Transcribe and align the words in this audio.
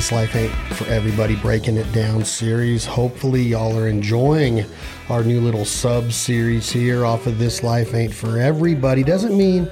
This 0.00 0.12
Life 0.12 0.34
Ain't 0.34 0.50
for 0.78 0.86
Everybody 0.86 1.36
Breaking 1.36 1.76
It 1.76 1.92
Down 1.92 2.24
series. 2.24 2.86
Hopefully, 2.86 3.42
y'all 3.42 3.78
are 3.78 3.86
enjoying 3.86 4.64
our 5.10 5.22
new 5.22 5.42
little 5.42 5.66
sub 5.66 6.10
series 6.10 6.70
here 6.70 7.04
off 7.04 7.26
of 7.26 7.38
This 7.38 7.62
Life 7.62 7.92
Ain't 7.92 8.14
for 8.14 8.38
Everybody. 8.38 9.02
Doesn't 9.02 9.36
mean 9.36 9.70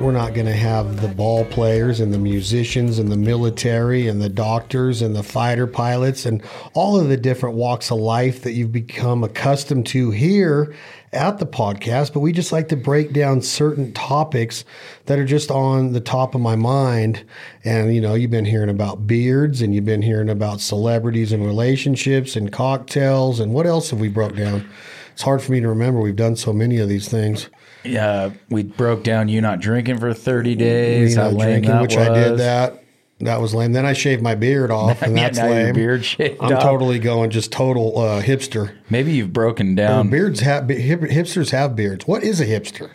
we're 0.00 0.12
not 0.12 0.32
going 0.32 0.46
to 0.46 0.52
have 0.52 1.00
the 1.00 1.08
ball 1.08 1.44
players 1.46 1.98
and 1.98 2.14
the 2.14 2.18
musicians 2.18 3.00
and 3.00 3.10
the 3.10 3.16
military 3.16 4.06
and 4.06 4.22
the 4.22 4.28
doctors 4.28 5.02
and 5.02 5.16
the 5.16 5.24
fighter 5.24 5.66
pilots 5.66 6.24
and 6.24 6.40
all 6.72 7.00
of 7.00 7.08
the 7.08 7.16
different 7.16 7.56
walks 7.56 7.90
of 7.90 7.98
life 7.98 8.42
that 8.42 8.52
you've 8.52 8.70
become 8.70 9.24
accustomed 9.24 9.84
to 9.84 10.12
here 10.12 10.72
at 11.12 11.38
the 11.38 11.46
podcast, 11.46 12.12
but 12.12 12.20
we 12.20 12.30
just 12.30 12.52
like 12.52 12.68
to 12.68 12.76
break 12.76 13.12
down 13.12 13.42
certain 13.42 13.92
topics 13.92 14.64
that 15.06 15.18
are 15.18 15.24
just 15.24 15.50
on 15.50 15.92
the 15.92 16.00
top 16.00 16.34
of 16.36 16.40
my 16.40 16.54
mind. 16.54 17.24
And, 17.64 17.92
you 17.92 18.00
know, 18.00 18.14
you've 18.14 18.30
been 18.30 18.44
hearing 18.44 18.70
about 18.70 19.06
beards 19.06 19.62
and 19.62 19.74
you've 19.74 19.84
been 19.84 20.02
hearing 20.02 20.30
about 20.30 20.60
celebrities 20.60 21.32
and 21.32 21.44
relationships 21.44 22.36
and 22.36 22.52
cocktails. 22.52 23.40
And 23.40 23.52
what 23.52 23.66
else 23.66 23.90
have 23.90 23.98
we 23.98 24.08
broke 24.08 24.36
down? 24.36 24.68
It's 25.12 25.22
hard 25.22 25.42
for 25.42 25.50
me 25.50 25.60
to 25.60 25.68
remember. 25.68 26.00
We've 26.00 26.14
done 26.14 26.36
so 26.36 26.52
many 26.52 26.78
of 26.78 26.88
these 26.88 27.08
things. 27.08 27.48
Yeah, 27.88 28.30
we 28.50 28.62
broke 28.62 29.02
down 29.02 29.28
you 29.28 29.40
not 29.40 29.60
drinking 29.60 29.98
for 29.98 30.12
30 30.14 30.54
days. 30.54 31.16
You 31.16 31.22
lame 31.22 31.62
drinking, 31.62 31.80
which 31.80 31.96
I 31.96 32.12
did 32.14 32.38
that. 32.38 32.84
That 33.20 33.40
was 33.40 33.52
lame. 33.52 33.72
Then 33.72 33.84
I 33.84 33.94
shaved 33.94 34.22
my 34.22 34.36
beard 34.36 34.70
off, 34.70 35.02
and 35.02 35.16
Yeah, 35.16 35.24
that's 35.24 35.38
lame. 35.40 35.74
beard 35.74 36.04
shaved 36.04 36.36
I'm 36.40 36.52
off. 36.54 36.62
totally 36.62 36.98
going 37.00 37.30
just 37.30 37.50
total 37.50 37.98
uh, 37.98 38.22
hipster. 38.22 38.76
Maybe 38.90 39.12
you've 39.12 39.32
broken 39.32 39.74
down 39.74 40.08
Beards 40.10 40.40
have 40.40 40.68
hip, 40.68 41.00
hipsters 41.00 41.50
have 41.50 41.74
beards. 41.74 42.06
What 42.06 42.22
is 42.22 42.40
a 42.40 42.46
hipster? 42.46 42.90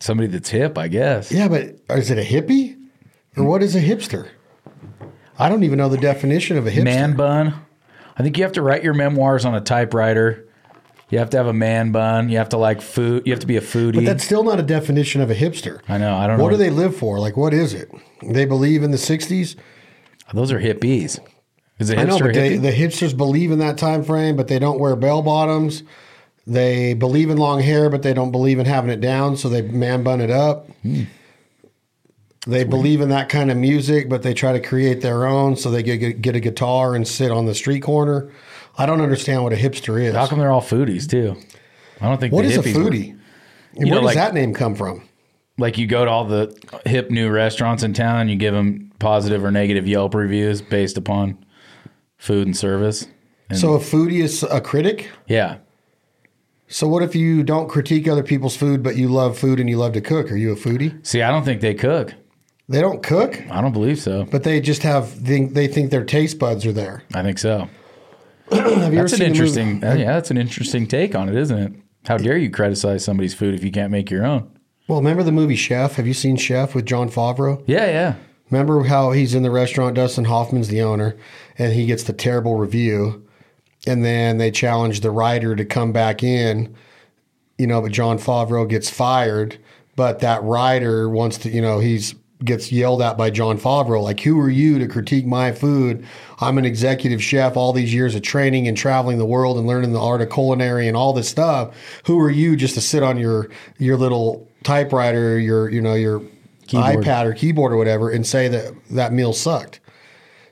somebody 0.00 0.26
that's 0.28 0.48
hip, 0.48 0.78
I 0.78 0.88
guess. 0.88 1.30
Yeah, 1.30 1.48
but 1.48 1.76
is 1.90 2.10
it 2.10 2.18
a 2.18 2.22
hippie 2.22 2.76
or 3.36 3.44
what 3.44 3.62
is 3.62 3.76
a 3.76 3.80
hipster? 3.82 4.28
I 5.38 5.48
don't 5.48 5.62
even 5.62 5.78
know 5.78 5.88
the 5.90 5.98
definition 5.98 6.56
of 6.56 6.66
a 6.66 6.70
hipster. 6.70 6.84
Man 6.84 7.16
bun. 7.16 7.54
I 8.16 8.22
think 8.22 8.36
you 8.38 8.44
have 8.44 8.52
to 8.54 8.62
write 8.62 8.82
your 8.82 8.94
memoirs 8.94 9.44
on 9.44 9.54
a 9.54 9.60
typewriter. 9.60 10.46
You 11.10 11.18
have 11.18 11.30
to 11.30 11.36
have 11.36 11.46
a 11.48 11.52
man 11.52 11.90
bun. 11.92 12.28
You 12.28 12.38
have 12.38 12.50
to 12.50 12.56
like 12.56 12.80
food. 12.80 13.24
You 13.26 13.32
have 13.32 13.40
to 13.40 13.46
be 13.46 13.56
a 13.56 13.60
foodie. 13.60 13.96
but 13.96 14.04
that's 14.04 14.24
still 14.24 14.44
not 14.44 14.60
a 14.60 14.62
definition 14.62 15.20
of 15.20 15.30
a 15.30 15.34
hipster. 15.34 15.80
I 15.88 15.98
know. 15.98 16.14
I 16.16 16.26
don't 16.26 16.38
What 16.38 16.46
know. 16.46 16.50
do 16.52 16.56
they 16.56 16.70
live 16.70 16.96
for? 16.96 17.18
Like, 17.18 17.36
what 17.36 17.52
is 17.52 17.74
it? 17.74 17.90
They 18.22 18.44
believe 18.44 18.82
in 18.82 18.90
the 18.92 18.96
'60s. 18.96 19.56
Those 20.32 20.52
are 20.52 20.60
hippies. 20.60 21.18
Is 21.80 21.90
a 21.90 21.98
I 21.98 22.04
know, 22.04 22.16
hipster 22.16 22.20
but 22.26 22.34
they, 22.34 22.56
the 22.58 22.70
hipsters 22.72 23.16
believe 23.16 23.50
in 23.50 23.58
that 23.58 23.76
time 23.78 24.04
frame, 24.04 24.36
but 24.36 24.48
they 24.48 24.58
don't 24.58 24.78
wear 24.78 24.94
bell 24.94 25.22
bottoms. 25.22 25.82
They 26.46 26.94
believe 26.94 27.30
in 27.30 27.38
long 27.38 27.60
hair, 27.60 27.90
but 27.90 28.02
they 28.02 28.12
don't 28.14 28.30
believe 28.30 28.58
in 28.58 28.66
having 28.66 28.90
it 28.90 29.00
down, 29.00 29.36
so 29.36 29.48
they 29.48 29.62
man 29.62 30.02
bun 30.02 30.20
it 30.20 30.30
up. 30.30 30.68
Hmm. 30.82 31.02
They 32.46 32.64
believe 32.64 33.00
in 33.02 33.10
that 33.10 33.28
kind 33.28 33.50
of 33.50 33.56
music, 33.58 34.08
but 34.08 34.22
they 34.22 34.32
try 34.32 34.52
to 34.52 34.60
create 34.60 35.02
their 35.02 35.26
own, 35.26 35.56
so 35.56 35.70
they 35.70 35.82
get, 35.82 36.22
get 36.22 36.34
a 36.36 36.40
guitar 36.40 36.94
and 36.94 37.06
sit 37.06 37.30
on 37.30 37.44
the 37.44 37.54
street 37.54 37.80
corner. 37.80 38.30
I 38.80 38.86
don't 38.86 39.00
understand 39.00 39.42
what 39.44 39.52
a 39.52 39.56
hipster 39.56 40.02
is. 40.02 40.14
How 40.14 40.26
come 40.26 40.38
they're 40.38 40.50
all 40.50 40.62
foodies 40.62 41.08
too? 41.08 41.36
I 42.00 42.06
don't 42.08 42.18
think 42.18 42.32
What 42.32 42.44
is 42.46 42.56
a 42.56 42.60
were- 42.60 42.64
foodie? 42.66 43.10
And 43.76 43.84
where 43.84 43.86
know, 43.86 43.94
does 43.96 44.04
like- 44.06 44.14
that 44.16 44.34
name 44.34 44.54
come 44.54 44.74
from? 44.74 45.02
like 45.58 45.76
you 45.76 45.86
go 45.86 46.06
to 46.06 46.10
all 46.10 46.24
the 46.24 46.56
hip 46.86 47.10
new 47.10 47.28
restaurants 47.28 47.82
in 47.82 47.92
town, 47.92 48.30
you 48.30 48.36
give 48.36 48.54
them 48.54 48.90
positive 48.98 49.44
or 49.44 49.50
negative 49.50 49.86
Yelp 49.86 50.14
reviews 50.14 50.62
based 50.62 50.96
upon 50.96 51.36
food 52.16 52.46
and 52.46 52.56
service. 52.56 53.06
So 53.52 53.74
a 53.74 53.78
foodie 53.78 54.22
is 54.22 54.42
a 54.44 54.60
critic. 54.62 55.10
Yeah. 55.26 55.56
So 56.68 56.88
what 56.88 57.02
if 57.02 57.14
you 57.14 57.42
don't 57.42 57.68
critique 57.68 58.08
other 58.08 58.22
people's 58.22 58.56
food, 58.56 58.82
but 58.82 58.96
you 58.96 59.08
love 59.08 59.36
food 59.36 59.60
and 59.60 59.68
you 59.68 59.76
love 59.76 59.92
to 59.94 60.00
cook? 60.00 60.30
Are 60.32 60.36
you 60.36 60.52
a 60.52 60.56
foodie? 60.56 61.04
See, 61.06 61.20
I 61.20 61.30
don't 61.30 61.44
think 61.44 61.60
they 61.60 61.74
cook. 61.74 62.14
They 62.68 62.80
don't 62.80 63.02
cook, 63.02 63.42
I 63.50 63.60
don't 63.60 63.72
believe 63.72 63.98
so. 63.98 64.24
but 64.30 64.44
they 64.44 64.60
just 64.60 64.82
have 64.84 65.24
they 65.26 65.66
think 65.66 65.90
their 65.90 66.04
taste 66.04 66.38
buds 66.38 66.64
are 66.64 66.72
there. 66.72 67.02
I 67.12 67.22
think 67.22 67.38
so. 67.38 67.68
Have 68.52 68.92
you 68.92 69.00
That's 69.00 69.12
an 69.12 69.18
seen 69.18 69.32
the 69.32 69.38
movie- 69.38 69.60
interesting. 69.60 69.84
uh, 69.84 69.94
yeah, 69.94 70.12
that's 70.12 70.30
an 70.30 70.36
interesting 70.38 70.86
take 70.86 71.14
on 71.14 71.28
it, 71.28 71.36
isn't 71.36 71.58
it? 71.58 71.72
How 72.06 72.16
dare 72.16 72.36
you 72.38 72.50
criticize 72.50 73.04
somebody's 73.04 73.34
food 73.34 73.54
if 73.54 73.62
you 73.62 73.70
can't 73.70 73.90
make 73.92 74.10
your 74.10 74.24
own? 74.24 74.50
Well, 74.88 74.98
remember 74.98 75.22
the 75.22 75.32
movie 75.32 75.54
Chef? 75.56 75.94
Have 75.96 76.06
you 76.06 76.14
seen 76.14 76.36
Chef 76.36 76.74
with 76.74 76.86
Jon 76.86 77.08
Favreau? 77.10 77.62
Yeah, 77.66 77.86
yeah. 77.86 78.14
Remember 78.50 78.82
how 78.84 79.12
he's 79.12 79.34
in 79.34 79.42
the 79.44 79.50
restaurant? 79.50 79.94
Dustin 79.94 80.24
Hoffman's 80.24 80.68
the 80.68 80.80
owner, 80.82 81.16
and 81.58 81.72
he 81.72 81.86
gets 81.86 82.02
the 82.02 82.12
terrible 82.12 82.56
review, 82.56 83.24
and 83.86 84.04
then 84.04 84.38
they 84.38 84.50
challenge 84.50 85.00
the 85.00 85.10
writer 85.12 85.54
to 85.54 85.64
come 85.64 85.92
back 85.92 86.24
in. 86.24 86.74
You 87.58 87.66
know, 87.68 87.80
but 87.82 87.92
Jon 87.92 88.18
Favreau 88.18 88.68
gets 88.68 88.90
fired, 88.90 89.58
but 89.94 90.18
that 90.20 90.42
writer 90.42 91.08
wants 91.08 91.38
to. 91.38 91.50
You 91.50 91.60
know, 91.62 91.78
he's 91.78 92.14
gets 92.44 92.72
yelled 92.72 93.02
at 93.02 93.18
by 93.18 93.30
Jon 93.30 93.58
Favreau, 93.58 94.02
like, 94.02 94.20
"Who 94.20 94.38
are 94.40 94.50
you 94.50 94.78
to 94.78 94.86
critique 94.86 95.26
my 95.26 95.52
food? 95.52 96.04
I'm 96.40 96.58
an 96.58 96.64
executive 96.64 97.22
chef, 97.22 97.56
all 97.56 97.72
these 97.72 97.92
years 97.92 98.14
of 98.14 98.22
training 98.22 98.66
and 98.66 98.76
traveling 98.76 99.18
the 99.18 99.26
world 99.26 99.58
and 99.58 99.66
learning 99.66 99.92
the 99.92 100.00
art 100.00 100.22
of 100.22 100.30
culinary 100.30 100.88
and 100.88 100.96
all 100.96 101.12
this 101.12 101.28
stuff. 101.28 101.74
Who 102.06 102.18
are 102.20 102.30
you 102.30 102.56
just 102.56 102.74
to 102.74 102.80
sit 102.80 103.02
on 103.02 103.18
your 103.18 103.48
your 103.78 103.96
little 103.96 104.46
typewriter, 104.62 105.38
your 105.38 105.70
you 105.70 105.80
know 105.80 105.94
your 105.94 106.22
Keyboard. 106.66 107.04
iPad 107.04 107.24
or 107.26 107.32
keyboard 107.32 107.72
or 107.72 107.76
whatever 107.76 108.10
and 108.10 108.24
say 108.24 108.46
that 108.46 108.72
that 108.90 109.12
meal 109.12 109.32
sucked. 109.32 109.80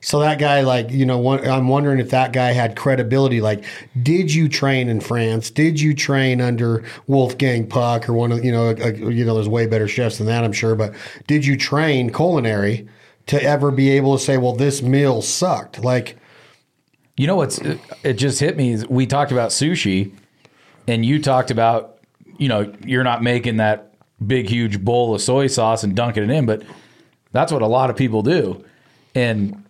So 0.01 0.19
that 0.19 0.39
guy, 0.39 0.61
like, 0.61 0.91
you 0.91 1.05
know, 1.05 1.39
I'm 1.39 1.67
wondering 1.67 1.99
if 1.99 2.09
that 2.11 2.33
guy 2.33 2.51
had 2.51 2.75
credibility. 2.75 3.41
Like, 3.41 3.65
did 4.01 4.33
you 4.33 4.47
train 4.47 4.89
in 4.89 5.01
France? 5.01 5.51
Did 5.51 5.79
you 5.81 5.93
train 5.93 6.41
under 6.41 6.83
Wolfgang 7.07 7.67
Puck 7.67 8.07
or 8.07 8.13
one 8.13 8.31
of, 8.31 8.43
you 8.43 8.51
know, 8.51 8.69
a, 8.69 8.93
you 8.93 9.25
know, 9.25 9.35
there's 9.35 9.49
way 9.49 9.67
better 9.67 9.87
chefs 9.87 10.17
than 10.17 10.27
that, 10.27 10.43
I'm 10.43 10.53
sure. 10.53 10.75
But 10.75 10.93
did 11.27 11.45
you 11.45 11.57
train 11.57 12.11
culinary 12.13 12.87
to 13.27 13.43
ever 13.43 13.71
be 13.71 13.89
able 13.91 14.17
to 14.17 14.23
say, 14.23 14.37
well, 14.37 14.55
this 14.55 14.81
meal 14.81 15.21
sucked? 15.21 15.83
Like, 15.83 16.17
You 17.17 17.27
know 17.27 17.35
what's 17.35 17.57
it, 17.57 17.79
it 18.01 18.13
just 18.13 18.39
hit 18.39 18.55
me 18.55 18.71
is 18.71 18.87
we 18.87 19.05
talked 19.05 19.33
about 19.33 19.49
sushi 19.49 20.13
and 20.87 21.05
you 21.05 21.21
talked 21.21 21.51
about, 21.51 21.99
you 22.37 22.47
know, 22.47 22.73
you're 22.85 23.03
not 23.03 23.21
making 23.21 23.57
that 23.57 23.93
big 24.25 24.47
huge 24.47 24.79
bowl 24.79 25.13
of 25.13 25.21
soy 25.21 25.47
sauce 25.47 25.83
and 25.83 25.93
dunking 25.95 26.23
it 26.23 26.29
in, 26.29 26.45
but 26.45 26.63
that's 27.33 27.51
what 27.51 27.61
a 27.61 27.67
lot 27.67 27.89
of 27.89 27.97
people 27.97 28.21
do. 28.21 28.63
And 29.13 29.65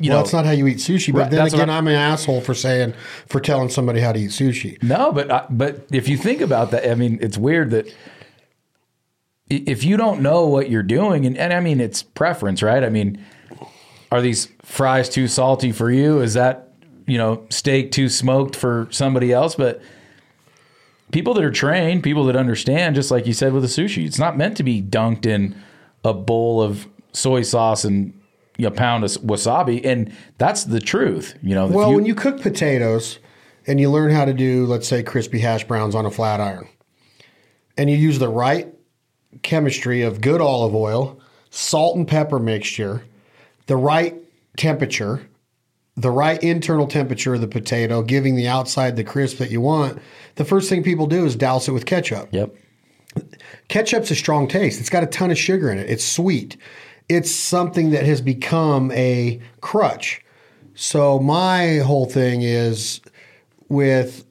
you 0.00 0.10
well, 0.10 0.18
know, 0.18 0.22
that's 0.22 0.32
not 0.32 0.46
how 0.46 0.52
you 0.52 0.66
eat 0.66 0.78
sushi. 0.78 1.12
But 1.12 1.18
Right, 1.20 1.30
then 1.30 1.46
again, 1.46 1.70
I- 1.70 1.76
I'm 1.76 1.86
an 1.86 1.94
asshole 1.94 2.40
for 2.40 2.54
saying, 2.54 2.94
for 3.28 3.38
telling 3.38 3.68
somebody 3.68 4.00
how 4.00 4.12
to 4.12 4.18
eat 4.18 4.30
sushi. 4.30 4.82
No, 4.82 5.12
but 5.12 5.30
I, 5.30 5.46
but 5.50 5.86
if 5.92 6.08
you 6.08 6.16
think 6.16 6.40
about 6.40 6.70
that, 6.70 6.90
I 6.90 6.94
mean, 6.94 7.18
it's 7.20 7.36
weird 7.36 7.70
that 7.70 7.86
if 9.48 9.84
you 9.84 9.96
don't 9.96 10.22
know 10.22 10.46
what 10.46 10.70
you're 10.70 10.82
doing, 10.82 11.26
and, 11.26 11.36
and 11.36 11.52
I 11.52 11.60
mean, 11.60 11.80
it's 11.80 12.02
preference, 12.02 12.62
right? 12.62 12.82
I 12.82 12.88
mean, 12.88 13.22
are 14.10 14.22
these 14.22 14.48
fries 14.62 15.08
too 15.08 15.28
salty 15.28 15.72
for 15.72 15.90
you? 15.90 16.20
Is 16.20 16.34
that 16.34 16.72
you 17.06 17.18
know 17.18 17.44
steak 17.50 17.92
too 17.92 18.08
smoked 18.08 18.56
for 18.56 18.88
somebody 18.90 19.32
else? 19.32 19.54
But 19.54 19.82
people 21.12 21.34
that 21.34 21.44
are 21.44 21.50
trained, 21.50 22.02
people 22.02 22.24
that 22.24 22.36
understand, 22.36 22.94
just 22.94 23.10
like 23.10 23.26
you 23.26 23.32
said 23.32 23.52
with 23.52 23.62
the 23.62 23.68
sushi, 23.68 24.06
it's 24.06 24.18
not 24.18 24.36
meant 24.38 24.56
to 24.56 24.62
be 24.62 24.80
dunked 24.80 25.26
in 25.26 25.54
a 26.04 26.14
bowl 26.14 26.62
of 26.62 26.86
soy 27.12 27.42
sauce 27.42 27.84
and 27.84 28.14
a 28.64 28.70
pound 28.70 29.04
of 29.04 29.10
wasabi, 29.22 29.84
and 29.84 30.12
that's 30.38 30.64
the 30.64 30.80
truth. 30.80 31.34
You 31.42 31.54
know, 31.54 31.66
Well, 31.66 31.94
when 31.94 32.06
you 32.06 32.14
cook 32.14 32.40
potatoes 32.40 33.18
and 33.66 33.80
you 33.80 33.90
learn 33.90 34.10
how 34.10 34.24
to 34.24 34.32
do, 34.32 34.66
let's 34.66 34.88
say, 34.88 35.02
crispy 35.02 35.38
hash 35.38 35.64
browns 35.64 35.94
on 35.94 36.06
a 36.06 36.10
flat 36.10 36.40
iron, 36.40 36.68
and 37.76 37.90
you 37.90 37.96
use 37.96 38.18
the 38.18 38.28
right 38.28 38.68
chemistry 39.42 40.02
of 40.02 40.20
good 40.20 40.40
olive 40.40 40.74
oil, 40.74 41.20
salt 41.50 41.96
and 41.96 42.06
pepper 42.06 42.38
mixture, 42.38 43.04
the 43.66 43.76
right 43.76 44.16
temperature, 44.56 45.26
the 45.96 46.10
right 46.10 46.42
internal 46.42 46.86
temperature 46.86 47.34
of 47.34 47.40
the 47.40 47.48
potato, 47.48 48.02
giving 48.02 48.36
the 48.36 48.48
outside 48.48 48.96
the 48.96 49.04
crisp 49.04 49.38
that 49.38 49.50
you 49.50 49.60
want, 49.60 49.98
the 50.36 50.44
first 50.44 50.68
thing 50.68 50.82
people 50.82 51.06
do 51.06 51.24
is 51.26 51.36
douse 51.36 51.68
it 51.68 51.72
with 51.72 51.86
ketchup. 51.86 52.28
yep. 52.32 52.54
Ketchup's 53.68 54.10
a 54.10 54.14
strong 54.14 54.46
taste. 54.46 54.80
It's 54.80 54.90
got 54.90 55.02
a 55.02 55.06
ton 55.06 55.30
of 55.30 55.38
sugar 55.38 55.70
in 55.70 55.78
it. 55.78 55.90
It's 55.90 56.04
sweet. 56.04 56.56
It's 57.10 57.34
something 57.34 57.90
that 57.90 58.04
has 58.04 58.20
become 58.20 58.92
a 58.92 59.40
crutch. 59.60 60.24
So 60.76 61.18
my 61.18 61.78
whole 61.78 62.06
thing 62.06 62.42
is 62.42 63.00
with 63.68 64.24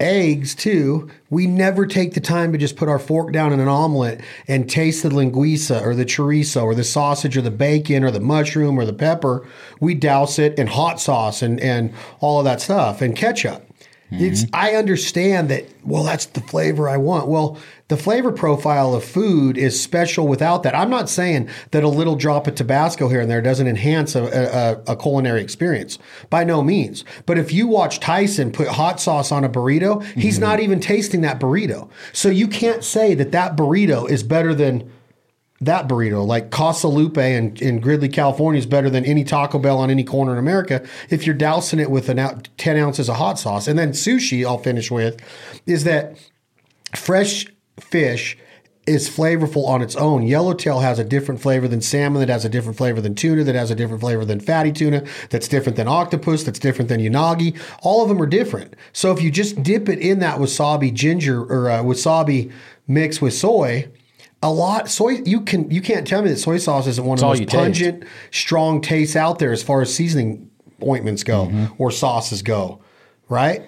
eggs 0.00 0.56
too. 0.56 1.08
We 1.30 1.46
never 1.46 1.86
take 1.86 2.14
the 2.14 2.20
time 2.20 2.50
to 2.50 2.58
just 2.58 2.74
put 2.74 2.88
our 2.88 2.98
fork 2.98 3.32
down 3.32 3.52
in 3.52 3.60
an 3.60 3.68
omelet 3.68 4.20
and 4.48 4.68
taste 4.68 5.04
the 5.04 5.10
linguiça 5.10 5.80
or 5.80 5.94
the 5.94 6.04
chorizo 6.04 6.64
or 6.64 6.74
the 6.74 6.82
sausage 6.82 7.36
or 7.36 7.42
the 7.42 7.52
bacon 7.52 8.02
or 8.02 8.10
the 8.10 8.20
mushroom 8.20 8.78
or 8.78 8.84
the 8.84 8.92
pepper. 8.92 9.46
We 9.80 9.94
douse 9.94 10.40
it 10.40 10.58
in 10.58 10.66
hot 10.66 11.00
sauce 11.00 11.40
and 11.40 11.60
and 11.60 11.94
all 12.18 12.40
of 12.40 12.44
that 12.46 12.60
stuff 12.60 13.00
and 13.00 13.14
ketchup. 13.14 13.67
It's 14.10 14.44
mm-hmm. 14.44 14.54
I 14.54 14.74
understand 14.74 15.50
that 15.50 15.66
well 15.84 16.02
that's 16.02 16.26
the 16.26 16.40
flavor 16.40 16.88
I 16.88 16.96
want. 16.96 17.28
Well, 17.28 17.58
the 17.88 17.96
flavor 17.96 18.32
profile 18.32 18.94
of 18.94 19.04
food 19.04 19.58
is 19.58 19.80
special 19.80 20.26
without 20.26 20.62
that. 20.62 20.74
I'm 20.74 20.90
not 20.90 21.08
saying 21.08 21.48
that 21.72 21.84
a 21.84 21.88
little 21.88 22.16
drop 22.16 22.46
of 22.46 22.54
Tabasco 22.54 23.08
here 23.08 23.20
and 23.20 23.30
there 23.30 23.42
doesn't 23.42 23.66
enhance 23.66 24.14
a, 24.14 24.82
a, 24.86 24.92
a 24.92 24.96
culinary 24.96 25.42
experience. 25.42 25.98
By 26.30 26.44
no 26.44 26.62
means. 26.62 27.04
But 27.26 27.38
if 27.38 27.52
you 27.52 27.66
watch 27.66 28.00
Tyson 28.00 28.50
put 28.50 28.68
hot 28.68 29.00
sauce 29.00 29.30
on 29.30 29.44
a 29.44 29.48
burrito, 29.48 30.02
he's 30.04 30.34
mm-hmm. 30.34 30.44
not 30.44 30.60
even 30.60 30.80
tasting 30.80 31.20
that 31.22 31.38
burrito. 31.38 31.90
So 32.12 32.28
you 32.28 32.48
can't 32.48 32.84
say 32.84 33.14
that 33.14 33.32
that 33.32 33.56
burrito 33.56 34.08
is 34.08 34.22
better 34.22 34.54
than 34.54 34.90
that 35.60 35.88
burrito. 35.88 36.26
Like 36.26 36.50
Casa 36.50 36.88
Lupe 36.88 37.18
in, 37.18 37.56
in 37.56 37.80
Gridley, 37.80 38.08
California 38.08 38.58
is 38.58 38.66
better 38.66 38.90
than 38.90 39.04
any 39.04 39.24
Taco 39.24 39.58
Bell 39.58 39.78
on 39.78 39.90
any 39.90 40.04
corner 40.04 40.32
in 40.32 40.38
America 40.38 40.86
if 41.10 41.26
you're 41.26 41.34
dousing 41.34 41.80
it 41.80 41.90
with 41.90 42.08
an 42.08 42.18
out 42.18 42.48
10 42.58 42.76
ounces 42.76 43.08
of 43.08 43.16
hot 43.16 43.38
sauce. 43.38 43.66
And 43.66 43.78
then 43.78 43.90
sushi, 43.90 44.46
I'll 44.46 44.58
finish 44.58 44.90
with, 44.90 45.20
is 45.66 45.84
that 45.84 46.16
fresh 46.94 47.46
fish 47.80 48.36
is 48.86 49.08
flavorful 49.08 49.66
on 49.66 49.82
its 49.82 49.94
own. 49.96 50.22
Yellowtail 50.26 50.80
has 50.80 50.98
a 50.98 51.04
different 51.04 51.42
flavor 51.42 51.68
than 51.68 51.82
salmon, 51.82 52.20
that 52.20 52.30
has 52.30 52.46
a 52.46 52.48
different 52.48 52.78
flavor 52.78 53.02
than 53.02 53.14
tuna, 53.14 53.44
that 53.44 53.54
has 53.54 53.70
a 53.70 53.74
different 53.74 54.00
flavor 54.00 54.24
than 54.24 54.40
fatty 54.40 54.72
tuna, 54.72 55.04
that's 55.28 55.46
different 55.46 55.76
than 55.76 55.86
octopus, 55.86 56.42
that's 56.42 56.58
different 56.58 56.88
than 56.88 57.00
unagi. 57.00 57.58
All 57.82 58.02
of 58.02 58.08
them 58.08 58.20
are 58.22 58.26
different. 58.26 58.74
So 58.94 59.12
if 59.12 59.20
you 59.20 59.30
just 59.30 59.62
dip 59.62 59.90
it 59.90 59.98
in 59.98 60.20
that 60.20 60.38
wasabi 60.38 60.94
ginger 60.94 61.42
or 61.42 61.70
uh, 61.70 61.82
wasabi 61.82 62.50
mix 62.86 63.20
with 63.20 63.34
soy, 63.34 63.90
a 64.42 64.50
lot 64.52 64.88
soy 64.88 65.20
you 65.24 65.40
can 65.40 65.70
you 65.70 65.80
can't 65.80 66.06
tell 66.06 66.22
me 66.22 66.28
that 66.30 66.36
soy 66.38 66.58
sauce 66.58 66.86
isn't 66.86 67.04
one 67.04 67.14
It's 67.14 67.22
of 67.22 67.28
the 67.36 67.40
most 67.42 67.50
taste. 67.50 67.52
pungent, 67.56 68.04
strong 68.30 68.80
tastes 68.80 69.16
out 69.16 69.38
there 69.38 69.52
as 69.52 69.62
far 69.62 69.80
as 69.82 69.92
seasoning 69.94 70.50
ointments 70.82 71.24
go 71.24 71.46
Mm-hmm. 71.46 71.74
or 71.82 71.90
sauces 71.90 72.42
go, 72.42 72.80
right? 73.28 73.62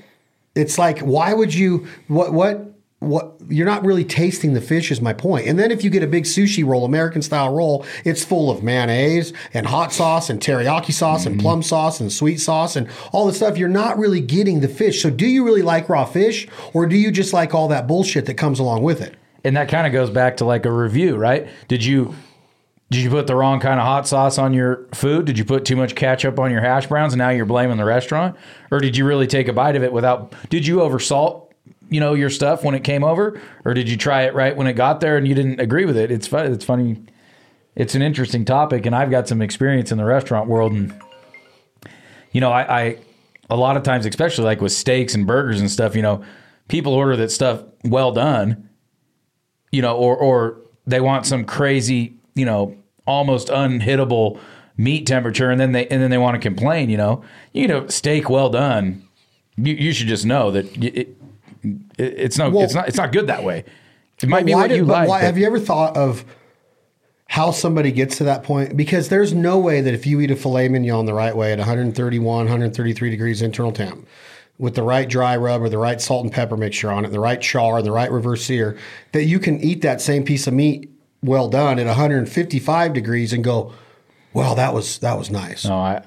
It's 0.55 0.78
like 0.78 1.00
why 1.00 1.32
would 1.34 1.52
you 1.55 1.87
what 2.08 2.32
what 2.32 2.67
what 3.00 3.37
you're 3.49 3.67
not 3.67 3.82
really 3.84 4.05
tasting 4.05 4.52
the 4.52 4.61
fish 4.61 4.90
is 4.90 5.00
my 5.00 5.14
point. 5.14 5.46
And 5.49 5.58
then 5.58 5.70
if 5.70 5.82
you 5.82 5.88
get 5.88 6.02
a 6.02 6.06
big 6.06 6.25
sushi 6.25 6.64
roll, 6.67 6.84
American 6.84 7.22
style 7.22 7.50
roll, 7.55 7.87
it's 8.05 8.22
full 8.22 8.50
of 8.50 8.62
mayonnaise 8.62 9.32
and 9.55 9.64
hot 9.67 9.90
sauce 9.93 10.28
and 10.28 10.38
teriyaki 10.38 10.93
sauce 10.93 11.22
Mm-hmm. 11.22 11.32
and 11.32 11.40
plum 11.40 11.62
sauce 11.62 11.99
and 11.99 12.12
sweet 12.12 12.37
sauce 12.40 12.76
and 12.76 12.88
all 13.11 13.26
this 13.26 13.37
stuff. 13.38 13.56
You're 13.56 13.70
not 13.70 13.99
really 13.99 14.20
getting 14.20 14.61
the 14.61 14.69
fish. 14.69 15.00
So 15.02 15.08
do 15.08 15.26
you 15.26 15.44
really 15.44 15.62
like 15.62 15.88
raw 15.88 16.05
fish 16.05 16.46
or 16.75 16.84
do 16.87 16.94
you 16.96 17.11
just 17.11 17.32
like 17.32 17.55
all 17.55 17.69
that 17.69 17.87
bullshit 17.88 18.26
that 18.26 18.34
comes 18.34 18.58
along 18.61 18.82
with 18.82 19.00
it? 19.00 19.14
And 19.45 19.57
that 19.57 19.69
kind 19.69 19.87
of 19.87 19.93
goes 19.93 20.11
back 20.11 20.39
to 20.39 20.45
like 20.45 20.67
a 20.67 20.73
review, 20.73 21.17
right? 21.17 21.49
Did 21.69 21.85
you 21.85 22.15
did 22.91 23.03
you 23.03 23.11
put 23.11 23.29
the 23.29 23.37
wrong 23.37 23.61
kind 23.61 23.79
of 23.79 23.87
hot 23.87 24.09
sauce 24.09 24.37
on 24.37 24.53
your 24.53 24.89
food? 24.93 25.25
Did 25.25 25.39
you 25.39 25.45
put 25.45 25.65
too 25.65 25.77
much 25.77 25.95
ketchup 25.95 26.41
on 26.41 26.51
your 26.51 26.61
hash 26.61 26.89
browns 26.89 27.13
and 27.13 27.19
now 27.19 27.31
you're 27.31 27.47
blaming 27.47 27.77
the 27.77 27.85
restaurant? 27.85 28.37
Or 28.73 28.81
did 28.81 28.97
you 28.97 29.07
really 29.07 29.29
take 29.29 29.47
a 29.47 29.53
bite 29.53 29.77
of 29.77 29.85
it 29.85 29.93
without 29.93 30.35
did 30.51 30.67
you 30.67 30.79
oversalt, 30.79 31.53
you 31.89 32.01
know, 32.01 32.15
your 32.15 32.31
stuff 32.31 32.65
when 32.65 32.75
it 32.75 32.83
came 32.83 33.05
over? 33.05 33.41
Or 33.65 33.75
did 33.75 33.89
you 33.89 33.97
try 33.97 34.23
it 34.23 34.35
right 34.35 34.57
when 34.57 34.67
it 34.67 34.73
got 34.73 35.01
there 35.01 35.17
and 35.17 35.27
you 35.27 35.35
didn't 35.35 35.61
agree 35.61 35.85
with 35.85 35.97
it? 35.97 36.11
It's 36.11 36.27
fun 36.27 36.53
it's 36.53 36.65
funny. 36.65 37.01
It's 37.77 37.95
an 37.95 38.03
interesting 38.03 38.45
topic 38.45 38.87
and 38.87 38.95
I've 38.95 39.11
got 39.11 39.29
some 39.29 39.41
experience 39.41 39.93
in 39.93 39.99
the 39.99 40.05
restaurant 40.05 40.49
world 40.49 40.73
and 40.73 40.93
you 42.33 42.41
know, 42.41 42.51
I, 42.51 42.83
I 42.83 42.99
a 43.49 43.57
lot 43.57 43.77
of 43.77 43.83
times, 43.83 44.07
especially 44.07 44.45
like 44.45 44.61
with 44.61 44.73
steaks 44.73 45.15
and 45.15 45.27
burgers 45.27 45.61
and 45.61 45.71
stuff, 45.71 45.95
you 45.97 46.03
know, 46.03 46.25
people 46.69 46.93
order 46.93 47.17
that 47.17 47.31
stuff 47.31 47.63
well 47.85 48.13
done 48.13 48.69
you 49.72 49.82
know, 49.82 49.96
or 49.96 50.17
or 50.17 50.56
they 50.87 51.00
want 51.00 51.26
some 51.26 51.44
crazy, 51.44 52.14
you 52.34 52.44
know, 52.44 52.76
almost 53.06 53.49
unhittable 53.49 54.38
meat 54.76 55.06
temperature, 55.06 55.50
and 55.50 55.61
then 55.61 55.72
they 55.72 55.87
and 55.88 56.02
then 56.02 56.11
they 56.11 56.19
want 56.19 56.34
to 56.34 56.40
complain. 56.40 56.90
You 56.90 56.96
know, 56.96 57.25
you 57.52 57.69
know, 57.69 57.87
steak 57.88 58.28
well 58.31 58.49
done. 58.50 59.02
You, 59.56 59.75
you 59.75 59.93
should 59.93 60.06
just 60.08 60.25
know 60.25 60.50
that 60.52 60.64
it, 60.82 60.96
it, 60.96 61.17
it's 61.99 62.38
no, 62.38 62.49
Well- 62.50 62.64
it's 62.64 62.75
not, 62.75 62.88
it's 62.88 62.96
not 62.96 63.12
good 63.12 63.26
that 63.26 63.44
way. 63.44 63.64
It 64.22 64.28
might 64.28 64.46
be 64.46 64.55
why 64.55 64.62
what 64.62 64.69
did- 64.69 64.76
you 64.76 64.84
like. 64.84 65.08
why- 65.08 65.19
but- 65.20 65.25
have 65.26 65.37
you 65.38 65.46
ever 65.46 65.58
thought 65.58 65.96
of 65.96 66.25
how 67.28 67.50
somebody 67.50 67.93
gets 67.93 68.17
to 68.19 68.25
that 68.25 68.43
point? 68.43 68.76
Because 68.76 69.08
there's 69.08 69.32
no 69.34 69.58
way 69.58 69.81
that 69.81 69.93
if 69.94 70.06
you 70.06 70.20
eat 70.20 70.31
a 70.31 70.37
filet 70.37 70.69
mignon 70.69 71.06
the 71.06 71.14
right 71.14 71.37
way 71.37 71.52
at 71.52 71.58
131, 71.58 72.25
133 72.46 73.11
degrees 73.11 73.43
internal 73.43 73.72
temp, 73.72 74.06
with 74.61 74.75
the 74.75 74.83
right 74.83 75.09
dry 75.09 75.37
rub 75.37 75.62
or 75.62 75.69
the 75.69 75.79
right 75.79 76.01
salt 76.01 76.23
and 76.23 76.33
pepper 76.33 76.57
mixture 76.57 76.93
on 76.93 77.05
it, 77.05 77.11
the 77.11 77.19
right 77.19 77.41
char, 77.41 77.79
and 77.79 77.87
the 77.87 77.91
right 77.91 78.12
reverse 78.12 78.45
sear, 78.45 78.77
that 79.12 79.25
you 79.25 79.39
can 79.39 79.59
eat 79.61 79.81
that 79.81 80.01
same 80.01 80.23
piece 80.23 80.47
of 80.47 80.53
meat 80.53 80.91
well 81.23 81.49
done 81.49 81.79
at 81.79 81.87
155 81.87 82.93
degrees 82.93 83.33
and 83.33 83.43
go, 83.43 83.73
"Well, 84.35 84.55
that 84.55 84.75
was 84.75 84.99
that 84.99 85.19
was 85.19 85.31
nice." 85.31 85.65
no, 85.65 85.79
I 85.79 86.03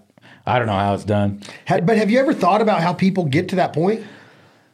I 0.46 0.60
don't 0.60 0.68
know 0.68 0.74
how 0.74 0.94
it's 0.94 1.04
done. 1.04 1.42
But 1.68 1.98
have 1.98 2.12
you 2.12 2.20
ever 2.20 2.34
thought 2.34 2.62
about 2.62 2.82
how 2.82 2.94
people 2.94 3.26
get 3.26 3.50
to 3.50 3.56
that 3.58 3.74
point? 3.74 4.06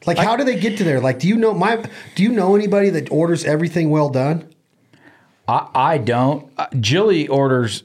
Like, 0.06 0.18
how 0.18 0.36
do 0.36 0.44
they 0.44 0.60
get 0.60 0.78
to 0.78 0.84
there? 0.84 1.00
Like, 1.00 1.20
do 1.20 1.28
you 1.28 1.36
know 1.36 1.54
my? 1.54 1.84
Do 2.16 2.24
you 2.24 2.30
know 2.30 2.56
anybody 2.56 2.90
that 2.90 3.12
orders 3.12 3.44
everything 3.46 3.90
well 3.90 4.10
done? 4.10 4.54
I, 5.48 5.68
I 5.74 5.98
don't. 5.98 6.52
Uh, 6.58 6.68
Jilly 6.80 7.28
orders 7.28 7.84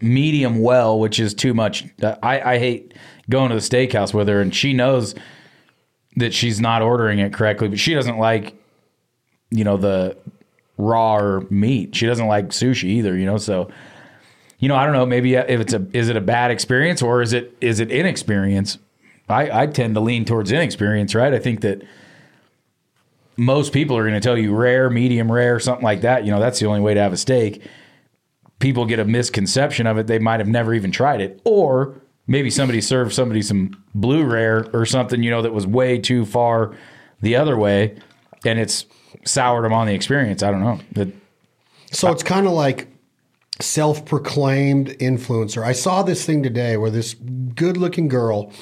medium 0.00 0.60
well, 0.60 0.98
which 0.98 1.18
is 1.18 1.34
too 1.34 1.54
much. 1.54 1.86
Uh, 2.02 2.16
I, 2.22 2.54
I 2.54 2.58
hate 2.58 2.94
going 3.30 3.50
to 3.50 3.54
the 3.54 3.60
steakhouse 3.60 4.14
with 4.14 4.28
her, 4.28 4.40
and 4.40 4.54
she 4.54 4.72
knows 4.72 5.14
that 6.16 6.34
she's 6.34 6.60
not 6.60 6.82
ordering 6.82 7.18
it 7.18 7.32
correctly, 7.32 7.68
but 7.68 7.78
she 7.78 7.94
doesn't 7.94 8.18
like, 8.18 8.54
you 9.50 9.64
know, 9.64 9.76
the 9.76 10.16
raw 10.76 11.40
meat. 11.50 11.94
She 11.94 12.06
doesn't 12.06 12.26
like 12.26 12.48
sushi 12.48 12.84
either, 12.84 13.16
you 13.16 13.26
know. 13.26 13.36
So, 13.36 13.70
you 14.58 14.68
know, 14.68 14.76
I 14.76 14.84
don't 14.84 14.94
know. 14.94 15.06
Maybe 15.06 15.34
if 15.34 15.60
it's 15.60 15.72
a 15.72 15.86
is 15.92 16.08
it 16.08 16.16
a 16.16 16.20
bad 16.20 16.50
experience 16.50 17.02
or 17.02 17.22
is 17.22 17.32
it 17.32 17.56
is 17.60 17.80
it 17.80 17.90
inexperience? 17.90 18.78
I, 19.28 19.62
I 19.62 19.66
tend 19.66 19.94
to 19.94 20.00
lean 20.00 20.24
towards 20.24 20.50
inexperience, 20.50 21.14
right? 21.14 21.34
I 21.34 21.38
think 21.38 21.60
that 21.60 21.82
most 23.36 23.72
people 23.72 23.96
are 23.96 24.02
going 24.02 24.14
to 24.14 24.20
tell 24.20 24.38
you 24.38 24.54
rare, 24.54 24.88
medium 24.88 25.30
rare, 25.30 25.60
something 25.60 25.84
like 25.84 26.00
that. 26.00 26.24
You 26.24 26.30
know, 26.30 26.40
that's 26.40 26.58
the 26.58 26.66
only 26.66 26.80
way 26.80 26.94
to 26.94 27.00
have 27.00 27.12
a 27.12 27.16
steak. 27.16 27.62
People 28.58 28.86
get 28.86 28.98
a 28.98 29.04
misconception 29.04 29.86
of 29.86 29.98
it. 29.98 30.06
They 30.06 30.18
might 30.18 30.40
have 30.40 30.48
never 30.48 30.74
even 30.74 30.90
tried 30.90 31.20
it. 31.20 31.40
Or 31.44 32.00
maybe 32.26 32.50
somebody 32.50 32.80
served 32.80 33.12
somebody 33.12 33.42
some 33.42 33.82
blue 33.94 34.24
rare 34.24 34.66
or 34.72 34.84
something, 34.84 35.22
you 35.22 35.30
know, 35.30 35.42
that 35.42 35.52
was 35.52 35.66
way 35.66 35.98
too 35.98 36.24
far 36.24 36.76
the 37.20 37.36
other 37.36 37.56
way 37.56 37.96
and 38.44 38.58
it's 38.58 38.86
soured 39.24 39.64
them 39.64 39.72
on 39.72 39.86
the 39.86 39.94
experience. 39.94 40.42
I 40.42 40.50
don't 40.50 40.60
know. 40.60 40.80
That 40.92 41.08
So 41.90 42.10
it's 42.12 42.22
kind 42.22 42.46
of 42.46 42.52
like 42.52 42.88
self-proclaimed 43.60 44.88
influencer. 45.00 45.64
I 45.64 45.72
saw 45.72 46.02
this 46.02 46.24
thing 46.24 46.42
today 46.42 46.76
where 46.76 46.90
this 46.90 47.14
good-looking 47.14 48.08
girl 48.08 48.52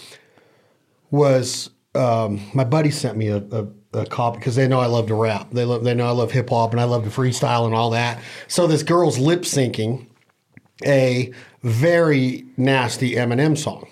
was. 1.11 1.71
Um, 1.95 2.43
my 2.53 2.65
buddy 2.65 2.91
sent 2.91 3.17
me 3.17 3.29
a, 3.29 3.39
a, 3.39 3.67
a 3.93 4.07
copy 4.07 4.39
because 4.39 4.57
they 4.57 4.69
know 4.69 4.81
I 4.81 4.87
love 4.87 5.07
to 5.09 5.15
rap. 5.15 5.51
They 5.51 5.65
love, 5.65 5.85
they 5.85 5.95
know 5.95 6.07
I 6.07 6.11
love 6.11 6.33
hip 6.33 6.51
hop 6.51 6.73
and 6.73 6.81
I 6.81 6.85
love 6.85 7.05
to 7.05 7.11
freestyle 7.11 7.67
and 7.67 7.75
all 7.75 7.91
that. 7.91 8.21
So 8.49 8.67
this 8.67 8.83
girl's 8.83 9.19
lip 9.19 9.43
syncing 9.43 10.07
a 10.85 11.33
very 11.63 12.45
nasty 12.57 13.15
Eminem 13.15 13.57
song 13.57 13.89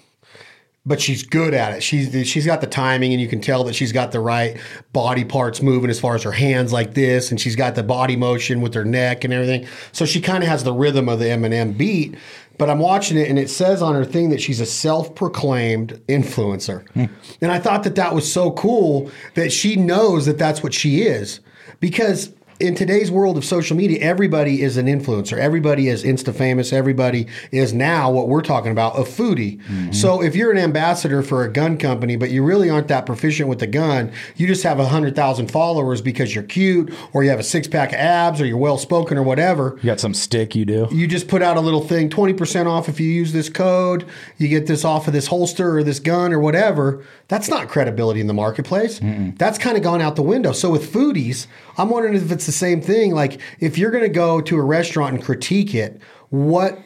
but 0.86 1.00
she's 1.00 1.22
good 1.22 1.54
at 1.54 1.72
it. 1.72 1.82
She's 1.82 2.28
she's 2.28 2.44
got 2.44 2.60
the 2.60 2.66
timing, 2.66 3.12
and 3.12 3.20
you 3.20 3.28
can 3.28 3.40
tell 3.40 3.64
that 3.64 3.74
she's 3.74 3.92
got 3.92 4.12
the 4.12 4.20
right 4.20 4.58
body 4.92 5.24
parts 5.24 5.62
moving 5.62 5.88
as 5.88 5.98
far 5.98 6.14
as 6.14 6.22
her 6.24 6.32
hands 6.32 6.72
like 6.72 6.94
this, 6.94 7.30
and 7.30 7.40
she's 7.40 7.56
got 7.56 7.74
the 7.74 7.82
body 7.82 8.16
motion 8.16 8.60
with 8.60 8.74
her 8.74 8.84
neck 8.84 9.24
and 9.24 9.32
everything. 9.32 9.66
So 9.92 10.04
she 10.04 10.20
kind 10.20 10.42
of 10.42 10.48
has 10.48 10.62
the 10.62 10.72
rhythm 10.72 11.08
of 11.08 11.18
the 11.18 11.26
Eminem 11.26 11.76
beat. 11.76 12.16
But 12.58 12.70
I'm 12.70 12.78
watching 12.78 13.16
it, 13.16 13.28
and 13.28 13.38
it 13.38 13.50
says 13.50 13.82
on 13.82 13.94
her 13.94 14.04
thing 14.04 14.30
that 14.30 14.40
she's 14.40 14.60
a 14.60 14.66
self-proclaimed 14.66 16.00
influencer, 16.08 16.88
hmm. 16.90 17.06
and 17.40 17.50
I 17.50 17.58
thought 17.58 17.82
that 17.84 17.96
that 17.96 18.14
was 18.14 18.30
so 18.30 18.52
cool 18.52 19.10
that 19.34 19.52
she 19.52 19.76
knows 19.76 20.26
that 20.26 20.38
that's 20.38 20.62
what 20.62 20.72
she 20.72 21.02
is. 21.02 21.40
Because 21.80 22.32
in 22.60 22.74
today's 22.74 23.10
world 23.10 23.36
of 23.36 23.44
social 23.44 23.76
media, 23.76 23.98
everybody 24.00 24.62
is 24.62 24.76
an 24.76 24.86
influencer. 24.86 25.36
Everybody 25.36 25.88
is 25.88 26.04
Insta 26.04 26.34
famous. 26.34 26.72
Everybody 26.72 27.26
is 27.50 27.72
now 27.72 28.10
what 28.10 28.28
we're 28.28 28.42
talking 28.42 28.70
about 28.70 28.96
a 28.96 29.02
foodie. 29.02 29.58
Mm-hmm. 29.58 29.92
So 29.92 30.22
if 30.22 30.36
you're 30.36 30.52
an 30.52 30.58
ambassador 30.58 31.22
for 31.22 31.44
a 31.44 31.52
gun 31.52 31.76
company, 31.78 32.16
but 32.16 32.30
you 32.30 32.44
really 32.44 32.70
aren't 32.70 32.88
that 32.88 33.06
proficient 33.06 33.48
with 33.48 33.58
the 33.58 33.66
gun, 33.66 34.12
you 34.36 34.46
just 34.46 34.62
have 34.62 34.78
a 34.78 34.86
hundred 34.86 35.16
thousand 35.16 35.50
followers 35.50 36.00
because 36.00 36.34
you're 36.34 36.44
cute, 36.44 36.92
or 37.12 37.24
you 37.24 37.30
have 37.30 37.40
a 37.40 37.44
six 37.44 37.66
pack 37.66 37.90
of 37.90 37.96
abs, 37.96 38.40
or 38.40 38.46
you're 38.46 38.56
well 38.56 38.78
spoken, 38.78 39.18
or 39.18 39.22
whatever. 39.22 39.78
you 39.82 39.86
got 39.86 40.00
some 40.00 40.14
stick 40.14 40.54
you 40.54 40.64
do. 40.64 40.86
You 40.92 41.06
just 41.06 41.28
put 41.28 41.42
out 41.42 41.56
a 41.56 41.60
little 41.60 41.82
thing, 41.82 42.08
20% 42.08 42.66
off 42.66 42.88
if 42.88 43.00
you 43.00 43.08
use 43.08 43.32
this 43.32 43.48
code. 43.48 44.06
You 44.38 44.48
get 44.48 44.66
this 44.66 44.84
off 44.84 45.06
of 45.06 45.12
this 45.12 45.26
holster 45.26 45.78
or 45.78 45.82
this 45.82 45.98
gun 45.98 46.32
or 46.32 46.38
whatever. 46.38 47.04
That's 47.28 47.48
not 47.48 47.68
credibility 47.68 48.20
in 48.20 48.26
the 48.26 48.34
marketplace. 48.34 49.00
That's 49.36 49.58
kind 49.58 49.76
of 49.76 49.82
gone 49.82 50.00
out 50.00 50.14
the 50.16 50.22
window. 50.22 50.52
So 50.52 50.70
with 50.70 50.92
foodies, 50.92 51.46
I'm 51.76 51.88
wondering 51.90 52.14
if 52.14 52.30
it's 52.30 52.43
the 52.46 52.52
same 52.52 52.80
thing. 52.80 53.14
Like 53.14 53.40
if 53.60 53.78
you're 53.78 53.90
going 53.90 54.04
to 54.04 54.08
go 54.08 54.40
to 54.40 54.56
a 54.56 54.62
restaurant 54.62 55.14
and 55.14 55.24
critique 55.24 55.74
it, 55.74 56.00
what 56.30 56.78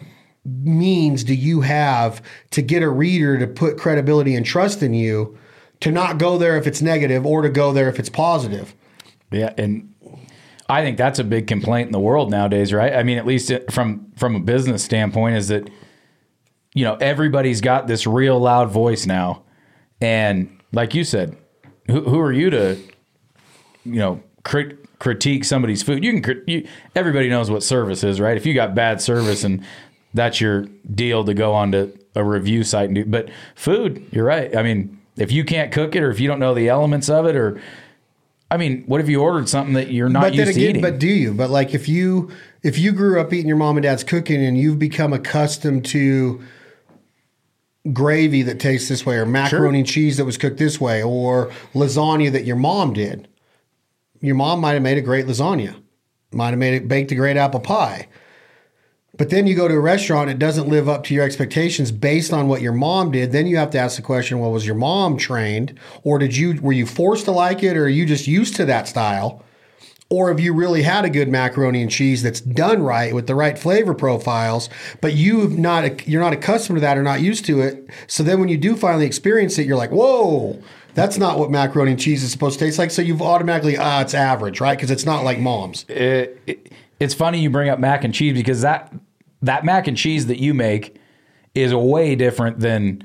means 0.45 1.25
do 1.25 1.35
you 1.35 1.61
have 1.61 2.23
to 2.51 2.63
get 2.63 2.83
a 2.83 2.89
reader 2.89 3.39
to 3.39 3.47
put 3.47 3.79
credibility 3.79 4.35
and 4.35 4.45
trust 4.45 4.83
in 4.83 4.95
you 4.95 5.39
to 5.81 5.91
not 5.91 6.19
go 6.19 6.39
there 6.39 6.57
if 6.57 6.67
it's 6.67 6.83
negative 6.83 7.25
or 7.27 7.43
to 7.43 7.49
go 7.49 7.73
there 7.73 7.89
if 7.89 7.99
it's 7.99 8.09
positive? 8.09 8.75
Yeah, 9.31 9.53
and 9.59 9.95
I 10.69 10.83
think 10.83 10.99
that's 10.99 11.19
a 11.19 11.25
big 11.25 11.47
complaint 11.47 11.87
in 11.87 11.93
the 11.93 12.01
world 12.01 12.31
nowadays, 12.31 12.73
right? 12.73 12.95
I 12.95 13.03
mean, 13.03 13.19
at 13.19 13.27
least 13.27 13.53
from 13.71 14.13
from 14.17 14.35
a 14.35 14.41
business 14.41 14.83
standpoint, 14.83 15.37
is 15.37 15.49
that 15.49 15.69
you 16.75 16.85
know 16.85 16.97
everybody's 16.97 17.61
got 17.61 17.87
this 17.87 18.07
real 18.07 18.39
loud 18.39 18.71
voice 18.71 19.07
now, 19.07 19.45
and 20.01 20.61
like 20.73 20.95
you 20.95 21.05
said, 21.05 21.37
who, 21.87 22.03
who 22.03 22.19
are 22.21 22.33
you 22.33 22.51
to 22.51 22.77
you 23.85 23.99
know 23.99 24.23
crit, 24.45 24.79
critique 24.99 25.45
somebody's 25.45 25.83
food? 25.83 26.05
You 26.05 26.21
can 26.21 26.43
you, 26.47 26.67
everybody 26.95 27.29
knows 27.29 27.51
what 27.51 27.63
service 27.63 28.05
is, 28.05 28.21
right? 28.21 28.37
If 28.37 28.47
you 28.47 28.55
got 28.55 28.75
bad 28.75 29.01
service 29.01 29.45
and 29.45 29.65
that's 30.15 30.41
your 30.41 30.67
deal 30.93 31.25
to 31.25 31.35
go 31.35 31.55
onto 31.55 31.97
a 32.15 32.25
review 32.25 32.65
site 32.65 32.87
and 32.87 32.95
do, 32.95 33.05
but 33.05 33.29
food, 33.55 34.07
you're 34.11 34.25
right. 34.25 34.57
I 34.57 34.63
mean, 34.63 34.99
if 35.17 35.33
you 35.33 35.45
can't 35.45 35.73
cook 35.73 35.95
it 35.95 36.03
or 36.03 36.11
if 36.11 36.21
you 36.21 36.29
don't 36.29 36.41
know 36.41 36.55
the 36.55 36.69
elements 36.69 37.09
of 37.09 37.27
it 37.27 37.37
or 37.37 37.61
I 38.51 38.57
mean, 38.57 38.85
what 38.87 39.01
if 39.01 39.09
you 39.09 39.21
ordered 39.21 39.49
something 39.49 39.75
that 39.75 39.91
you're 39.91 40.09
not 40.09 40.23
but 40.23 40.35
used 40.35 40.49
then 40.49 40.55
to 40.55 40.61
eating? 40.61 40.83
but 40.83 40.99
do 40.99 41.09
you? 41.09 41.35
But 41.35 41.51
like 41.51 41.75
if 41.75 41.89
you 41.89 42.31
if 42.63 42.79
you 42.79 42.93
grew 42.93 43.21
up 43.21 43.33
eating 43.33 43.49
your 43.49 43.59
mom 43.59 43.77
and 43.77 43.83
dad's 43.83 44.05
cooking 44.05 44.43
and 44.43 44.57
you've 44.57 44.79
become 44.79 45.13
accustomed 45.13 45.85
to 45.87 46.43
gravy 47.93 48.43
that 48.43 48.59
tastes 48.59 48.89
this 48.89 49.05
way 49.05 49.17
or 49.17 49.27
macaroni 49.27 49.81
and 49.81 49.87
cheese 49.89 50.17
that 50.17 50.25
was 50.25 50.37
cooked 50.37 50.59
this 50.59 50.81
way 50.81 51.03
or 51.03 51.51
lasagna 51.75 52.33
that 52.33 52.45
your 52.45 52.57
mom 52.57 52.93
did. 52.93 53.29
Your 54.21 54.35
mom 54.35 54.61
might 54.61 54.73
have 54.73 54.83
made 54.83 54.99
a 54.99 55.03
great 55.03 55.27
lasagna. 55.27 55.81
Might 56.33 56.51
have 56.51 56.59
made 56.59 56.75
it 56.75 56.89
baked 56.89 57.13
a 57.13 57.15
great 57.15 57.37
apple 57.37 57.61
pie. 57.61 58.09
But 59.17 59.31
then 59.31 59.47
you 59.47 59.57
go 59.57 59.67
to 59.67 59.75
a 59.75 59.81
restaurant, 59.81 60.31
it 60.31 60.39
doesn't 60.39 60.69
live 60.69 60.89
up 60.89 61.03
to 61.05 61.15
your 61.15 61.25
expectations 61.25 61.91
based 61.91 62.33
on 62.33 62.47
what 62.47 62.63
your 62.63 62.73
mom 62.73 63.11
did. 63.11 63.33
Then 63.33 63.47
you 63.47 63.57
have 63.57 63.71
to 63.71 63.79
ask 63.79 63.97
the 63.97 64.03
question, 64.03 64.39
well, 64.39 64.53
was 64.53 64.65
your 64.65 64.77
mom 64.77 65.17
trained? 65.17 65.79
Or 66.05 66.19
did 66.19 66.37
you 66.37 66.61
were 66.61 66.73
you 66.73 66.87
forced 66.87 67.25
to 67.25 67.33
like 67.33 67.63
it 67.63 67.77
or 67.77 67.85
are 67.85 67.89
you 67.89 68.07
just 68.07 68.29
used 68.29 68.55
to 68.57 68.65
that 68.67 68.87
style? 68.87 69.45
Or 70.11 70.29
have 70.29 70.41
you 70.41 70.55
really 70.55 70.83
had 70.83 71.05
a 71.05 71.11
good 71.11 71.29
macaroni 71.29 71.83
and 71.83 71.91
cheese 71.91 72.23
that's 72.23 72.41
done 72.41 72.83
right 72.83 73.15
with 73.15 73.27
the 73.27 73.35
right 73.35 73.59
flavor 73.59 73.93
profiles, 73.93 74.71
but 75.01 75.15
you've 75.15 75.59
not 75.59 76.09
you're 76.09 76.23
not 76.23 76.33
accustomed 76.33 76.77
to 76.77 76.81
that 76.81 76.97
or 76.97 77.03
not 77.03 77.21
used 77.21 77.45
to 77.47 77.61
it. 77.61 77.91
So 78.07 78.23
then 78.23 78.41
when 78.41 78.49
you 78.49 78.57
do 78.57 78.77
finally 78.77 79.05
experience 79.05 79.59
it, 79.59 79.67
you're 79.67 79.77
like, 79.77 79.91
whoa, 79.91 80.63
that's 80.99 81.17
not 81.19 81.39
what 81.39 81.51
macaroni 81.51 81.93
and 81.93 82.01
cheese 82.01 82.23
is 82.23 82.31
supposed 82.33 82.59
to 82.59 82.65
taste 82.65 82.79
like. 82.79 82.91
So 82.91 83.01
you've 83.03 83.23
automatically, 83.23 83.77
ah, 83.79 84.01
it's 84.03 84.15
average, 84.15 84.61
right? 84.61 84.77
Because 84.77 84.91
it's 84.91 85.07
not 85.07 85.25
like 85.25 85.39
mom's. 85.39 85.85
it, 85.89 86.41
it- 86.47 86.73
it's 87.01 87.15
funny 87.15 87.39
you 87.41 87.49
bring 87.49 87.69
up 87.69 87.79
mac 87.79 88.03
and 88.03 88.13
cheese 88.13 88.35
because 88.35 88.63
that 88.63 88.93
that 89.43 89.65
mac 89.65 89.87
and 89.87 89.97
cheese 89.97 90.27
that 90.27 90.39
you 90.41 90.53
make 90.53 90.97
is 91.55 91.73
way 91.73 92.17
different 92.17 92.59
than 92.59 93.05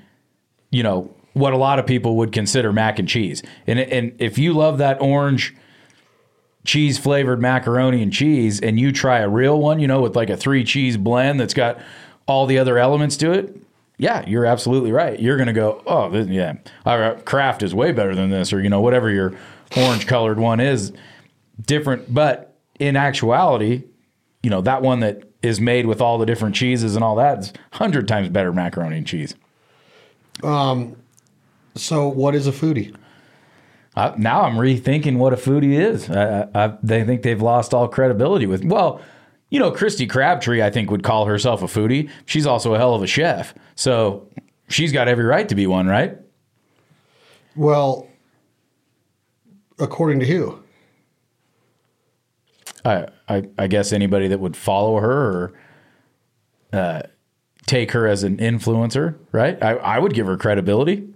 you 0.72 0.82
know 0.82 1.14
what 1.34 1.54
a 1.54 1.58
lot 1.58 1.78
of 1.78 1.86
people 1.86 2.16
would 2.18 2.32
consider 2.32 2.74
mac 2.74 2.98
and 2.98 3.08
cheese. 3.08 3.44
And 3.68 3.78
and 3.80 4.14
if 4.20 4.40
you 4.40 4.54
love 4.54 4.80
that 4.80 5.00
orange 5.00 5.56
cheese 6.66 6.98
flavored 6.98 7.40
macaroni 7.42 8.02
and 8.02 8.12
cheese 8.12 8.60
and 8.62 8.80
you 8.80 8.92
try 8.92 9.20
a 9.20 9.30
real 9.30 9.60
one, 9.60 9.80
you 9.80 9.88
know, 9.88 10.02
with 10.02 10.16
like 10.16 10.30
a 10.30 10.38
three 10.38 10.64
cheese 10.64 10.98
blend 10.98 11.40
that's 11.40 11.54
got 11.54 11.78
all 12.26 12.46
the 12.46 12.58
other 12.58 12.78
elements 12.80 13.18
to 13.18 13.32
it, 13.32 13.56
yeah, 13.98 14.24
you're 14.28 14.46
absolutely 14.46 14.92
right. 14.92 15.20
You're 15.20 15.38
going 15.38 15.48
to 15.48 15.54
go, 15.54 15.82
oh, 15.86 16.10
this, 16.10 16.28
yeah, 16.28 16.56
our 16.86 17.16
Kraft 17.22 17.64
is 17.64 17.74
way 17.76 17.92
better 17.92 18.16
than 18.16 18.30
this, 18.30 18.52
or, 18.54 18.62
you 18.62 18.70
know, 18.70 18.82
whatever 18.82 19.10
your 19.10 19.34
orange 19.78 20.08
colored 20.08 20.40
one 20.40 20.60
is 20.60 20.92
different. 21.66 22.14
But 22.14 22.56
in 22.80 22.96
actuality, 22.96 23.84
you 24.42 24.50
know, 24.50 24.62
that 24.62 24.82
one 24.82 25.00
that 25.02 25.24
is 25.42 25.60
made 25.62 25.86
with 25.86 26.02
all 26.02 26.18
the 26.18 26.26
different 26.26 26.56
cheeses 26.56 26.96
and 26.96 27.04
all 27.04 27.16
that 27.16 27.40
is 27.40 27.48
100 27.74 28.08
times 28.08 28.30
better 28.30 28.52
macaroni 28.54 28.98
and 28.98 29.08
cheese. 29.08 29.36
Um, 30.44 30.96
So 31.76 32.08
what 32.08 32.36
is 32.36 32.48
a 32.48 32.52
foodie? 32.52 32.96
Uh, 33.96 34.14
now 34.18 34.42
I'm 34.44 34.56
rethinking 34.56 35.18
what 35.18 35.34
a 35.34 35.36
foodie 35.36 35.74
is. 35.80 36.10
I, 36.10 36.42
I, 36.42 36.66
I, 36.66 36.78
they 36.82 37.04
think 37.04 37.22
they've 37.22 37.42
lost 37.42 37.74
all 37.74 37.88
credibility 37.88 38.48
with. 38.48 38.64
Well, 38.64 39.02
you 39.54 39.60
know, 39.60 39.70
Christy 39.70 40.08
Crabtree, 40.08 40.64
I 40.64 40.72
think, 40.72 40.90
would 40.90 41.04
call 41.04 41.28
herself 41.28 41.62
a 41.62 41.68
foodie. 41.68 42.10
She's 42.26 42.48
also 42.48 42.74
a 42.74 42.80
hell 42.80 42.96
of 42.96 43.04
a 43.04 43.08
chef, 43.08 43.54
so 43.76 44.28
she's 44.68 44.92
got 44.92 45.08
every 45.08 45.26
right 45.26 45.48
to 45.48 45.54
be 45.54 45.68
one, 45.68 45.86
right? 45.86 46.18
Well, 47.56 48.08
according 49.78 50.22
to 50.22 50.26
who? 50.26 50.58
I, 52.84 53.06
I, 53.30 53.44
I 53.60 53.68
guess 53.68 53.94
anybody 53.94 54.28
that 54.30 54.40
would 54.40 54.58
follow 54.58 55.00
her 55.00 55.12
or 55.12 55.54
uh, 56.74 57.02
take 57.68 57.92
her 57.92 58.08
as 58.08 58.24
an 58.24 58.38
influencer, 58.38 59.20
right? 59.32 59.62
I, 59.62 59.76
I 59.76 60.00
would 60.00 60.16
give 60.16 60.26
her 60.26 60.36
credibility. 60.36 61.08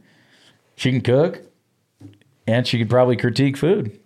She 0.76 0.92
can 0.92 1.02
cook, 1.02 1.42
and 2.46 2.68
she 2.68 2.78
could 2.78 2.90
probably 2.92 3.18
critique 3.18 3.58
food. 3.58 4.00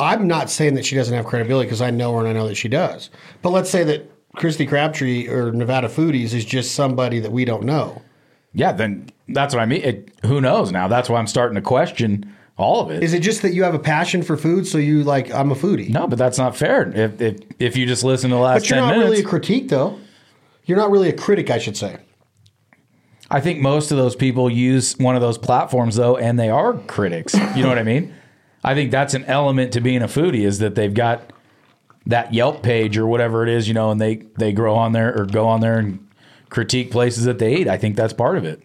I'm 0.00 0.26
not 0.26 0.50
saying 0.50 0.74
that 0.74 0.86
she 0.86 0.96
doesn't 0.96 1.14
have 1.14 1.26
credibility 1.26 1.66
because 1.66 1.82
I 1.82 1.90
know 1.90 2.14
her 2.14 2.20
and 2.20 2.28
I 2.28 2.32
know 2.32 2.48
that 2.48 2.54
she 2.56 2.68
does. 2.68 3.10
But 3.42 3.50
let's 3.50 3.70
say 3.70 3.84
that 3.84 4.10
Christy 4.36 4.66
Crabtree 4.66 5.28
or 5.28 5.52
Nevada 5.52 5.88
Foodies 5.88 6.32
is 6.32 6.44
just 6.44 6.74
somebody 6.74 7.20
that 7.20 7.30
we 7.30 7.44
don't 7.44 7.64
know. 7.64 8.00
Yeah, 8.54 8.72
then 8.72 9.10
that's 9.28 9.54
what 9.54 9.60
I 9.60 9.66
mean. 9.66 9.82
It, 9.82 10.10
who 10.24 10.40
knows 10.40 10.72
now? 10.72 10.88
That's 10.88 11.08
why 11.08 11.18
I'm 11.18 11.26
starting 11.26 11.54
to 11.56 11.60
question 11.60 12.34
all 12.56 12.80
of 12.80 12.90
it. 12.90 13.02
Is 13.02 13.12
it 13.12 13.20
just 13.20 13.42
that 13.42 13.52
you 13.52 13.62
have 13.62 13.74
a 13.74 13.78
passion 13.78 14.22
for 14.22 14.36
food, 14.36 14.66
so 14.66 14.78
you 14.78 15.04
like 15.04 15.30
I'm 15.32 15.52
a 15.52 15.54
foodie? 15.54 15.90
No, 15.90 16.06
but 16.06 16.18
that's 16.18 16.38
not 16.38 16.56
fair. 16.56 16.90
If 16.96 17.20
if, 17.20 17.36
if 17.58 17.76
you 17.76 17.86
just 17.86 18.02
listen 18.02 18.30
to 18.30 18.36
the 18.36 18.42
last 18.42 18.62
but 18.62 18.70
you're 18.70 18.80
not 18.80 18.96
minutes, 18.96 19.10
really 19.10 19.22
a 19.22 19.26
critique, 19.26 19.68
though. 19.68 19.98
You're 20.64 20.78
not 20.78 20.90
really 20.90 21.08
a 21.08 21.16
critic, 21.16 21.50
I 21.50 21.58
should 21.58 21.76
say. 21.76 21.98
I 23.30 23.40
think 23.40 23.60
most 23.60 23.92
of 23.92 23.96
those 23.96 24.16
people 24.16 24.50
use 24.50 24.96
one 24.98 25.14
of 25.14 25.20
those 25.20 25.38
platforms 25.38 25.96
though, 25.96 26.16
and 26.16 26.38
they 26.38 26.48
are 26.48 26.74
critics. 26.74 27.34
You 27.34 27.62
know 27.62 27.68
what 27.68 27.78
I 27.78 27.84
mean? 27.84 28.14
I 28.62 28.74
think 28.74 28.90
that's 28.90 29.14
an 29.14 29.24
element 29.24 29.72
to 29.72 29.80
being 29.80 30.02
a 30.02 30.06
foodie 30.06 30.44
is 30.44 30.58
that 30.58 30.74
they've 30.74 30.92
got 30.92 31.32
that 32.06 32.34
Yelp 32.34 32.62
page 32.62 32.98
or 32.98 33.06
whatever 33.06 33.42
it 33.42 33.48
is, 33.48 33.68
you 33.68 33.74
know, 33.74 33.90
and 33.90 34.00
they 34.00 34.16
they 34.36 34.52
grow 34.52 34.74
on 34.74 34.92
there 34.92 35.16
or 35.16 35.24
go 35.26 35.46
on 35.46 35.60
there 35.60 35.78
and 35.78 36.06
critique 36.50 36.90
places 36.90 37.24
that 37.24 37.38
they 37.38 37.56
eat. 37.56 37.68
I 37.68 37.78
think 37.78 37.96
that's 37.96 38.12
part 38.12 38.36
of 38.36 38.44
it. 38.44 38.62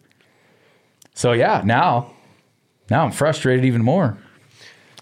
So 1.13 1.31
yeah, 1.31 1.61
now 1.63 2.11
now 2.89 3.05
I'm 3.05 3.11
frustrated 3.11 3.65
even 3.65 3.83
more. 3.83 4.17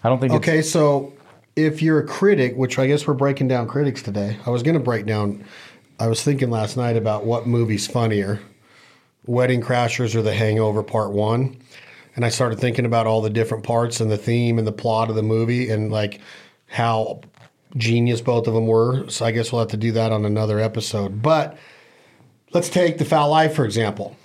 I 0.02 0.08
don't 0.08 0.20
think 0.20 0.32
Okay, 0.32 0.62
so 0.62 1.12
if 1.56 1.82
you're 1.82 1.98
a 1.98 2.06
critic, 2.06 2.54
which 2.56 2.78
I 2.78 2.86
guess 2.86 3.06
we're 3.06 3.14
breaking 3.14 3.48
down 3.48 3.66
critics 3.66 4.02
today, 4.02 4.36
I 4.46 4.50
was 4.50 4.62
going 4.62 4.74
to 4.74 4.80
break 4.82 5.06
down. 5.06 5.44
I 5.98 6.08
was 6.08 6.22
thinking 6.22 6.50
last 6.50 6.76
night 6.76 6.96
about 6.96 7.24
what 7.24 7.46
movie's 7.46 7.86
funnier, 7.86 8.40
Wedding 9.26 9.62
Crashers 9.62 10.14
or 10.14 10.22
The 10.22 10.34
Hangover 10.34 10.82
Part 10.82 11.12
One, 11.12 11.56
and 12.16 12.24
I 12.24 12.28
started 12.28 12.58
thinking 12.58 12.86
about 12.86 13.06
all 13.06 13.20
the 13.20 13.30
different 13.30 13.64
parts 13.64 14.00
and 14.00 14.10
the 14.10 14.18
theme 14.18 14.58
and 14.58 14.66
the 14.66 14.72
plot 14.72 15.10
of 15.10 15.16
the 15.16 15.22
movie 15.22 15.70
and 15.70 15.90
like 15.90 16.20
how 16.66 17.20
genius 17.76 18.20
both 18.20 18.46
of 18.46 18.54
them 18.54 18.66
were. 18.66 19.08
So 19.08 19.24
I 19.24 19.32
guess 19.32 19.52
we'll 19.52 19.60
have 19.60 19.70
to 19.70 19.76
do 19.76 19.92
that 19.92 20.12
on 20.12 20.24
another 20.24 20.60
episode. 20.60 21.22
But 21.22 21.58
let's 22.52 22.68
take 22.68 22.98
The 22.98 23.04
Fowl 23.04 23.30
Life 23.30 23.54
for 23.54 23.64
example. 23.64 24.16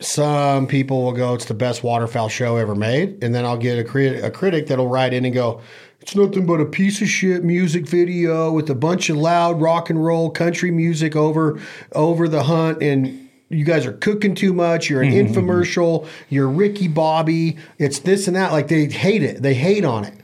Some 0.00 0.66
people 0.66 1.04
will 1.04 1.12
go, 1.12 1.34
it's 1.34 1.44
the 1.44 1.54
best 1.54 1.84
waterfowl 1.84 2.28
show 2.28 2.56
ever 2.56 2.74
made. 2.74 3.22
And 3.22 3.32
then 3.32 3.44
I'll 3.44 3.56
get 3.56 3.78
a, 3.78 3.84
crit- 3.84 4.24
a 4.24 4.32
critic 4.32 4.66
that'll 4.66 4.88
write 4.88 5.14
in 5.14 5.24
and 5.24 5.32
go, 5.32 5.60
it's 6.00 6.16
nothing 6.16 6.44
but 6.44 6.60
a 6.60 6.64
piece 6.64 7.00
of 7.00 7.08
shit 7.08 7.44
music 7.44 7.86
video 7.86 8.50
with 8.50 8.68
a 8.68 8.74
bunch 8.74 9.08
of 9.08 9.16
loud 9.16 9.60
rock 9.60 9.88
and 9.88 10.04
roll 10.04 10.30
country 10.30 10.72
music 10.72 11.14
over 11.14 11.60
over 11.92 12.26
the 12.26 12.42
hunt 12.42 12.82
and 12.82 13.21
you 13.52 13.64
guys 13.64 13.86
are 13.86 13.92
cooking 13.92 14.34
too 14.34 14.52
much. 14.52 14.88
You're 14.88 15.02
an 15.02 15.12
infomercial. 15.12 16.08
You're 16.30 16.48
Ricky 16.48 16.88
Bobby. 16.88 17.58
It's 17.78 17.98
this 17.98 18.26
and 18.26 18.34
that. 18.36 18.50
Like 18.50 18.68
they 18.68 18.86
hate 18.86 19.22
it. 19.22 19.42
They 19.42 19.54
hate 19.54 19.84
on 19.84 20.04
it. 20.04 20.14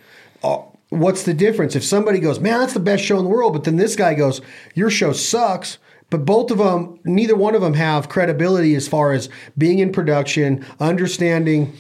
Uh, 0.43 0.63
what's 0.89 1.25
the 1.25 1.35
difference? 1.35 1.77
If 1.77 1.85
somebody 1.85 2.21
goes, 2.21 2.41
man, 2.41 2.61
that's 2.61 2.73
the 2.73 2.81
best 2.81 3.05
show 3.05 3.19
in 3.19 3.25
the 3.25 3.31
world, 3.31 3.53
but 3.53 3.65
then 3.65 3.77
this 3.77 3.97
guy 3.97 4.15
goes, 4.15 4.41
your 4.75 4.91
show 4.91 5.13
sucks. 5.13 5.79
But 6.11 6.25
both 6.25 6.51
of 6.51 6.57
them, 6.57 6.99
neither 7.05 7.37
one 7.37 7.55
of 7.55 7.61
them 7.61 7.75
have 7.75 8.09
credibility 8.09 8.75
as 8.75 8.89
far 8.89 9.13
as 9.13 9.29
being 9.59 9.79
in 9.79 9.93
production, 9.93 10.65
understanding 10.81 11.75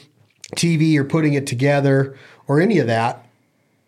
TV 0.55 0.97
or 0.97 1.05
putting 1.05 1.33
it 1.33 1.47
together 1.47 2.14
or 2.47 2.61
any 2.61 2.78
of 2.78 2.87
that. 2.88 3.26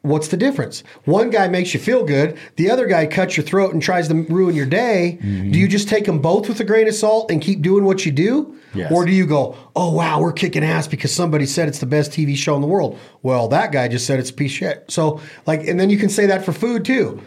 What's 0.03 0.29
the 0.29 0.39
difference? 0.39 0.83
One 1.05 1.29
guy 1.29 1.49
makes 1.49 1.75
you 1.75 1.81
feel 1.81 2.05
good. 2.05 2.39
The 2.57 2.71
other 2.71 2.87
guy 2.87 3.07
cuts 3.07 3.37
your 3.37 3.45
throat 3.45 3.75
and 3.75 3.83
tries 3.83 4.09
to 4.09 4.15
ruin 4.15 4.55
your 4.55 4.65
day. 4.65 5.19
Do 5.21 5.59
you 5.59 5.69
just 5.69 5.89
take 5.91 6.07
them 6.07 6.21
both 6.21 6.49
with 6.49 6.59
a 6.61 6.65
grain 6.65 6.89
of 6.89 6.95
salt 6.95 7.31
and 7.31 7.43
keep 7.43 7.61
doing 7.61 7.85
what 7.85 8.07
you 8.07 8.13
do? 8.13 8.57
Yes. 8.73 8.91
Or 8.91 9.05
do 9.05 9.13
you 9.13 9.27
go, 9.27 9.57
oh, 9.77 9.93
wow, 9.93 10.21
we're 10.21 10.33
kicking 10.33 10.65
ass 10.65 10.87
because 10.87 11.13
somebody 11.13 11.45
said 11.45 11.69
it's 11.69 11.81
the 11.81 11.87
best 11.87 12.13
TV 12.13 12.35
show 12.35 12.55
in 12.55 12.63
the 12.63 12.67
world? 12.67 12.99
Well, 13.23 13.49
that 13.49 13.73
guy 13.73 13.89
just 13.89 14.07
said 14.07 14.19
it's 14.19 14.31
a 14.31 14.35
piece 14.35 14.53
of 14.53 14.57
shit. 14.57 14.85
So, 14.89 15.21
like, 15.47 15.67
and 15.67 15.79
then 15.79 15.91
you 15.91 15.99
can 15.99 16.09
say 16.09 16.27
that 16.27 16.45
for 16.45 16.53
food 16.53 16.85
too. 16.85 17.21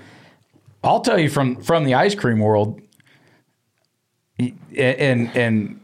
I'll 0.84 1.02
tell 1.02 1.20
you 1.20 1.30
from 1.30 1.62
from 1.62 1.86
the 1.86 1.94
ice 1.94 2.16
cream 2.16 2.40
world, 2.40 2.82
and 4.40 5.30
and 5.36 5.80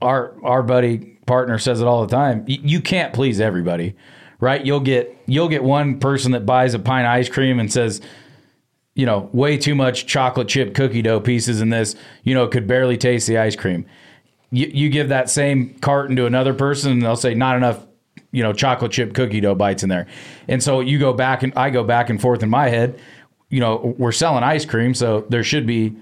our 0.00 0.34
our 0.44 0.62
buddy 0.62 1.18
partner 1.26 1.58
says 1.58 1.80
it 1.80 1.86
all 1.86 2.06
the 2.06 2.14
time. 2.14 2.44
You 2.46 2.80
can't 2.80 3.12
please 3.12 3.40
everybody, 3.40 3.96
right? 4.42 4.66
You'll 4.66 4.80
get 4.80 5.16
you'll 5.26 5.48
get 5.48 5.62
one 5.62 6.00
person 6.00 6.32
that 6.32 6.44
buys 6.44 6.74
a 6.74 6.80
pint 6.80 7.06
of 7.06 7.12
ice 7.12 7.28
cream 7.28 7.60
and 7.60 7.72
says, 7.72 8.02
you 8.94 9.06
know, 9.06 9.30
way 9.32 9.56
too 9.56 9.76
much 9.76 10.04
chocolate 10.06 10.48
chip 10.48 10.74
cookie 10.74 11.00
dough 11.00 11.20
pieces 11.20 11.62
in 11.62 11.70
this. 11.70 11.94
You 12.24 12.34
know, 12.34 12.48
could 12.48 12.66
barely 12.66 12.98
taste 12.98 13.28
the 13.28 13.38
ice 13.38 13.54
cream. 13.54 13.86
You, 14.50 14.66
you 14.66 14.90
give 14.90 15.08
that 15.10 15.30
same 15.30 15.74
carton 15.76 16.16
to 16.16 16.26
another 16.26 16.52
person, 16.52 16.90
and 16.90 17.02
they'll 17.02 17.16
say 17.16 17.34
not 17.34 17.56
enough 17.56 17.86
you 18.32 18.42
know 18.42 18.52
chocolate 18.52 18.92
chip 18.92 19.14
cookie 19.14 19.40
dough 19.40 19.54
bites 19.54 19.82
in 19.82 19.88
there 19.88 20.06
and 20.48 20.62
so 20.62 20.80
you 20.80 20.98
go 20.98 21.12
back 21.12 21.42
and 21.42 21.52
i 21.54 21.70
go 21.70 21.84
back 21.84 22.10
and 22.10 22.20
forth 22.20 22.42
in 22.42 22.48
my 22.48 22.68
head 22.68 22.98
you 23.48 23.60
know 23.60 23.94
we're 23.98 24.12
selling 24.12 24.42
ice 24.42 24.64
cream 24.64 24.94
so 24.94 25.26
there 25.28 25.44
should 25.44 25.66
be 25.66 25.94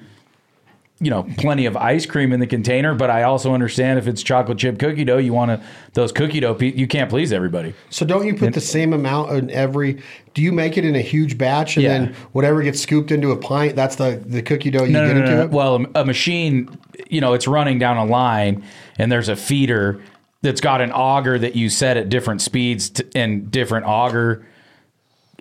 you 1.02 1.08
know 1.10 1.22
plenty 1.38 1.64
of 1.64 1.76
ice 1.78 2.04
cream 2.04 2.30
in 2.32 2.40
the 2.40 2.46
container 2.46 2.94
but 2.94 3.08
i 3.08 3.22
also 3.22 3.54
understand 3.54 3.98
if 3.98 4.06
it's 4.06 4.22
chocolate 4.22 4.58
chip 4.58 4.78
cookie 4.78 5.04
dough 5.04 5.16
you 5.16 5.32
want 5.32 5.50
to 5.50 5.66
those 5.94 6.12
cookie 6.12 6.40
dough 6.40 6.54
pe- 6.54 6.72
you 6.72 6.86
can't 6.86 7.08
please 7.08 7.32
everybody 7.32 7.72
So 7.88 8.04
don't 8.04 8.26
you 8.26 8.34
put 8.34 8.52
the 8.52 8.60
same 8.60 8.92
amount 8.92 9.30
in 9.32 9.50
every? 9.50 10.00
Do 10.34 10.42
you 10.42 10.52
make 10.52 10.76
it 10.78 10.84
in 10.84 10.94
a 10.94 11.00
huge 11.00 11.36
batch 11.38 11.76
and 11.76 11.82
Yeah. 11.84 11.88
then 11.98 12.14
whatever 12.32 12.62
gets 12.62 12.80
scooped 12.80 13.10
into 13.10 13.30
a 13.32 13.36
pint, 13.36 13.74
that's 13.76 13.96
the 13.96 14.22
the 14.24 14.42
cookie 14.42 14.70
dough 14.70 14.84
you 14.84 14.92
no, 14.92 15.06
get 15.06 15.14
no, 15.16 15.20
no, 15.24 15.30
into 15.30 15.42
it? 15.44 15.50
well 15.50 15.76
a, 15.94 16.00
a 16.02 16.04
machine 16.04 16.68
you 17.08 17.20
know 17.20 17.32
it's 17.32 17.48
running 17.48 17.78
down 17.78 17.96
a 17.96 18.04
line 18.04 18.62
and 18.98 19.10
there's 19.10 19.28
a 19.30 19.36
feeder 19.36 20.00
that's 20.42 20.60
got 20.60 20.80
an 20.82 20.92
auger 20.92 21.38
that 21.38 21.56
you 21.56 21.68
set 21.70 21.96
at 21.96 22.08
different 22.10 22.40
speeds 22.42 22.90
to, 22.90 23.06
and 23.14 23.50
different 23.50 23.86
auger 23.86 24.46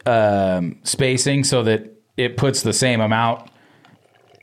um, 0.06 0.78
spacing 0.84 1.44
so 1.44 1.64
that 1.64 1.92
it 2.18 2.38
puts 2.38 2.62
the 2.64 2.74
same 2.74 3.02
amount 3.02 3.49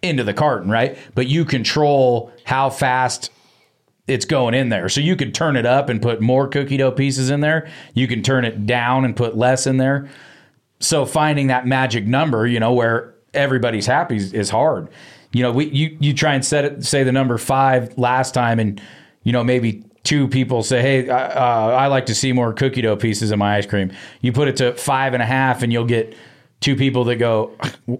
into 0.03 0.25
the 0.25 0.35
carton, 0.35 0.71
right? 0.71 0.99
But 1.15 1.29
you 1.29 1.45
control 1.45 2.33
how 2.45 2.71
fast 2.71 3.31
it's 4.07 4.25
going 4.25 4.55
in 4.55 4.69
there. 4.69 4.89
So 4.89 5.01
you 5.01 5.17
could 5.17 5.35
turn 5.35 5.57
it 5.57 5.67
up 5.67 5.89
and 5.89 6.01
put 6.01 6.21
more 6.21 6.47
cookie 6.47 6.77
dough 6.77 6.93
pieces 6.93 7.31
in 7.31 7.41
there. 7.41 7.69
You 7.95 8.07
can 8.07 8.23
turn 8.23 8.45
it 8.45 8.67
down 8.67 9.05
and 9.05 9.17
put 9.17 9.37
less 9.37 9.67
in 9.67 9.79
there. 9.79 10.09
So 10.79 11.07
finding 11.07 11.49
that 11.49 11.67
magic 11.67 12.07
number, 12.07 12.47
you 12.47 12.61
know, 12.61 12.73
where 12.73 13.15
everybody's 13.35 13.87
happy 13.87 14.17
is, 14.17 14.33
is 14.33 14.51
hard. 14.51 14.89
You 15.33 15.43
know, 15.43 15.53
we 15.53 15.67
you 15.67 15.97
you 16.01 16.15
try 16.15 16.35
and 16.35 16.45
set 16.45 16.65
it 16.65 16.85
say 16.85 17.03
the 17.03 17.13
number 17.13 17.37
five 17.37 17.99
last 17.99 18.33
time, 18.33 18.59
and 18.59 18.81
you 19.23 19.33
know 19.33 19.43
maybe 19.43 19.85
two 20.03 20.29
people 20.29 20.63
say, 20.63 20.81
"Hey, 20.81 21.09
uh, 21.09 21.17
I 21.17 21.89
like 21.89 22.07
to 22.07 22.15
see 22.15 22.33
more 22.33 22.53
cookie 22.53 22.81
dough 22.81 22.97
pieces 22.97 23.33
in 23.33 23.39
my 23.39 23.57
ice 23.57 23.67
cream." 23.67 23.93
You 24.21 24.33
put 24.33 24.49
it 24.49 24.57
to 24.57 24.73
five 24.75 25.15
and 25.15 25.23
a 25.23 25.27
half, 25.27 25.63
and 25.63 25.73
you'll 25.73 25.85
get 25.85 26.17
two 26.61 26.77
people 26.77 27.05
that 27.05 27.17
go, 27.17 27.53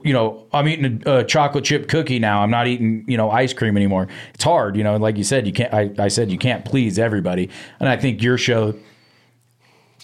you 0.03 0.13
know, 0.13 0.47
I'm 0.53 0.69
eating 0.69 1.03
a, 1.07 1.19
a, 1.19 1.25
chocolate 1.25 1.65
chip 1.65 1.89
cookie 1.89 2.19
now. 2.19 2.43
I'm 2.43 2.51
not 2.51 2.67
eating, 2.67 3.05
you 3.07 3.17
know, 3.17 3.31
ice 3.31 3.53
cream 3.53 3.77
anymore. 3.77 4.09
It's 4.35 4.45
hard, 4.45 4.77
you 4.77 4.85
know. 4.85 4.97
Like 4.97 5.17
you 5.17 5.25
said, 5.25 5.47
you 5.47 5.53
can't. 5.53 5.73
I, 5.73 5.91
I 5.99 6.09
said 6.09 6.31
you 6.31 6.39
can't 6.39 6.65
please 6.65 6.99
everybody, 6.99 7.51
and 7.81 7.89
I 7.89 7.97
think 7.97 8.23
your 8.23 8.39
show. 8.39 8.75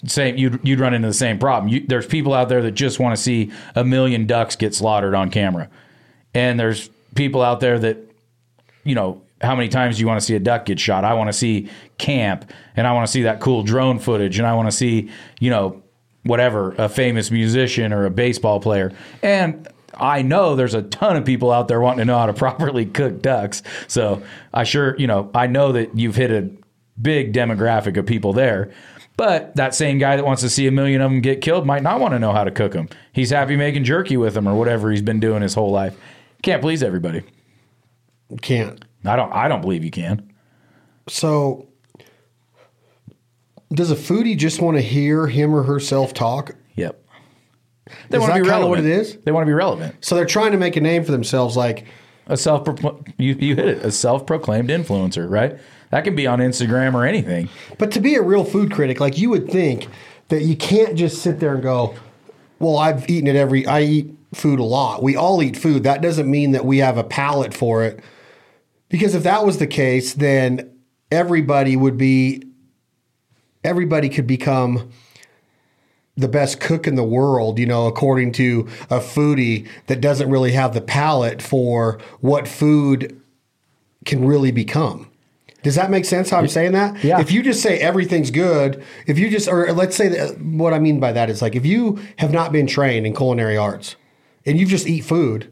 Same, 0.05 0.35
you'd 0.35 0.59
you'd 0.63 0.79
run 0.79 0.93
into 0.93 1.07
the 1.07 1.13
same 1.13 1.39
problem. 1.39 1.71
You, 1.71 1.85
there's 1.87 2.05
people 2.05 2.33
out 2.33 2.49
there 2.49 2.61
that 2.61 2.71
just 2.71 2.99
want 2.99 3.15
to 3.15 3.21
see 3.21 3.51
a 3.73 3.85
million 3.85 4.27
ducks 4.27 4.57
get 4.57 4.75
slaughtered 4.75 5.15
on 5.15 5.31
camera, 5.31 5.69
and 6.33 6.59
there's 6.59 6.89
people 7.15 7.41
out 7.41 7.61
there 7.61 7.79
that, 7.79 7.97
you 8.83 8.95
know, 8.95 9.21
how 9.39 9.55
many 9.55 9.69
times 9.69 9.95
do 9.95 10.01
you 10.01 10.07
want 10.07 10.19
to 10.19 10.25
see 10.25 10.35
a 10.35 10.39
duck 10.39 10.65
get 10.65 10.79
shot? 10.79 11.05
I 11.05 11.13
want 11.13 11.29
to 11.29 11.33
see 11.33 11.69
camp, 11.97 12.51
and 12.75 12.87
I 12.87 12.93
want 12.93 13.07
to 13.07 13.11
see 13.11 13.23
that 13.23 13.39
cool 13.39 13.63
drone 13.63 13.99
footage, 13.99 14.39
and 14.39 14.47
I 14.47 14.55
want 14.55 14.69
to 14.69 14.75
see, 14.75 15.09
you 15.39 15.49
know, 15.49 15.82
whatever, 16.23 16.73
a 16.77 16.89
famous 16.89 17.31
musician 17.31 17.93
or 17.93 18.05
a 18.05 18.09
baseball 18.09 18.59
player. 18.59 18.91
And 19.21 19.67
I 19.95 20.21
know 20.21 20.55
there's 20.55 20.73
a 20.73 20.81
ton 20.81 21.17
of 21.17 21.25
people 21.25 21.51
out 21.51 21.67
there 21.67 21.79
wanting 21.79 21.99
to 21.99 22.05
know 22.05 22.17
how 22.17 22.25
to 22.25 22.33
properly 22.45 22.85
cook 22.85 23.21
ducks. 23.21 23.61
So 23.87 24.23
I 24.53 24.63
sure, 24.63 24.97
you 24.97 25.07
know, 25.07 25.29
I 25.33 25.47
know 25.47 25.71
that 25.73 25.97
you've 25.97 26.15
hit 26.15 26.31
a 26.31 26.49
big 27.01 27.33
demographic 27.33 27.97
of 27.97 28.05
people 28.05 28.33
there. 28.33 28.71
But 29.15 29.55
that 29.55 29.75
same 29.75 29.99
guy 29.99 30.15
that 30.15 30.25
wants 30.25 30.41
to 30.41 30.49
see 30.49 30.65
a 30.65 30.71
million 30.71 30.99
of 31.01 31.11
them 31.11 31.21
get 31.21 31.41
killed 31.41 31.67
might 31.67 31.83
not 31.83 31.99
want 31.99 32.13
to 32.13 32.19
know 32.19 32.31
how 32.31 32.43
to 32.43 32.51
cook 32.51 32.71
them. 32.71 32.89
He's 33.11 33.29
happy 33.29 33.55
making 33.55 33.83
jerky 33.83 34.17
with 34.17 34.33
them 34.33 34.47
or 34.47 34.55
whatever 34.55 34.89
he's 34.89 35.03
been 35.03 35.19
doing 35.19 35.43
his 35.43 35.53
whole 35.53 35.71
life. 35.71 35.95
Can't 36.41 36.61
please 36.61 36.81
everybody. 36.81 37.21
Can't. 38.41 38.83
I 39.05 39.15
don't. 39.15 39.31
I 39.31 39.47
don't 39.47 39.61
believe 39.61 39.83
you 39.83 39.91
can. 39.91 40.33
So 41.07 41.67
does 43.73 43.91
a 43.91 43.95
foodie 43.95 44.37
just 44.37 44.61
want 44.61 44.77
to 44.77 44.81
hear 44.81 45.27
him 45.27 45.53
or 45.53 45.63
herself 45.63 46.13
talk? 46.13 46.55
Yep. 46.75 46.99
They 48.09 48.17
is 48.17 48.21
want 48.21 48.33
to 48.33 48.41
be 48.41 48.47
kind 48.47 48.63
of 48.63 48.69
relevant. 48.69 48.69
what 48.69 48.79
it 48.79 48.85
is? 48.85 49.17
They 49.17 49.31
want 49.31 49.43
to 49.43 49.47
be 49.47 49.53
relevant. 49.53 49.95
So 50.05 50.15
they're 50.15 50.25
trying 50.25 50.51
to 50.53 50.57
make 50.57 50.75
a 50.75 50.81
name 50.81 51.03
for 51.03 51.11
themselves, 51.11 51.57
like 51.57 51.85
A 52.27 52.37
self 52.37 52.67
you 53.17 53.35
you 53.35 53.55
hit 53.55 53.67
it. 53.67 53.85
A 53.85 53.91
self 53.91 54.25
proclaimed 54.25 54.69
influencer, 54.69 55.29
right? 55.29 55.59
That 55.91 56.03
can 56.03 56.15
be 56.15 56.25
on 56.25 56.39
Instagram 56.39 56.93
or 56.93 57.05
anything. 57.05 57.49
But 57.77 57.91
to 57.91 57.99
be 57.99 58.15
a 58.15 58.21
real 58.21 58.45
food 58.45 58.71
critic, 58.71 58.99
like 58.99 59.17
you 59.17 59.29
would 59.29 59.49
think 59.49 59.87
that 60.29 60.41
you 60.43 60.55
can't 60.55 60.95
just 60.95 61.21
sit 61.21 61.39
there 61.39 61.53
and 61.53 61.61
go, 61.61 61.93
"Well, 62.59 62.77
I've 62.77 63.07
eaten 63.09 63.27
it 63.27 63.35
every. 63.35 63.65
I 63.67 63.81
eat 63.81 64.15
food 64.33 64.59
a 64.59 64.63
lot. 64.63 65.03
We 65.03 65.15
all 65.15 65.43
eat 65.43 65.57
food. 65.57 65.83
That 65.83 66.01
doesn't 66.01 66.29
mean 66.29 66.53
that 66.53 66.65
we 66.65 66.79
have 66.79 66.97
a 66.97 67.03
palate 67.03 67.53
for 67.53 67.83
it. 67.83 67.99
Because 68.89 69.13
if 69.13 69.23
that 69.23 69.45
was 69.45 69.57
the 69.57 69.67
case, 69.67 70.13
then 70.13 70.71
everybody 71.11 71.75
would 71.75 71.97
be. 71.97 72.43
Everybody 73.63 74.09
could 74.09 74.27
become 74.27 74.91
the 76.15 76.27
best 76.27 76.59
cook 76.59 76.87
in 76.87 76.95
the 76.95 77.03
world, 77.03 77.57
you 77.57 77.65
know, 77.65 77.87
according 77.87 78.31
to 78.33 78.67
a 78.89 78.99
foodie 78.99 79.67
that 79.87 79.99
doesn't 79.99 80.29
really 80.29 80.51
have 80.51 80.73
the 80.73 80.81
palate 80.81 81.41
for 81.41 81.99
what 82.19 82.47
food 82.47 83.19
can 84.05 84.25
really 84.25 84.51
become. 84.51 85.09
Does 85.63 85.75
that 85.75 85.89
make 85.89 86.03
sense 86.03 86.29
how 86.29 86.39
I'm 86.39 86.49
saying 86.49 86.73
that? 86.73 87.01
Yeah. 87.03 87.21
If 87.21 87.31
you 87.31 87.41
just 87.41 87.63
say 87.63 87.79
everything's 87.79 88.31
good, 88.31 88.83
if 89.07 89.17
you 89.17 89.29
just, 89.29 89.47
or 89.47 89.71
let's 89.71 89.95
say 89.95 90.09
that, 90.09 90.39
what 90.41 90.73
I 90.73 90.79
mean 90.79 90.99
by 90.99 91.13
that 91.13 91.29
is 91.29 91.41
like 91.41 91.55
if 91.55 91.65
you 91.65 91.99
have 92.17 92.33
not 92.33 92.51
been 92.51 92.67
trained 92.67 93.07
in 93.07 93.15
culinary 93.15 93.55
arts 93.55 93.95
and 94.45 94.59
you 94.59 94.65
just 94.65 94.85
eat 94.85 95.05
food, 95.05 95.51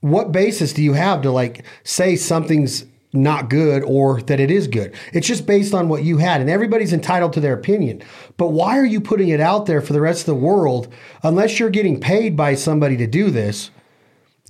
what 0.00 0.32
basis 0.32 0.72
do 0.72 0.82
you 0.82 0.94
have 0.94 1.22
to 1.22 1.30
like 1.30 1.64
say 1.84 2.16
something's 2.16 2.84
not 3.12 3.50
good 3.50 3.82
or 3.84 4.20
that 4.22 4.40
it 4.40 4.50
is 4.50 4.66
good? 4.66 4.94
It's 5.12 5.26
just 5.26 5.46
based 5.46 5.74
on 5.74 5.88
what 5.88 6.04
you 6.04 6.18
had, 6.18 6.40
and 6.40 6.50
everybody's 6.50 6.92
entitled 6.92 7.32
to 7.34 7.40
their 7.40 7.54
opinion. 7.54 8.02
But 8.36 8.48
why 8.48 8.78
are 8.78 8.86
you 8.86 9.00
putting 9.00 9.28
it 9.28 9.40
out 9.40 9.66
there 9.66 9.80
for 9.80 9.92
the 9.92 10.00
rest 10.00 10.20
of 10.20 10.26
the 10.26 10.34
world 10.34 10.92
unless 11.22 11.58
you're 11.58 11.70
getting 11.70 12.00
paid 12.00 12.36
by 12.36 12.54
somebody 12.54 12.96
to 12.96 13.06
do 13.06 13.30
this? 13.30 13.70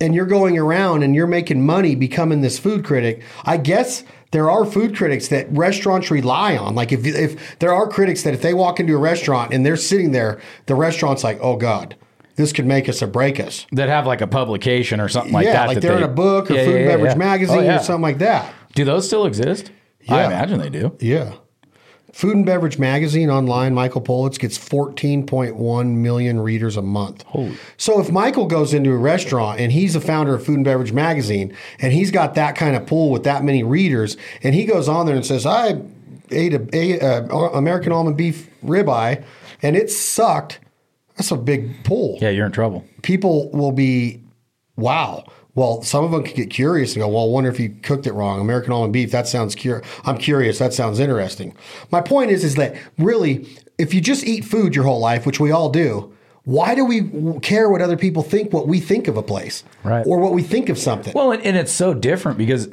and 0.01 0.15
you're 0.15 0.25
going 0.25 0.57
around 0.57 1.03
and 1.03 1.13
you're 1.13 1.27
making 1.27 1.65
money 1.65 1.95
becoming 1.95 2.41
this 2.41 2.57
food 2.57 2.85
critic, 2.85 3.21
I 3.43 3.57
guess 3.57 4.03
there 4.31 4.49
are 4.49 4.65
food 4.65 4.95
critics 4.95 5.27
that 5.29 5.51
restaurants 5.51 6.11
rely 6.11 6.55
on. 6.55 6.75
Like 6.75 6.91
if 6.91 7.05
if 7.05 7.59
there 7.59 7.73
are 7.73 7.87
critics 7.87 8.23
that 8.23 8.33
if 8.33 8.41
they 8.41 8.53
walk 8.53 8.79
into 8.79 8.95
a 8.95 8.99
restaurant 8.99 9.53
and 9.53 9.65
they're 9.65 9.75
sitting 9.75 10.11
there, 10.11 10.39
the 10.67 10.75
restaurant's 10.75 11.23
like, 11.23 11.39
oh 11.41 11.57
god, 11.57 11.95
this 12.39 12.53
could 12.53 12.65
make 12.65 12.87
us 12.87 13.03
or 13.03 13.07
break 13.07 13.37
us. 13.39 13.65
That 13.73 13.89
have 13.89 14.07
like 14.07 14.21
a 14.21 14.27
publication 14.27 15.01
or 15.01 15.09
something 15.09 15.33
like 15.33 15.45
yeah, 15.45 15.53
that. 15.53 15.67
like 15.67 15.75
that 15.75 15.81
they're 15.81 15.91
they- 15.97 16.03
in 16.05 16.09
a 16.09 16.13
book 16.13 16.49
or 16.49 16.53
Yeah, 16.55 16.65
food 16.65 16.75
and 16.77 16.85
beverage 16.87 17.17
magazine 17.17 17.69
Oh, 17.69 17.75
or 17.75 17.79
something 17.79 18.01
like 18.01 18.17
that. 18.19 18.53
Do 18.75 18.85
those 18.85 19.05
still 19.05 19.25
exist? 19.25 19.71
I 20.07 20.25
imagine 20.25 20.59
they 20.59 20.69
do. 20.69 20.95
Yeah. 20.99 21.33
Food 22.13 22.35
and 22.37 22.45
Beverage 22.45 22.79
Magazine 22.79 23.29
online, 23.29 23.75
Michael 23.75 24.01
Politz 24.01 24.39
gets 24.39 24.57
14.1 24.57 25.85
million 25.95 26.39
readers 26.39 26.75
a 26.77 26.81
month. 26.81 27.21
Holy. 27.23 27.55
So 27.77 27.99
if 27.99 28.11
Michael 28.11 28.45
goes 28.47 28.73
into 28.73 28.91
a 28.91 28.97
restaurant 28.97 29.59
and 29.59 29.71
he's 29.71 29.93
the 29.93 30.01
founder 30.01 30.33
of 30.35 30.43
Food 30.45 30.55
and 30.55 30.65
Beverage 30.65 30.91
Magazine 30.91 31.55
and 31.79 31.93
he's 31.93 32.09
got 32.09 32.33
that 32.35 32.55
kind 32.55 32.75
of 32.75 32.87
pull 32.87 33.11
with 33.11 33.23
that 33.25 33.43
many 33.43 33.63
readers 33.63 34.17
and 34.41 34.55
he 34.55 34.65
goes 34.65 34.87
on 34.89 35.05
there 35.05 35.15
and 35.15 35.25
says, 35.25 35.45
I 35.45 35.81
ate 36.31 36.53
a, 36.53 36.67
a, 36.73 36.99
uh 36.99 37.49
American 37.51 37.91
almond 37.91 38.17
beef 38.17 38.49
ribeye 38.65 39.23
and 39.61 39.75
it 39.75 39.89
sucked, 39.91 40.59
that's 41.19 41.31
a 41.31 41.35
big 41.37 41.83
pull 41.83 42.17
Yeah, 42.21 42.29
you're 42.29 42.45
in 42.45 42.51
trouble. 42.51 42.85
people 43.03 43.51
will 43.51 43.71
be, 43.73 44.23
wow. 44.77 45.25
Well, 45.55 45.81
some 45.81 46.05
of 46.05 46.11
them 46.11 46.23
could 46.23 46.35
get 46.35 46.49
curious 46.49 46.93
and 46.95 47.01
go, 47.01 47.09
well, 47.09 47.25
I 47.25 47.27
wonder 47.27 47.49
if 47.49 47.59
you 47.59 47.69
cooked 47.81 48.07
it 48.07 48.13
wrong. 48.13 48.39
American 48.39 48.71
almond 48.71 48.93
beef, 48.93 49.11
that 49.11 49.27
sounds 49.27 49.53
cur- 49.55 49.81
I'm 50.05 50.17
curious. 50.17 50.57
That 50.59 50.73
sounds 50.73 50.99
interesting. 50.99 51.55
My 51.91 51.99
point 52.01 52.31
is, 52.31 52.43
is 52.45 52.55
that 52.55 52.75
really, 52.97 53.45
if 53.77 53.93
you 53.93 53.99
just 53.99 54.23
eat 54.25 54.45
food 54.45 54.73
your 54.75 54.85
whole 54.85 54.99
life, 54.99 55.25
which 55.25 55.39
we 55.39 55.51
all 55.51 55.69
do, 55.69 56.13
why 56.45 56.75
do 56.75 56.85
we 56.85 57.37
care 57.41 57.69
what 57.69 57.81
other 57.81 57.97
people 57.97 58.23
think, 58.23 58.53
what 58.53 58.67
we 58.67 58.79
think 58.79 59.07
of 59.09 59.17
a 59.17 59.23
place, 59.23 59.63
Right. 59.83 60.05
or 60.07 60.19
what 60.19 60.31
we 60.31 60.41
think 60.43 60.69
of 60.69 60.77
something? 60.77 61.11
Well, 61.13 61.33
and, 61.33 61.43
and 61.45 61.57
it's 61.57 61.73
so 61.73 61.93
different 61.93 62.37
because 62.37 62.69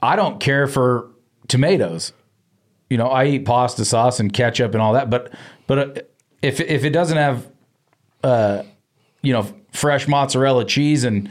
I 0.00 0.14
don't 0.14 0.38
care 0.38 0.68
for 0.68 1.10
tomatoes. 1.48 2.12
You 2.90 2.96
know, 2.98 3.08
I 3.08 3.24
eat 3.26 3.44
pasta 3.44 3.84
sauce 3.84 4.20
and 4.20 4.32
ketchup 4.32 4.72
and 4.74 4.80
all 4.80 4.92
that, 4.92 5.10
but 5.10 5.34
but 5.66 5.78
uh, 5.78 6.00
if 6.42 6.60
if 6.60 6.84
it 6.84 6.90
doesn't 6.90 7.16
have, 7.16 7.46
uh, 8.22 8.62
you 9.22 9.32
know, 9.32 9.46
fresh 9.72 10.08
mozzarella 10.08 10.64
cheese 10.64 11.04
and 11.04 11.30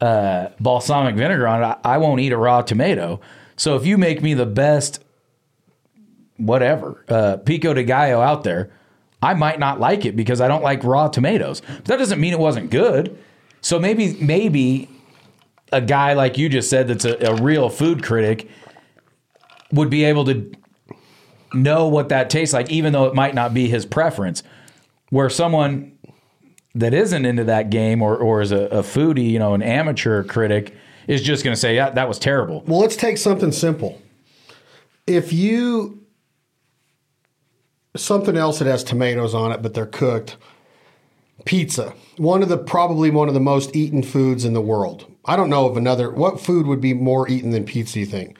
uh, 0.00 0.48
balsamic 0.60 1.16
vinegar 1.16 1.46
on 1.46 1.62
it, 1.62 1.66
I, 1.66 1.94
I 1.94 1.98
won't 1.98 2.20
eat 2.20 2.32
a 2.32 2.36
raw 2.36 2.62
tomato. 2.62 3.20
So 3.56 3.76
if 3.76 3.86
you 3.86 3.96
make 3.98 4.22
me 4.22 4.34
the 4.34 4.46
best, 4.46 5.02
whatever 6.36 7.04
uh, 7.08 7.36
pico 7.38 7.72
de 7.74 7.84
gallo 7.84 8.20
out 8.20 8.44
there, 8.44 8.72
I 9.22 9.34
might 9.34 9.58
not 9.58 9.80
like 9.80 10.04
it 10.04 10.16
because 10.16 10.40
I 10.40 10.48
don't 10.48 10.62
like 10.62 10.84
raw 10.84 11.08
tomatoes. 11.08 11.62
But 11.66 11.84
that 11.86 11.96
doesn't 11.98 12.20
mean 12.20 12.32
it 12.32 12.38
wasn't 12.38 12.70
good. 12.70 13.18
So 13.60 13.78
maybe 13.78 14.16
maybe 14.20 14.88
a 15.72 15.80
guy 15.80 16.12
like 16.12 16.36
you 16.36 16.48
just 16.48 16.68
said 16.68 16.88
that's 16.88 17.04
a, 17.04 17.16
a 17.32 17.42
real 17.42 17.70
food 17.70 18.02
critic 18.02 18.48
would 19.72 19.90
be 19.90 20.04
able 20.04 20.24
to 20.26 20.52
know 21.54 21.88
what 21.88 22.08
that 22.08 22.30
tastes 22.30 22.52
like, 22.52 22.70
even 22.70 22.92
though 22.92 23.06
it 23.06 23.14
might 23.14 23.34
not 23.34 23.54
be 23.54 23.68
his 23.68 23.86
preference. 23.86 24.42
Where 25.10 25.30
someone 25.30 25.96
that 26.74 26.92
isn't 26.92 27.24
into 27.24 27.44
that 27.44 27.70
game 27.70 28.02
or, 28.02 28.16
or 28.16 28.40
is 28.40 28.52
a, 28.52 28.64
a 28.66 28.82
foodie, 28.82 29.30
you 29.30 29.38
know, 29.38 29.54
an 29.54 29.62
amateur 29.62 30.24
critic, 30.24 30.74
is 31.06 31.22
just 31.22 31.44
going 31.44 31.54
to 31.54 31.60
say, 31.60 31.76
yeah, 31.76 31.90
that 31.90 32.08
was 32.08 32.18
terrible. 32.18 32.64
Well, 32.66 32.80
let's 32.80 32.96
take 32.96 33.18
something 33.18 33.52
simple. 33.52 34.00
If 35.06 35.32
you 35.32 36.04
something 37.96 38.36
else 38.36 38.58
that 38.58 38.66
has 38.66 38.82
tomatoes 38.82 39.34
on 39.34 39.52
it, 39.52 39.62
but 39.62 39.74
they're 39.74 39.86
cooked, 39.86 40.36
pizza, 41.44 41.94
one 42.16 42.42
of 42.42 42.48
the 42.48 42.58
probably 42.58 43.10
one 43.10 43.28
of 43.28 43.34
the 43.34 43.40
most 43.40 43.74
eaten 43.76 44.02
foods 44.02 44.44
in 44.44 44.52
the 44.52 44.60
world. 44.60 45.06
I 45.24 45.36
don't 45.36 45.50
know 45.50 45.68
of 45.68 45.76
another. 45.76 46.10
What 46.10 46.40
food 46.40 46.66
would 46.66 46.80
be 46.80 46.94
more 46.94 47.28
eaten 47.28 47.50
than 47.50 47.64
pizza? 47.64 48.00
You 48.00 48.06
think 48.06 48.36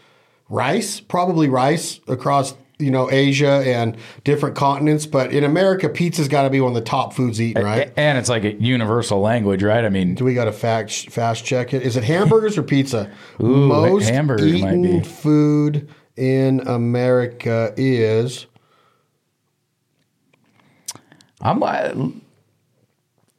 rice? 0.49 1.01
Probably 1.01 1.49
rice 1.49 2.01
across 2.09 2.55
you 2.79 2.91
know 2.91 3.11
Asia 3.11 3.63
and 3.67 3.97
different 4.25 4.57
continents, 4.57 5.07
but 5.07 5.33
in 5.33 5.45
America, 5.45 5.89
pizza's 5.89 6.29
got 6.29 6.43
to 6.43 6.51
be 6.51 6.61
one 6.61 6.71
of 6.73 6.75
the 6.75 6.81
top 6.89 7.13
foods 7.15 7.41
eaten, 7.41 7.63
right? 7.65 7.93
And 7.97 8.19
it's 8.19 8.29
like 8.29 8.45
a 8.45 8.53
universal 8.55 9.21
language, 9.21 9.63
right? 9.63 9.85
I 9.85 9.89
mean, 9.89 10.15
Do 10.15 10.25
we 10.25 10.35
got 10.35 10.47
to 10.47 10.53
fact 10.53 11.11
fast 11.11 11.45
check 11.45 11.73
it? 11.73 11.83
Is 11.83 11.97
it 11.97 12.05
hamburgers 12.05 12.59
or 12.59 12.63
pizza? 12.63 13.11
Ooh, 13.41 13.69
Most 13.69 14.09
hamburgers 14.09 14.61
might 14.61 14.75
eaten 14.75 14.99
be. 15.01 15.05
food 15.05 15.89
in 16.17 16.61
America 16.67 17.73
is 17.77 18.47
I'm. 21.41 22.23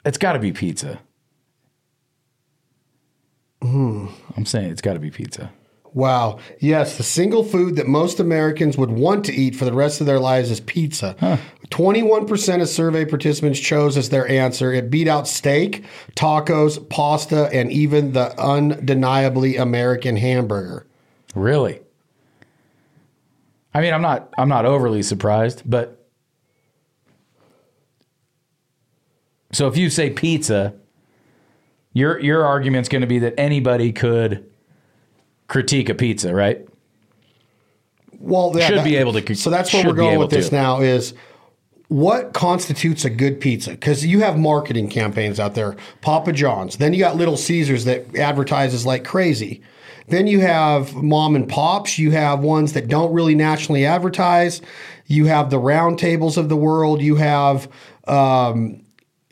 It's 0.06 0.18
got 0.20 0.34
to 0.34 0.40
be 0.40 0.52
pizza. 0.52 1.00
Hmm. 3.62 4.08
I'm 4.38 4.46
saying 4.46 4.70
it's 4.70 4.82
got 4.82 4.94
to 4.94 5.00
be 5.00 5.10
pizza. 5.10 5.52
Wow. 5.96 6.40
Yes, 6.60 6.98
the 6.98 7.04
single 7.04 7.46
food 7.46 7.78
that 7.78 7.88
most 7.88 8.20
Americans 8.20 8.78
would 8.78 8.92
want 8.92 9.24
to 9.26 9.34
eat 9.34 9.56
for 9.56 9.64
the 9.64 9.72
rest 9.72 10.02
of 10.02 10.06
their 10.06 10.20
lives 10.20 10.52
is 10.52 10.60
pizza. 10.60 11.16
21% 11.70 12.62
of 12.62 12.68
survey 12.68 13.06
participants 13.06 13.62
chose 13.62 13.96
as 13.96 14.10
their 14.10 14.28
answer. 14.28 14.74
It 14.74 14.92
beat 14.92 15.08
out 15.08 15.26
steak, 15.26 15.86
tacos, 16.14 16.90
pasta, 16.90 17.50
and 17.54 17.72
even 17.72 18.12
the 18.12 18.38
undeniably 18.38 19.56
American 19.56 20.18
hamburger. 20.18 20.86
Really? 21.34 21.80
I 23.74 23.80
mean, 23.80 23.94
I'm 23.94 24.02
not. 24.02 24.34
I'm 24.38 24.50
not 24.50 24.66
overly 24.66 25.02
surprised, 25.02 25.64
but 25.66 26.06
so 29.54 29.68
if 29.68 29.78
you 29.78 29.90
say 29.90 30.10
pizza, 30.10 30.74
your 31.94 32.20
your 32.20 32.46
argument's 32.46 32.90
going 32.90 33.02
to 33.02 33.08
be 33.08 33.20
that 33.20 33.34
anybody 33.38 33.94
could 33.94 34.50
critique 35.48 35.90
a 35.90 35.96
pizza, 35.96 36.34
right? 36.34 36.66
Well, 38.20 38.54
yeah, 38.56 38.68
Should 38.68 38.84
be 38.84 38.96
able 38.96 39.14
to- 39.14 39.36
So 39.36 39.50
that's 39.50 39.74
where 39.74 39.86
we're 39.86 39.94
going 39.94 40.20
with 40.20 40.30
this 40.30 40.50
to. 40.50 40.56
now 40.56 40.82
is 40.82 41.14
what 41.90 42.34
constitutes 42.34 43.06
a 43.06 43.10
good 43.10 43.40
pizza? 43.40 43.72
Because 43.72 44.06
you 44.06 44.22
have 44.22 44.38
marketing 44.40 44.90
campaigns 44.90 45.40
out 45.40 45.54
there, 45.54 45.76
Papa 46.02 46.32
John's. 46.32 46.78
Then 46.78 46.94
you 46.94 47.00
got 47.00 47.16
Little 47.18 47.38
Caesars 47.38 47.86
that 47.86 48.16
advertises 48.16 48.86
like 48.86 49.04
crazy. 49.04 49.62
Then 50.08 50.28
you 50.28 50.40
have 50.40 50.94
mom 50.96 51.36
and 51.36 51.48
pops. 51.48 51.98
You 52.00 52.12
have 52.12 52.40
ones 52.40 52.74
that 52.74 52.88
don't 52.88 53.12
really 53.14 53.36
nationally 53.36 53.86
advertise. 53.86 54.62
You 55.08 55.26
have 55.26 55.50
the 55.50 55.60
round 55.60 56.00
tables 56.00 56.38
of 56.38 56.50
the 56.50 56.56
world. 56.56 57.02
You 57.02 57.16
have 57.16 57.68
um, 58.08 58.82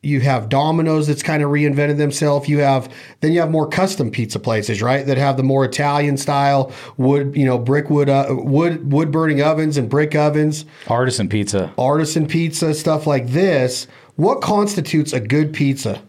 you 0.04 0.20
have 0.20 0.50
Domino's 0.50 1.08
that's 1.08 1.24
kind 1.24 1.42
of 1.42 1.50
reinvented 1.50 1.98
themselves. 1.98 2.48
You 2.50 2.60
have 2.60 2.94
then 3.22 3.32
you 3.32 3.40
have 3.40 3.50
more 3.50 3.68
custom 3.68 4.12
pizza 4.12 4.38
places, 4.38 4.82
right? 4.82 5.06
That 5.06 5.18
have 5.18 5.38
the 5.38 5.44
more 5.44 5.64
Italian 5.66 6.18
style 6.18 6.72
wood, 6.98 7.36
you 7.36 7.46
know, 7.46 7.58
brick 7.58 7.90
wood, 7.90 8.10
uh, 8.10 8.28
wood 8.30 8.92
wood 8.92 9.12
burning 9.12 9.42
ovens 9.42 9.78
and 9.78 9.90
brick 9.90 10.14
ovens, 10.14 10.66
Artisan 10.88 11.30
pizza. 11.30 11.74
artisan 11.78 12.28
pizza, 12.28 12.74
stuff 12.74 13.08
like 13.08 13.28
this. 13.30 13.88
What 14.18 14.42
constitutes 14.42 15.14
a 15.14 15.20
good 15.20 15.54
pizza? 15.54 16.02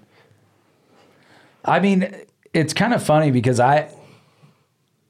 I 1.64 1.80
mean, 1.80 2.14
it's 2.52 2.74
kind 2.74 2.92
of 2.92 3.02
funny 3.02 3.30
because 3.30 3.60
I 3.60 3.88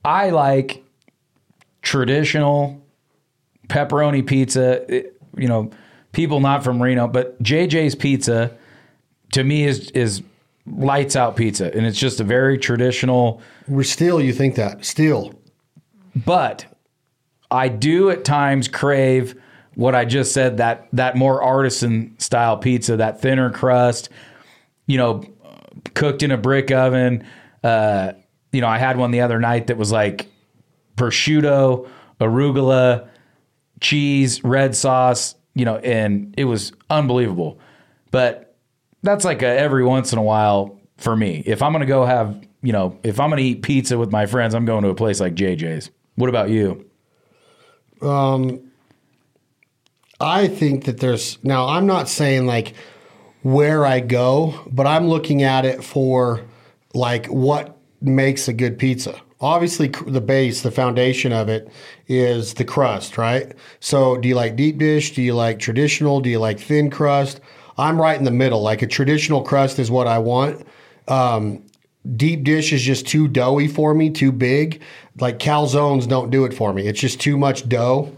I 0.04 0.30
like 0.30 0.84
traditional 1.82 2.80
pepperoni 3.68 4.24
pizza. 4.26 4.94
It- 4.94 5.10
you 5.36 5.48
know, 5.48 5.70
people 6.12 6.38
not 6.38 6.62
from 6.62 6.80
Reno, 6.80 7.08
but 7.08 7.42
JJ's 7.42 7.96
Pizza 7.96 8.52
to 9.34 9.44
me 9.44 9.64
is 9.64 9.90
is 9.90 10.22
lights 10.66 11.16
out 11.16 11.36
pizza, 11.36 11.74
and 11.76 11.84
it's 11.84 11.98
just 11.98 12.20
a 12.20 12.24
very 12.24 12.56
traditional. 12.56 13.40
We're 13.68 13.82
still, 13.82 14.20
you 14.20 14.32
think 14.32 14.54
that 14.54 14.84
still? 14.84 15.34
But 16.14 16.66
I 17.50 17.68
do 17.68 18.10
at 18.10 18.24
times 18.24 18.68
crave 18.68 19.34
what 19.74 19.94
I 19.94 20.04
just 20.04 20.32
said 20.32 20.58
that 20.58 20.88
that 20.92 21.16
more 21.16 21.42
artisan 21.42 22.18
style 22.18 22.56
pizza, 22.56 22.96
that 22.96 23.20
thinner 23.20 23.50
crust, 23.50 24.08
you 24.86 24.96
know, 24.96 25.24
cooked 25.94 26.22
in 26.22 26.30
a 26.30 26.38
brick 26.38 26.70
oven. 26.70 27.26
Uh, 27.62 28.12
you 28.52 28.60
know, 28.60 28.68
I 28.68 28.78
had 28.78 28.96
one 28.96 29.10
the 29.10 29.20
other 29.20 29.40
night 29.40 29.66
that 29.66 29.76
was 29.76 29.90
like 29.90 30.28
prosciutto, 30.96 31.88
arugula, 32.20 33.08
cheese, 33.80 34.44
red 34.44 34.76
sauce, 34.76 35.34
you 35.54 35.64
know, 35.64 35.78
and 35.78 36.34
it 36.36 36.44
was 36.44 36.72
unbelievable. 36.88 37.58
But 38.12 38.53
that's 39.04 39.24
like 39.24 39.42
a 39.42 39.46
every 39.46 39.84
once 39.84 40.12
in 40.12 40.18
a 40.18 40.22
while 40.22 40.80
for 40.96 41.14
me. 41.14 41.42
If 41.46 41.62
I'm 41.62 41.72
to 41.74 41.86
go 41.86 42.04
have, 42.04 42.44
you 42.62 42.72
know, 42.72 42.98
if 43.02 43.20
I'm 43.20 43.30
to 43.30 43.42
eat 43.42 43.62
pizza 43.62 43.98
with 43.98 44.10
my 44.10 44.26
friends, 44.26 44.54
I'm 44.54 44.64
going 44.64 44.82
to 44.82 44.88
a 44.88 44.94
place 44.94 45.20
like 45.20 45.34
JJ's. 45.34 45.90
What 46.16 46.30
about 46.30 46.48
you? 46.48 46.88
Um, 48.00 48.72
I 50.20 50.48
think 50.48 50.84
that 50.84 50.98
there's 50.98 51.38
now. 51.44 51.68
I'm 51.68 51.86
not 51.86 52.08
saying 52.08 52.46
like 52.46 52.74
where 53.42 53.84
I 53.84 54.00
go, 54.00 54.58
but 54.70 54.86
I'm 54.86 55.08
looking 55.08 55.42
at 55.42 55.64
it 55.64 55.84
for 55.84 56.40
like 56.94 57.26
what 57.26 57.76
makes 58.00 58.48
a 58.48 58.52
good 58.52 58.78
pizza. 58.78 59.20
Obviously, 59.40 59.88
the 60.06 60.22
base, 60.22 60.62
the 60.62 60.70
foundation 60.70 61.32
of 61.32 61.50
it 61.50 61.68
is 62.08 62.54
the 62.54 62.64
crust, 62.64 63.18
right? 63.18 63.52
So, 63.80 64.16
do 64.16 64.28
you 64.28 64.34
like 64.34 64.56
deep 64.56 64.78
dish? 64.78 65.14
Do 65.14 65.20
you 65.20 65.34
like 65.34 65.58
traditional? 65.58 66.20
Do 66.20 66.30
you 66.30 66.38
like 66.38 66.58
thin 66.58 66.88
crust? 66.90 67.40
I'm 67.76 68.00
right 68.00 68.18
in 68.18 68.24
the 68.24 68.30
middle. 68.30 68.62
Like 68.62 68.82
a 68.82 68.86
traditional 68.86 69.42
crust 69.42 69.78
is 69.78 69.90
what 69.90 70.06
I 70.06 70.18
want. 70.18 70.66
Um, 71.08 71.64
deep 72.16 72.44
dish 72.44 72.72
is 72.72 72.82
just 72.82 73.06
too 73.06 73.28
doughy 73.28 73.68
for 73.68 73.94
me, 73.94 74.10
too 74.10 74.32
big. 74.32 74.82
Like 75.20 75.38
calzones 75.38 76.08
don't 76.08 76.30
do 76.30 76.44
it 76.44 76.54
for 76.54 76.72
me. 76.72 76.86
It's 76.86 77.00
just 77.00 77.20
too 77.20 77.36
much 77.36 77.68
dough. 77.68 78.12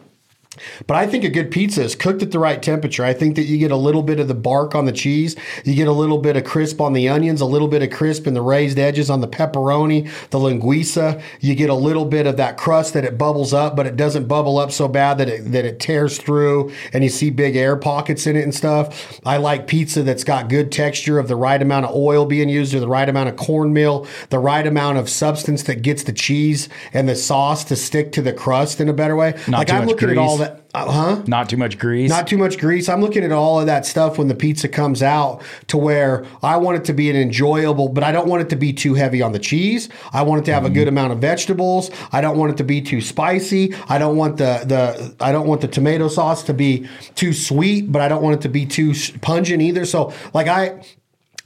But 0.87 0.97
I 0.97 1.07
think 1.07 1.25
a 1.25 1.29
good 1.29 1.51
pizza 1.51 1.83
is 1.83 1.95
cooked 1.95 2.23
at 2.23 2.31
the 2.31 2.38
right 2.38 2.62
temperature. 2.62 3.05
I 3.05 3.12
think 3.12 3.37
that 3.37 3.45
you 3.45 3.59
get 3.59 3.71
a 3.71 3.77
little 3.77 4.03
bit 4.03 4.21
of 4.21 4.29
the 4.29 4.35
bark 4.35 4.75
on 4.75 4.85
the 4.85 4.92
cheese, 4.92 5.37
you 5.64 5.75
get 5.75 5.88
a 5.88 5.92
little 5.92 6.19
bit 6.19 6.37
of 6.37 6.45
crisp 6.45 6.81
on 6.81 6.92
the 6.92 7.09
onions, 7.09 7.40
a 7.40 7.47
little 7.47 7.69
bit 7.69 7.83
of 7.83 7.90
crisp 7.90 8.27
in 8.27 8.35
the 8.35 8.42
raised 8.42 8.79
edges 8.79 9.11
on 9.11 9.21
the 9.21 9.29
pepperoni, 9.29 10.05
the 10.31 10.38
linguiça. 10.38 11.23
You 11.40 11.55
get 11.55 11.71
a 11.71 11.75
little 11.75 12.05
bit 12.05 12.27
of 12.27 12.37
that 12.37 12.57
crust 12.57 12.95
that 12.95 13.05
it 13.05 13.19
bubbles 13.19 13.53
up, 13.53 13.77
but 13.77 13.87
it 13.87 13.97
doesn't 13.97 14.27
bubble 14.27 14.59
up 14.59 14.73
so 14.73 14.88
bad 14.88 15.19
that 15.19 15.29
it 15.29 15.53
that 15.53 15.64
it 15.64 15.81
tears 15.81 16.19
through 16.19 16.73
and 16.92 17.05
you 17.05 17.11
see 17.11 17.31
big 17.31 17.57
air 17.57 17.77
pockets 17.77 18.27
in 18.27 18.37
it 18.37 18.42
and 18.42 18.55
stuff. 18.55 19.21
I 19.25 19.37
like 19.37 19.66
pizza 19.66 20.03
that's 20.03 20.25
got 20.25 20.49
good 20.49 20.73
texture 20.73 21.19
of 21.19 21.29
the 21.29 21.37
right 21.37 21.61
amount 21.61 21.87
of 21.87 21.95
oil 21.95 22.27
being 22.27 22.49
used 22.49 22.75
or 22.75 22.81
the 22.81 22.88
right 22.88 23.09
amount 23.09 23.29
of 23.29 23.37
cornmeal, 23.37 24.07
the 24.31 24.38
right 24.38 24.66
amount 24.66 24.99
of 24.99 25.09
substance 25.09 25.62
that 25.64 25.83
gets 25.83 26.03
the 26.05 26.12
cheese 26.12 26.69
and 26.92 27.09
the 27.09 27.16
sauce 27.16 27.64
to 27.64 27.77
stick 27.77 28.12
to 28.12 28.23
the 28.23 28.33
crust 28.33 28.81
in 28.81 28.88
a 28.88 28.92
better 28.92 29.16
way. 29.16 29.35
Not 29.49 29.59
like 29.59 29.69
too 29.69 29.75
I'm 29.75 29.81
much 29.81 29.88
looking 29.90 30.11
at 30.11 30.19
all 30.19 30.37
grease. 30.38 30.45
That 30.46 30.62
uh, 30.74 30.90
huh? 30.90 31.22
Not 31.26 31.48
too 31.48 31.56
much 31.56 31.78
grease. 31.78 32.11
Not 32.11 32.26
too 32.26 32.37
much 32.37 32.59
grease. 32.59 32.88
I'm 32.88 33.00
looking 33.00 33.24
at 33.24 33.32
all 33.32 33.61
of 33.61 33.66
that 33.66 33.87
stuff 33.87 34.18
when 34.18 34.28
the 34.28 34.35
pizza 34.35 34.68
comes 34.68 35.02
out 35.02 35.42
to 35.68 35.76
where 35.76 36.26
I 36.42 36.56
want 36.56 36.76
it 36.78 36.85
to 36.87 36.92
be 36.92 37.09
an 37.09 37.16
enjoyable, 37.16 37.88
but 37.88 38.04
I 38.04 38.12
don't 38.12 38.28
want 38.28 38.42
it 38.42 38.50
to 38.50 38.56
be 38.56 38.72
too 38.72 38.94
heavy 38.94 39.22
on 39.22 39.32
the 39.32 39.38
cheese. 39.38 39.88
I 40.12 40.22
want 40.22 40.42
it 40.42 40.44
to 40.46 40.52
have 40.52 40.64
a 40.64 40.70
good 40.70 40.88
amount 40.88 41.12
of 41.12 41.18
vegetables. 41.18 41.90
I 42.12 42.20
don't 42.20 42.37
want 42.37 42.52
it 42.52 42.56
to 42.59 42.64
be 42.64 42.82
too 42.82 43.00
spicy. 43.00 43.74
I 43.88 43.98
don't 43.98 44.16
want 44.16 44.37
the 44.37 44.64
the 44.66 45.16
I 45.20 45.32
don't 45.32 45.46
want 45.46 45.62
the 45.62 45.68
tomato 45.68 46.09
sauce 46.09 46.42
to 46.44 46.54
be 46.54 46.88
too 47.14 47.32
sweet, 47.32 47.90
but 47.90 48.02
I 48.02 48.09
don't 48.09 48.22
want 48.22 48.37
it 48.37 48.42
to 48.42 48.48
be 48.48 48.66
too 48.66 48.92
pungent 49.22 49.62
either. 49.62 49.85
So 49.87 50.12
like 50.35 50.48
I 50.48 50.82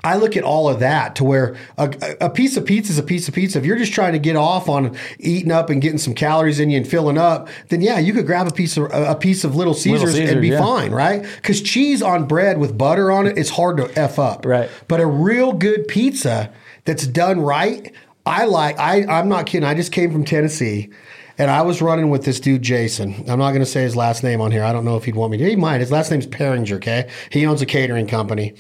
I 0.03 0.17
look 0.17 0.37
at 0.37 0.45
all 0.45 0.69
of 0.69 0.81
that 0.81 1.17
to 1.17 1.25
where 1.25 1.57
a, 1.77 2.17
a 2.21 2.31
piece 2.31 2.57
of 2.57 2.65
pizza 2.65 2.93
is 2.93 2.99
a 2.99 3.03
piece 3.03 3.29
of 3.29 3.35
pizza. 3.35 3.59
If 3.59 3.67
you're 3.67 3.77
just 3.77 3.93
trying 3.93 4.13
to 4.15 4.19
get 4.19 4.37
off 4.37 4.69
on 4.69 4.97
eating 5.19 5.53
up 5.53 5.69
and 5.69 5.83
getting 5.83 5.99
some 5.99 6.15
calories 6.15 6.59
in 6.59 6.71
you 6.71 6.79
and 6.79 6.89
filling 6.89 7.19
up, 7.19 7.49
then 7.69 7.81
yeah, 7.81 7.99
you 7.99 8.13
could 8.13 8.27
grab 8.27 8.47
a 8.47 8.51
piece 8.51 8.77
of 8.77 8.91
a 8.93 9.15
piece 9.15 9.45
of 9.45 9.55
Little 9.55 9.75
Caesars, 9.75 10.13
Caesars, 10.13 10.31
and 10.31 10.41
be 10.41 10.49
yeah. 10.49 10.59
fine, 10.59 10.91
right? 10.91 11.23
Because 11.37 11.61
cheese 11.61 12.03
on 12.03 12.27
bread 12.27 12.59
with 12.59 12.79
butter 12.79 13.11
on 13.11 13.27
it, 13.27 13.33
it 13.33 13.39
is 13.39 13.51
hard 13.51 13.77
to 13.77 13.91
f 13.99 14.19
up, 14.19 14.47
Right. 14.47 14.71
But 14.89 15.01
a 15.01 15.07
real 15.07 15.53
good 15.53 15.87
pizza 15.89 16.53
that's 16.85 17.07
done 17.07 17.41
right, 17.41 17.93
I 18.25 18.47
like. 18.47 18.79
I 18.79 19.05
I'm 19.05 19.29
not 19.29 19.47
kidding. 19.47 19.69
I 19.69 19.75
just 19.75 19.93
came 19.93 20.13
from 20.13 20.25
Tennessee. 20.25 20.91
And 21.39 21.51
I 21.51 21.63
was 21.63 21.81
running 21.81 22.11
with 22.11 22.27
this 22.27 22.39
dude, 22.39 22.61
Jason. 22.61 23.15
I'm 23.27 23.39
not 23.39 23.53
going 23.53 23.61
to 23.61 23.67
say 23.67 23.81
his 23.81 23.97
last 23.97 24.23
name 24.23 24.43
on 24.43 24.51
here. 24.51 24.63
I 24.63 24.75
don't 24.75 24.85
know 24.85 24.99
if 24.99 25.07
he'd 25.07 25.17
want 25.17 25.33
me 25.33 25.39
to. 25.39 25.49
He 25.49 25.57
might. 25.57 25.81
His 25.81 25.91
last 25.91 26.11
name's 26.11 26.27
Peringer, 26.27 26.75
okay? 26.75 27.09
He 27.31 27.47
owns 27.47 27.63
a 27.63 27.67
catering 27.67 28.07
company. 28.07 28.53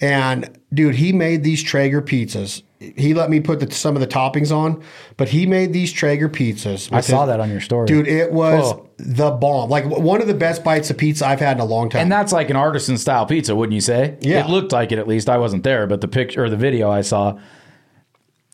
And 0.00 0.58
dude, 0.72 0.94
he 0.96 1.12
made 1.12 1.42
these 1.42 1.62
Traeger 1.62 2.00
pizzas. 2.02 2.62
He 2.78 3.12
let 3.12 3.28
me 3.28 3.40
put 3.40 3.58
the, 3.58 3.74
some 3.74 3.96
of 3.96 4.00
the 4.00 4.06
toppings 4.06 4.54
on, 4.56 4.80
but 5.16 5.28
he 5.28 5.46
made 5.46 5.72
these 5.72 5.92
Traeger 5.92 6.28
pizzas. 6.28 6.88
I 6.92 7.00
saw 7.00 7.22
his- 7.22 7.28
that 7.28 7.40
on 7.40 7.50
your 7.50 7.60
story. 7.60 7.86
Dude, 7.86 8.06
it 8.06 8.30
was 8.32 8.72
Oh. 8.74 8.88
the 8.98 9.32
bomb. 9.32 9.68
Like 9.68 9.84
one 9.86 10.20
of 10.20 10.28
the 10.28 10.34
best 10.34 10.62
bites 10.62 10.88
of 10.88 10.96
pizza 10.98 11.26
I've 11.26 11.40
had 11.40 11.56
in 11.56 11.60
a 11.60 11.64
long 11.64 11.88
time. 11.90 12.02
And 12.02 12.12
that's 12.12 12.32
like 12.32 12.50
an 12.50 12.56
artisan 12.56 12.96
style 12.96 13.26
pizza, 13.26 13.56
wouldn't 13.56 13.74
you 13.74 13.80
say? 13.80 14.16
Yeah. 14.20 14.44
It 14.44 14.48
looked 14.50 14.70
like 14.70 14.92
it 14.92 14.98
at 15.00 15.08
least. 15.08 15.28
I 15.28 15.38
wasn't 15.38 15.64
there, 15.64 15.88
but 15.88 16.00
the 16.00 16.08
picture 16.08 16.44
or 16.44 16.48
the 16.50 16.56
video 16.56 16.88
I 16.88 17.00
saw. 17.00 17.36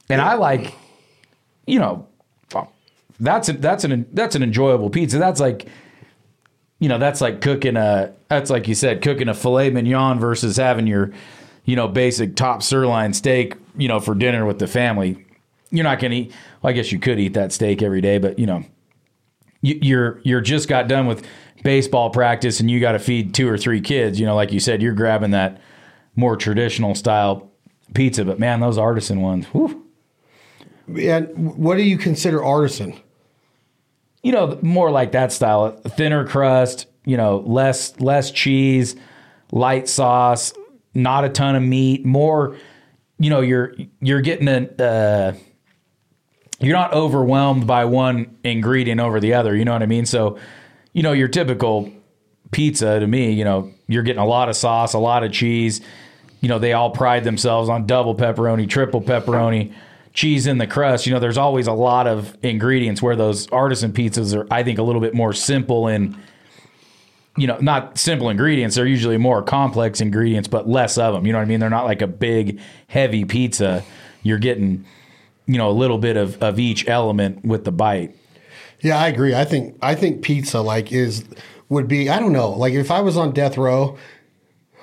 And 0.09 0.21
I 0.23 0.35
like, 0.35 0.75
you 1.67 1.79
know, 1.79 2.07
that's 3.21 3.49
a, 3.49 3.53
that's 3.53 3.85
an 3.85 4.07
that's 4.13 4.35
an 4.35 4.43
enjoyable 4.43 4.91
pizza. 4.91 5.19
That's 5.19 5.41
like, 5.41 5.67
you 6.85 6.91
know, 6.91 6.99
that's 6.99 7.23
like 7.23 7.41
cooking 7.41 7.79
a 7.79 8.13
that's 8.29 8.51
like 8.51 8.69
you 8.69 8.75
said, 8.75 9.01
cooking 9.01 9.29
a 9.29 9.33
filet 9.35 9.71
mignon 9.71 10.19
versus 10.21 10.59
having 10.59 10.87
your, 10.87 11.13
you 11.65 11.77
know, 11.77 11.89
basic 11.89 12.37
top 12.37 12.63
sirloin 12.63 13.15
steak, 13.15 13.55
you 13.79 13.89
know, 13.89 14.01
for 14.01 14.15
dinner 14.15 14.45
with 14.45 14.59
the 14.59 14.67
family. 14.67 15.25
You're 15.71 15.85
not 15.85 15.99
gonna 15.99 16.15
eat. 16.17 16.33
Well, 16.61 16.69
I 16.71 16.75
guess 16.75 16.93
you 16.93 16.99
could 16.99 17.19
eat 17.19 17.33
that 17.33 17.53
steak 17.53 17.81
every 17.83 18.03
day, 18.03 18.19
but 18.19 18.39
you 18.39 18.45
know, 18.45 18.65
you- 19.63 19.79
you're 19.81 20.21
you're 20.25 20.43
just 20.43 20.69
got 20.69 20.87
done 20.87 21.07
with 21.07 21.27
baseball 21.63 22.11
practice 22.11 22.61
and 22.61 22.71
you 22.71 22.81
got 22.81 22.93
to 22.93 22.99
feed 22.99 23.33
two 23.33 23.49
or 23.49 23.57
three 23.57 23.81
kids. 23.81 24.21
You 24.21 24.27
know, 24.27 24.35
like 24.37 24.53
you 24.53 24.61
said, 24.61 24.83
you're 24.83 24.93
grabbing 24.93 25.31
that 25.31 25.59
more 26.17 26.37
traditional 26.37 26.95
style 26.95 27.51
pizza. 27.95 28.27
But 28.27 28.39
man, 28.39 28.61
those 28.61 28.77
artisan 28.77 29.23
ones, 29.23 29.47
whew, 29.47 29.83
and 31.01 31.57
what 31.57 31.79
do 31.79 31.83
you 31.83 31.97
consider 31.97 32.45
artisan? 32.45 33.01
You 34.25 34.33
know, 34.33 34.59
more 34.63 34.91
like 34.91 35.13
that 35.13 35.33
style, 35.33 35.71
thinner 35.71 36.27
crust, 36.27 36.87
you 37.05 37.17
know, 37.17 37.45
less 37.47 38.01
less 38.01 38.31
cheese, 38.31 38.97
light 39.53 39.87
sauce, 39.87 40.55
not 40.95 41.25
a 41.25 41.29
ton 41.29 41.55
of 41.55 41.63
meat, 41.63 42.07
more, 42.07 42.57
you 43.19 43.29
know, 43.29 43.43
you're 43.43 43.75
you're 44.01 44.23
getting 44.23 44.49
a 44.49 44.83
uh, 44.83 45.35
you're 46.59 46.75
not 46.75 46.95
overwhelmed 46.95 47.67
by 47.67 47.85
one 47.85 48.35
ingredient 48.43 48.99
over 48.99 49.21
the 49.21 49.35
other, 49.35 49.55
you 49.55 49.67
know 49.67 49.75
what 49.75 49.83
I 49.83 49.87
mean? 49.87 50.07
So, 50.07 50.39
you 50.95 51.03
know, 51.03 51.13
your 51.13 51.29
typical 51.29 51.93
pizza 52.51 52.99
to 52.99 53.07
me, 53.07 53.33
you 53.33 53.45
know, 53.45 53.73
you're 53.89 54.03
getting 54.03 54.23
a 54.23 54.27
lot 54.27 54.49
of 54.49 54.57
sauce, 54.57 54.95
a 54.95 54.99
lot 54.99 55.23
of 55.23 55.33
cheese. 55.33 55.83
You 56.41 56.49
know, 56.49 56.59
they 56.59 56.73
all 56.73 56.91
pride 56.91 57.25
themselves 57.25 57.69
on 57.69 57.87
double 57.87 58.15
pepperoni, 58.15 58.69
triple 58.69 59.03
pepperoni, 59.03 59.75
cheese 60.15 60.47
in 60.47 60.59
the 60.59 60.67
crust. 60.67 61.07
You 61.07 61.13
know, 61.13 61.19
there's 61.19 61.37
always 61.37 61.67
a 61.67 61.73
lot 61.73 62.07
of 62.07 62.39
ingredients 62.43 63.03
where 63.03 63.17
those 63.17 63.49
artisan 63.49 63.93
pizzas 63.93 64.35
are, 64.35 64.47
I 64.51 64.63
think, 64.63 64.79
a 64.79 64.83
little 64.83 65.01
bit 65.01 65.13
more 65.13 65.33
simple 65.33 65.89
and, 65.89 66.17
you 67.37 67.49
know, 67.49 67.59
not 67.59 67.99
simple 67.99 68.31
ingredients. 68.31 68.77
They're 68.77 68.87
usually 68.87 69.19
more 69.19 69.43
complex 69.43 70.01
ingredients, 70.01 70.49
but 70.49 70.69
less 70.69 70.97
of 70.97 71.13
them. 71.13 71.27
You 71.27 71.33
know 71.33 71.39
what 71.39 71.45
I 71.45 71.49
mean? 71.49 71.61
They're 71.61 71.69
not 71.69 71.85
like 71.85 72.01
a 72.01 72.07
big, 72.07 72.61
heavy 72.87 73.25
pizza. 73.25 73.85
You're 74.23 74.39
getting, 74.39 74.85
you 75.47 75.59
know, 75.59 75.69
a 75.69 75.73
little 75.73 75.99
bit 75.99 76.17
of, 76.17 76.41
of 76.41 76.61
each 76.61 76.89
element 76.89 77.45
with 77.45 77.65
the 77.65 77.73
bite. 77.73 78.17
Yeah, 78.81 78.99
I 78.99 79.09
agree. 79.09 79.35
I 79.35 79.45
think 79.45 79.79
I 79.83 79.95
think 79.95 80.23
pizza 80.23 80.61
like 80.61 80.93
is 80.93 81.25
would 81.71 81.89
be 81.89 82.11
I 82.11 82.21
don't 82.21 82.33
know 82.33 82.51
like 82.51 82.75
if 82.75 82.91
I 82.91 83.01
was 83.01 83.17
on 83.17 83.33
death 83.33 83.57
row, 83.57 83.97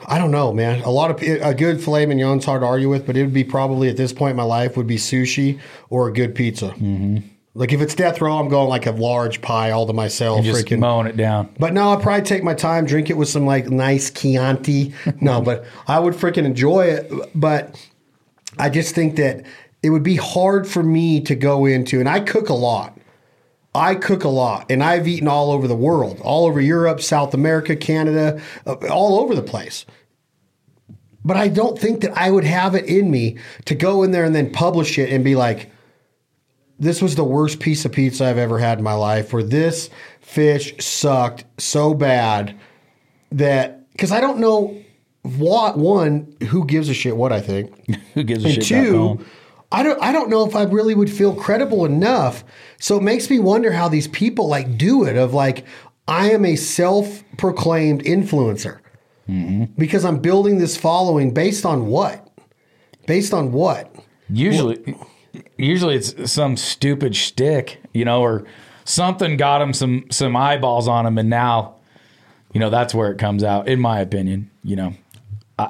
I 0.08 0.18
don't 0.18 0.32
know, 0.32 0.52
man. 0.54 0.82
A 0.82 0.90
lot 0.90 1.12
of 1.12 1.22
a 1.22 1.54
good 1.54 1.82
filet 1.82 2.06
mignon's 2.06 2.46
hard 2.46 2.62
to 2.62 2.66
argue 2.68 2.90
with, 2.90 3.06
but 3.06 3.16
it 3.18 3.24
would 3.24 3.34
be 3.34 3.44
probably 3.44 3.90
at 3.90 3.98
this 3.98 4.14
point 4.14 4.32
in 4.32 4.38
my 4.38 4.44
life 4.44 4.78
would 4.78 4.88
be 4.88 4.98
sushi 4.98 5.60
or 5.90 6.08
a 6.08 6.14
good 6.14 6.36
pizza. 6.36 6.70
Mm-hmm. 6.70 7.18
Like 7.54 7.74
if 7.74 7.82
it's 7.82 7.94
death 7.96 8.22
row, 8.22 8.38
I'm 8.38 8.48
going 8.48 8.70
like 8.70 8.86
a 8.86 8.92
large 8.92 9.42
pie 9.42 9.72
all 9.72 9.86
to 9.86 9.94
myself, 9.94 10.46
Just 10.46 10.66
freaking. 10.66 10.80
mowing 10.80 11.08
it 11.08 11.18
down. 11.18 11.54
But 11.60 11.74
no, 11.74 11.90
I'd 11.90 12.02
probably 12.02 12.24
take 12.24 12.44
my 12.44 12.54
time, 12.54 12.86
drink 12.86 13.10
it 13.10 13.18
with 13.18 13.28
some 13.28 13.46
like 13.46 13.70
nice 13.70 14.10
Chianti. 14.10 14.94
no, 15.22 15.42
but 15.42 15.66
I 15.88 16.00
would 16.00 16.14
freaking 16.14 16.46
enjoy 16.46 16.86
it. 16.86 17.12
But 17.36 17.76
I 18.58 18.70
just 18.70 18.96
think 18.96 19.18
that 19.18 19.46
it 19.84 19.90
would 19.90 20.04
be 20.04 20.16
hard 20.16 20.66
for 20.68 20.82
me 20.82 21.20
to 21.22 21.36
go 21.36 21.66
into, 21.66 22.00
and 22.00 22.08
I 22.08 22.22
cook 22.22 22.50
a 22.50 22.54
lot. 22.54 22.98
I 23.74 23.96
cook 23.96 24.24
a 24.26 24.30
lot, 24.30 24.66
and 24.70 24.84
I've 24.84 25.08
eaten 25.08 25.28
all 25.28 25.52
over 25.52 25.68
the 25.68 25.76
world, 25.76 26.20
all 26.22 26.46
over 26.46 26.60
Europe, 26.60 27.02
South 27.02 27.34
America, 27.34 27.76
Canada, 27.76 28.42
uh, 28.66 28.76
all 28.90 29.20
over 29.20 29.34
the 29.34 29.42
place. 29.42 29.86
But 31.24 31.38
I 31.38 31.48
don't 31.48 31.80
think 31.80 32.02
that 32.02 32.18
I 32.18 32.32
would 32.32 32.44
have 32.44 32.76
it 32.76 32.86
in 32.86 33.10
me 33.12 33.38
to 33.66 33.76
go 33.76 34.04
in 34.04 34.12
there 34.12 34.26
and 34.26 34.36
then 34.36 34.52
publish 34.52 34.98
it 34.98 35.10
and 35.12 35.24
be 35.24 35.36
like, 35.36 35.72
this 36.80 37.02
was 37.02 37.16
the 37.16 37.24
worst 37.24 37.60
piece 37.60 37.86
of 37.86 37.92
pizza 37.92 38.26
I've 38.26 38.40
ever 38.40 38.58
had 38.60 38.80
in 38.80 38.84
my 38.84 38.96
life, 38.96 39.34
or 39.34 39.44
this 39.44 39.90
fish 40.20 40.74
sucked 40.84 41.46
so 41.62 41.94
bad 41.94 42.58
that, 43.32 43.90
because 43.92 44.12
I 44.12 44.20
don't 44.20 44.40
know 44.40 44.76
what, 45.22 45.78
one, 45.78 46.36
who 46.50 46.66
gives 46.66 46.90
a 46.90 46.94
shit 46.96 47.16
what 47.16 47.32
I 47.32 47.40
think. 47.40 47.72
Who 48.16 48.24
gives 48.24 48.44
a 48.44 48.48
And 48.50 48.56
shit? 48.66 48.84
two, 48.86 49.24
I 49.72 49.84
don't 49.84 50.02
I 50.02 50.12
don't 50.12 50.30
know 50.30 50.46
if 50.46 50.56
I 50.56 50.64
really 50.64 50.96
would 50.96 51.10
feel 51.10 51.34
credible 51.34 51.86
enough. 51.86 52.44
So 52.80 52.98
it 52.98 53.04
makes 53.04 53.30
me 53.30 53.40
wonder 53.40 53.72
how 53.72 53.88
these 53.88 54.08
people 54.08 54.48
like 54.48 54.78
do 54.78 55.06
it 55.06 55.16
of 55.18 55.34
like 55.34 55.66
I 56.08 56.32
am 56.32 56.46
a 56.46 56.56
self-proclaimed 56.56 58.04
influencer. 58.04 58.80
Mm-hmm. 59.30 59.66
Because 59.78 60.04
I'm 60.04 60.20
building 60.20 60.58
this 60.58 60.76
following 60.76 61.34
based 61.34 61.66
on 61.66 61.88
what? 61.88 62.28
Based 63.08 63.34
on 63.34 63.52
what? 63.52 63.96
Usually, 64.30 64.98
usually 65.58 65.96
it's 65.96 66.32
some 66.32 66.58
stupid 66.58 67.16
shtick, 67.16 67.82
you 67.94 68.04
know, 68.04 68.22
or 68.22 68.46
something 68.84 69.38
got 69.38 69.62
him 69.62 69.74
some 69.74 70.06
some 70.10 70.36
eyeballs 70.36 70.88
on 70.88 71.06
him, 71.06 71.18
and 71.18 71.30
now, 71.30 71.76
you 72.54 72.60
know, 72.60 72.70
that's 72.70 72.94
where 72.94 73.12
it 73.12 73.18
comes 73.18 73.44
out. 73.44 73.68
In 73.68 73.80
my 73.80 74.00
opinion, 74.00 74.50
you 74.64 74.76
know, 74.76 74.94
I, 75.58 75.70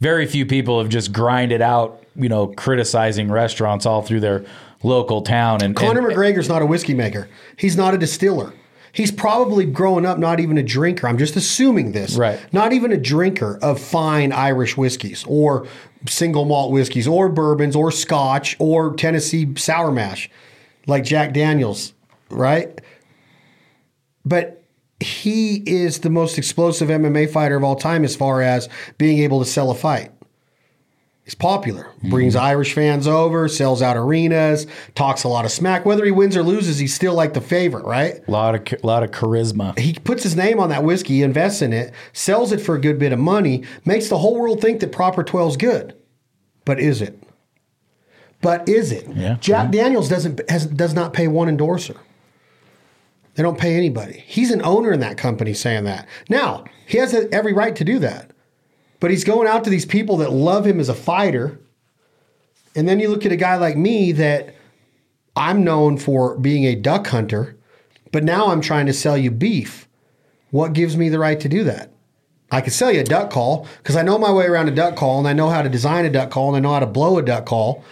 very 0.00 0.26
few 0.26 0.46
people 0.46 0.80
have 0.80 0.88
just 0.88 1.12
grinded 1.12 1.62
out, 1.62 2.02
you 2.16 2.28
know, 2.28 2.48
criticizing 2.48 3.30
restaurants 3.30 3.86
all 3.86 4.02
through 4.02 4.20
their 4.20 4.44
local 4.82 5.22
town. 5.22 5.62
And, 5.62 5.74
Conor 5.74 6.08
and 6.08 6.16
McGregor's 6.16 6.48
not 6.48 6.62
a 6.62 6.66
whiskey 6.66 6.94
maker. 6.94 7.28
He's 7.56 7.76
not 7.76 7.94
a 7.94 7.98
distiller. 7.98 8.52
He's 8.92 9.12
probably 9.12 9.66
growing 9.66 10.06
up 10.06 10.18
not 10.18 10.40
even 10.40 10.56
a 10.56 10.62
drinker. 10.62 11.06
I'm 11.06 11.18
just 11.18 11.36
assuming 11.36 11.92
this. 11.92 12.16
Right. 12.16 12.40
Not 12.52 12.72
even 12.72 12.92
a 12.92 12.96
drinker 12.96 13.58
of 13.60 13.78
fine 13.78 14.32
Irish 14.32 14.76
whiskeys 14.76 15.22
or 15.28 15.66
single 16.08 16.46
malt 16.46 16.72
whiskeys 16.72 17.06
or 17.06 17.28
bourbons 17.28 17.76
or 17.76 17.90
scotch 17.90 18.56
or 18.58 18.94
Tennessee 18.94 19.54
sour 19.56 19.92
mash 19.92 20.30
like 20.86 21.04
Jack 21.04 21.34
Daniels, 21.34 21.92
right? 22.30 22.80
But 24.24 24.62
he 25.00 25.56
is 25.66 26.00
the 26.00 26.10
most 26.10 26.38
explosive 26.38 26.88
MMA 26.88 27.30
fighter 27.30 27.56
of 27.56 27.64
all 27.64 27.76
time 27.76 28.02
as 28.02 28.16
far 28.16 28.40
as 28.40 28.68
being 28.96 29.18
able 29.18 29.40
to 29.40 29.44
sell 29.44 29.70
a 29.70 29.74
fight. 29.74 30.10
He's 31.26 31.34
popular, 31.34 31.86
mm-hmm. 31.86 32.10
brings 32.10 32.36
Irish 32.36 32.72
fans 32.72 33.08
over, 33.08 33.48
sells 33.48 33.82
out 33.82 33.96
arenas, 33.96 34.64
talks 34.94 35.24
a 35.24 35.28
lot 35.28 35.44
of 35.44 35.50
smack. 35.50 35.84
Whether 35.84 36.04
he 36.04 36.12
wins 36.12 36.36
or 36.36 36.44
loses, 36.44 36.78
he's 36.78 36.94
still 36.94 37.14
like 37.14 37.34
the 37.34 37.40
favorite, 37.40 37.84
right? 37.84 38.20
a 38.28 38.30
lot 38.30 38.54
of 38.54 38.84
lot 38.84 39.02
of 39.02 39.10
charisma. 39.10 39.76
He 39.76 39.94
puts 39.94 40.22
his 40.22 40.36
name 40.36 40.60
on 40.60 40.68
that 40.68 40.84
whiskey, 40.84 41.24
invests 41.24 41.62
in 41.62 41.72
it, 41.72 41.92
sells 42.12 42.52
it 42.52 42.60
for 42.60 42.76
a 42.76 42.80
good 42.80 43.00
bit 43.00 43.12
of 43.12 43.18
money, 43.18 43.64
makes 43.84 44.08
the 44.08 44.18
whole 44.18 44.38
world 44.38 44.60
think 44.60 44.78
that 44.78 44.92
Proper 44.92 45.24
12's 45.24 45.56
good. 45.56 45.96
But 46.64 46.78
is 46.78 47.02
it? 47.02 47.20
But 48.40 48.68
is 48.68 48.92
it? 48.92 49.08
Yeah. 49.12 49.36
Jack 49.40 49.72
Daniels 49.72 50.08
doesn't 50.08 50.48
has, 50.48 50.66
does 50.66 50.94
not 50.94 51.12
pay 51.12 51.26
one 51.26 51.48
endorser. 51.48 51.96
They 53.34 53.42
don't 53.42 53.58
pay 53.58 53.76
anybody. 53.76 54.22
He's 54.24 54.52
an 54.52 54.62
owner 54.62 54.92
in 54.92 55.00
that 55.00 55.18
company 55.18 55.54
saying 55.54 55.82
that. 55.84 56.06
Now, 56.28 56.66
he 56.86 56.98
has 56.98 57.12
every 57.32 57.52
right 57.52 57.74
to 57.74 57.84
do 57.84 57.98
that. 57.98 58.30
But 59.00 59.10
he's 59.10 59.24
going 59.24 59.48
out 59.48 59.64
to 59.64 59.70
these 59.70 59.86
people 59.86 60.18
that 60.18 60.32
love 60.32 60.66
him 60.66 60.80
as 60.80 60.88
a 60.88 60.94
fighter. 60.94 61.58
And 62.74 62.88
then 62.88 63.00
you 63.00 63.08
look 63.08 63.26
at 63.26 63.32
a 63.32 63.36
guy 63.36 63.56
like 63.56 63.76
me 63.76 64.12
that 64.12 64.54
I'm 65.36 65.64
known 65.64 65.98
for 65.98 66.36
being 66.38 66.64
a 66.64 66.74
duck 66.74 67.06
hunter, 67.08 67.56
but 68.10 68.24
now 68.24 68.48
I'm 68.48 68.60
trying 68.60 68.86
to 68.86 68.92
sell 68.92 69.18
you 69.18 69.30
beef. 69.30 69.86
What 70.50 70.72
gives 70.72 70.96
me 70.96 71.08
the 71.08 71.18
right 71.18 71.38
to 71.40 71.48
do 71.48 71.64
that? 71.64 71.90
I 72.50 72.60
could 72.60 72.72
sell 72.72 72.92
you 72.92 73.00
a 73.00 73.04
duck 73.04 73.30
call 73.30 73.66
because 73.78 73.96
I 73.96 74.02
know 74.02 74.18
my 74.18 74.32
way 74.32 74.46
around 74.46 74.68
a 74.68 74.74
duck 74.74 74.96
call 74.96 75.18
and 75.18 75.26
I 75.26 75.32
know 75.32 75.50
how 75.50 75.62
to 75.62 75.68
design 75.68 76.04
a 76.04 76.10
duck 76.10 76.30
call 76.30 76.48
and 76.48 76.56
I 76.56 76.60
know 76.60 76.74
how 76.74 76.80
to 76.80 76.86
blow 76.86 77.18
a 77.18 77.22
duck 77.22 77.44
call. 77.44 77.84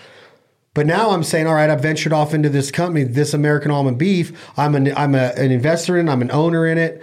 But 0.75 0.87
now 0.87 1.11
I'm 1.11 1.23
saying, 1.23 1.47
all 1.47 1.55
right, 1.55 1.71
I've 1.71 1.81
ventured 1.81 2.13
off 2.13 2.35
into 2.35 2.49
this 2.49 2.71
company, 2.71 3.05
this 3.05 3.35
American 3.35 3.71
almond 3.71 3.99
beef. 3.99 4.33
I'm 4.57 4.75
an 4.75 4.97
I'm 4.97 5.15
a, 5.15 5.33
an 5.37 5.51
investor 5.51 5.99
in, 5.99 6.09
it, 6.09 6.13
I'm 6.13 6.23
an 6.23 6.31
owner 6.31 6.67
in 6.67 6.79
it, 6.79 7.03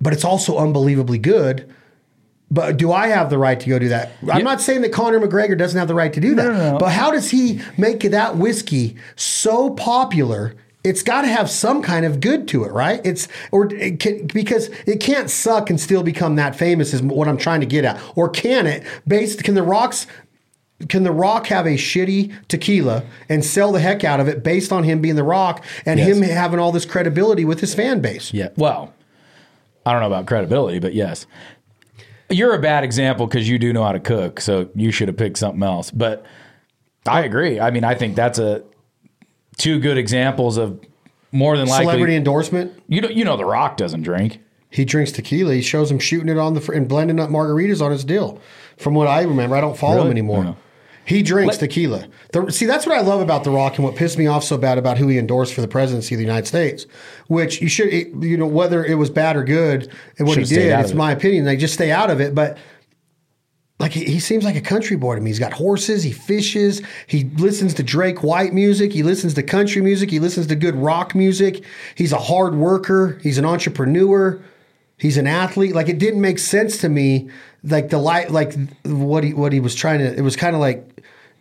but 0.00 0.12
it's 0.12 0.24
also 0.24 0.58
unbelievably 0.58 1.18
good. 1.18 1.72
But 2.52 2.76
do 2.76 2.92
I 2.92 3.08
have 3.08 3.30
the 3.30 3.38
right 3.38 3.58
to 3.58 3.68
go 3.68 3.78
do 3.78 3.88
that? 3.88 4.12
I'm 4.30 4.44
not 4.44 4.60
saying 4.60 4.82
that 4.82 4.92
Conor 4.92 5.18
McGregor 5.20 5.56
doesn't 5.56 5.78
have 5.78 5.88
the 5.88 5.94
right 5.94 6.12
to 6.12 6.20
do 6.20 6.34
that. 6.34 6.44
no, 6.44 6.72
no. 6.72 6.78
But 6.78 6.90
how 6.92 7.10
does 7.10 7.30
he 7.30 7.62
make 7.78 8.00
that 8.02 8.36
whiskey 8.36 8.96
so 9.16 9.70
popular? 9.70 10.54
It's 10.84 11.02
got 11.02 11.22
to 11.22 11.28
have 11.28 11.48
some 11.48 11.80
kind 11.80 12.04
of 12.04 12.20
good 12.20 12.46
to 12.48 12.64
it, 12.64 12.72
right? 12.72 13.00
It's 13.04 13.26
or 13.52 13.72
it 13.72 14.00
can, 14.00 14.26
because 14.26 14.66
it 14.86 15.00
can't 15.00 15.30
suck 15.30 15.70
and 15.70 15.80
still 15.80 16.02
become 16.02 16.36
that 16.36 16.54
famous 16.54 16.92
is 16.92 17.00
what 17.00 17.26
I'm 17.26 17.38
trying 17.38 17.60
to 17.60 17.66
get 17.66 17.86
at. 17.86 17.98
Or 18.16 18.28
can 18.28 18.66
it? 18.66 18.82
Based 19.06 19.42
can 19.44 19.54
the 19.54 19.62
rocks 19.62 20.06
can 20.88 21.04
the 21.04 21.12
Rock 21.12 21.46
have 21.46 21.64
a 21.64 21.76
shitty 21.76 22.34
tequila 22.48 23.04
and 23.28 23.44
sell 23.44 23.70
the 23.70 23.78
heck 23.80 24.02
out 24.02 24.18
of 24.18 24.26
it 24.26 24.42
based 24.42 24.72
on 24.72 24.82
him 24.82 25.00
being 25.00 25.14
the 25.14 25.22
Rock 25.22 25.64
and 25.86 26.00
Yes. 26.00 26.08
him 26.16 26.22
having 26.24 26.58
all 26.58 26.72
this 26.72 26.84
credibility 26.84 27.44
with 27.44 27.60
his 27.60 27.72
fan 27.72 28.00
base? 28.00 28.34
Yeah. 28.34 28.48
Well, 28.56 28.92
I 29.86 29.92
don't 29.92 30.00
know 30.00 30.08
about 30.08 30.26
credibility, 30.26 30.80
but 30.80 30.92
yes. 30.92 31.26
You're 32.32 32.54
a 32.54 32.58
bad 32.60 32.82
example 32.84 33.26
because 33.26 33.48
you 33.48 33.58
do 33.58 33.72
know 33.72 33.82
how 33.84 33.92
to 33.92 34.00
cook, 34.00 34.40
so 34.40 34.68
you 34.74 34.90
should 34.90 35.08
have 35.08 35.16
picked 35.16 35.38
something 35.38 35.62
else. 35.62 35.90
But 35.90 36.24
I 37.06 37.22
agree. 37.22 37.60
I 37.60 37.70
mean, 37.70 37.84
I 37.84 37.94
think 37.94 38.16
that's 38.16 38.38
a 38.38 38.62
two 39.58 39.78
good 39.78 39.98
examples 39.98 40.56
of 40.56 40.80
more 41.30 41.56
than 41.56 41.66
likely. 41.68 41.86
Celebrity 41.86 42.16
endorsement. 42.16 42.72
You 42.88 43.00
know, 43.02 43.08
you 43.08 43.24
know, 43.24 43.36
The 43.36 43.44
Rock 43.44 43.76
doesn't 43.76 44.02
drink. 44.02 44.40
He 44.70 44.84
drinks 44.86 45.12
tequila. 45.12 45.54
He 45.54 45.62
shows 45.62 45.90
him 45.90 45.98
shooting 45.98 46.28
it 46.30 46.38
on 46.38 46.54
the 46.54 46.60
fr- 46.60 46.72
and 46.72 46.88
blending 46.88 47.20
up 47.20 47.28
margaritas 47.28 47.82
on 47.82 47.90
his 47.92 48.04
deal. 48.04 48.40
From 48.78 48.94
what 48.94 49.06
I 49.06 49.22
remember, 49.22 49.54
I 49.54 49.60
don't 49.60 49.76
follow 49.76 49.96
Really? 49.96 50.06
him 50.06 50.12
anymore. 50.12 50.56
He 51.04 51.22
drinks 51.22 51.58
tequila. 51.58 52.06
The, 52.32 52.50
see, 52.50 52.66
that's 52.66 52.86
what 52.86 52.96
I 52.96 53.00
love 53.00 53.20
about 53.20 53.44
The 53.44 53.50
Rock 53.50 53.76
and 53.76 53.84
what 53.84 53.96
pissed 53.96 54.18
me 54.18 54.26
off 54.26 54.44
so 54.44 54.56
bad 54.56 54.78
about 54.78 54.98
who 54.98 55.08
he 55.08 55.18
endorsed 55.18 55.52
for 55.52 55.60
the 55.60 55.68
presidency 55.68 56.14
of 56.14 56.18
the 56.18 56.24
United 56.24 56.46
States. 56.46 56.86
Which 57.26 57.60
you 57.60 57.68
should, 57.68 57.88
it- 57.88 58.12
you 58.20 58.36
know, 58.36 58.46
whether 58.46 58.84
it 58.84 58.94
was 58.94 59.10
bad 59.10 59.36
or 59.36 59.44
good 59.44 59.90
and 60.18 60.28
what 60.28 60.38
he 60.38 60.44
did, 60.44 60.78
it's 60.80 60.92
it. 60.92 60.96
my 60.96 61.10
opinion. 61.12 61.44
They 61.44 61.56
just 61.56 61.74
stay 61.74 61.90
out 61.90 62.10
of 62.10 62.20
it. 62.20 62.34
But 62.34 62.56
like 63.80 63.92
he, 63.92 64.04
he 64.04 64.20
seems 64.20 64.44
like 64.44 64.54
a 64.54 64.60
country 64.60 64.96
boy 64.96 65.16
to 65.16 65.20
me. 65.20 65.30
He's 65.30 65.40
got 65.40 65.52
horses, 65.52 66.04
he 66.04 66.12
fishes, 66.12 66.80
he 67.08 67.24
listens 67.36 67.74
to 67.74 67.82
Drake 67.82 68.22
White 68.22 68.54
music, 68.54 68.92
he 68.92 69.02
listens 69.02 69.34
to 69.34 69.42
country 69.42 69.82
music, 69.82 70.08
he 70.10 70.20
listens 70.20 70.46
to 70.46 70.54
good 70.56 70.76
rock 70.76 71.16
music. 71.16 71.64
He's 71.96 72.12
a 72.12 72.18
hard 72.18 72.54
worker, 72.54 73.18
he's 73.24 73.38
an 73.38 73.44
entrepreneur, 73.44 74.40
he's 74.98 75.16
an 75.16 75.26
athlete. 75.26 75.74
Like 75.74 75.88
it 75.88 75.98
didn't 75.98 76.20
make 76.20 76.38
sense 76.38 76.78
to 76.78 76.88
me 76.88 77.28
like 77.64 77.88
the 77.90 77.98
light 77.98 78.30
like 78.30 78.54
what 78.84 79.24
he 79.24 79.34
what 79.34 79.52
he 79.52 79.60
was 79.60 79.74
trying 79.74 79.98
to 80.00 80.16
it 80.16 80.20
was 80.22 80.36
kind 80.36 80.54
of 80.54 80.60
like 80.60 80.88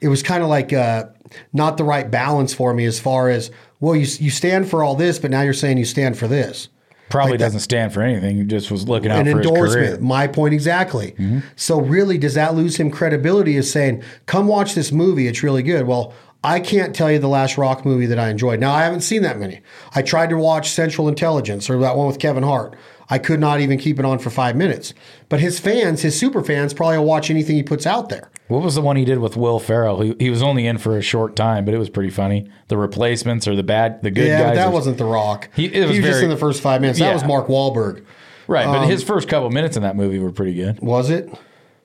it 0.02 0.08
was 0.08 0.24
kind 0.24 0.44
of 0.44 0.50
like 0.50 0.74
uh 0.74 1.06
not 1.54 1.78
the 1.78 1.84
right 1.84 2.10
balance 2.12 2.54
for 2.54 2.74
me 2.74 2.86
as 2.86 3.00
far 3.00 3.30
as 3.30 3.52
well, 3.80 3.96
you 3.96 4.08
you 4.20 4.30
stand 4.30 4.70
for 4.70 4.84
all 4.84 4.96
this, 4.96 5.20
but 5.20 5.32
now 5.32 5.42
you're 5.42 5.54
saying 5.54 5.78
you 5.78 5.86
stand 5.86 6.18
for 6.18 6.28
this. 6.28 6.70
Probably 7.10 7.34
Like 7.34 7.42
doesn't 7.42 7.60
stand 7.60 7.94
for 7.94 8.02
anything. 8.02 8.38
He 8.38 8.44
just 8.46 8.72
was 8.72 8.88
looking 8.88 9.12
out 9.12 9.20
An 9.20 9.26
for 9.26 9.42
endorsement. 9.42 9.96
Mm-hmm. 9.96 10.06
My 10.06 10.28
point 10.28 10.54
exactly. 10.54 11.14
So 11.58 11.82
really, 11.82 12.18
does 12.18 12.36
that 12.36 12.56
lose 12.56 12.78
him 12.78 12.90
credibility? 12.90 13.58
As 13.58 13.70
saying, 13.70 14.02
"Come 14.28 14.48
watch 14.48 14.76
this 14.76 14.92
movie; 14.94 15.28
it's 15.28 15.44
really 15.44 15.64
good." 15.64 15.88
Well, 15.88 16.14
I 16.44 16.60
can't 16.60 16.96
tell 16.96 17.12
you 17.12 17.20
the 17.20 17.28
last 17.28 17.58
rock 17.58 17.86
movie 17.86 18.06
that 18.08 18.18
I 18.18 18.30
enjoyed. 18.30 18.60
Now, 18.60 18.72
I 18.72 18.84
haven't 18.84 19.02
seen 19.02 19.22
that 19.24 19.38
many. 19.40 19.62
I 19.94 20.02
tried 20.02 20.30
to 20.30 20.38
watch 20.38 20.70
Central 20.70 21.08
Intelligence 21.08 21.70
or 21.70 21.78
that 21.80 21.96
one 21.98 22.08
with 22.08 22.20
Kevin 22.20 22.44
Hart. 22.44 22.76
I 23.12 23.19
could 23.19 23.39
not 23.39 23.60
even 23.60 23.78
keep 23.78 24.00
it 24.00 24.06
on 24.06 24.17
for 24.17 24.30
five 24.32 24.56
minutes. 24.56 24.93
But 25.30 25.39
his 25.41 25.60
fans, 25.60 26.02
his 26.02 26.17
super 26.17 26.41
fans, 26.43 26.74
probably 26.74 26.97
will 26.97 27.06
watch 27.06 27.30
anything 27.30 27.56
he 27.58 27.62
puts 27.63 27.86
out 27.86 28.10
there. 28.10 28.32
What 28.47 28.63
was 28.63 28.74
the 28.76 28.82
one 28.82 28.95
he 28.95 29.06
did 29.06 29.19
with 29.19 29.38
Will 29.38 29.60
Ferrell? 29.60 30.02
He, 30.02 30.15
he 30.19 30.30
was 30.30 30.41
only 30.41 30.65
in 30.65 30.78
for 30.78 30.97
a 30.97 31.02
short 31.02 31.36
time, 31.36 31.63
but 31.65 31.74
it 31.74 31.78
was 31.78 31.89
pretty 31.89 32.10
funny. 32.10 32.50
The 32.69 32.78
replacements 32.78 33.47
or 33.47 33.56
the 33.56 33.63
bad, 33.63 34.02
the 34.02 34.12
good 34.12 34.28
yeah, 34.28 34.41
guys. 34.43 34.56
that 34.56 34.67
or- 34.69 34.71
wasn't 34.71 34.97
The 34.97 35.06
Rock. 35.06 35.50
He- 35.56 35.67
He, 35.67 35.76
it 35.76 35.88
was 35.88 35.97
was 35.97 36.06
just 36.06 36.24
in 36.24 36.30
the 36.30 36.38
first 36.38 36.62
five 36.62 36.82
minutes. 36.82 37.00
That 37.00 37.06
Yeah. 37.08 37.13
was 37.13 37.24
Mark 37.26 37.47
Wahlberg. 37.47 38.04
right, 38.47 38.65
but 38.65 38.80
um, 38.84 38.89
his 38.89 39.04
first 39.04 39.28
couple 39.30 39.50
minutes 39.52 39.78
in 39.78 39.84
that 39.84 39.95
movie 39.95 40.17
were 40.19 40.32
pretty 40.32 40.54
good. 40.56 40.80
Was 40.80 41.10
it? 41.10 41.28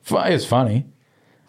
It 0.09 0.13
was 0.33 0.47
funny. 0.47 0.87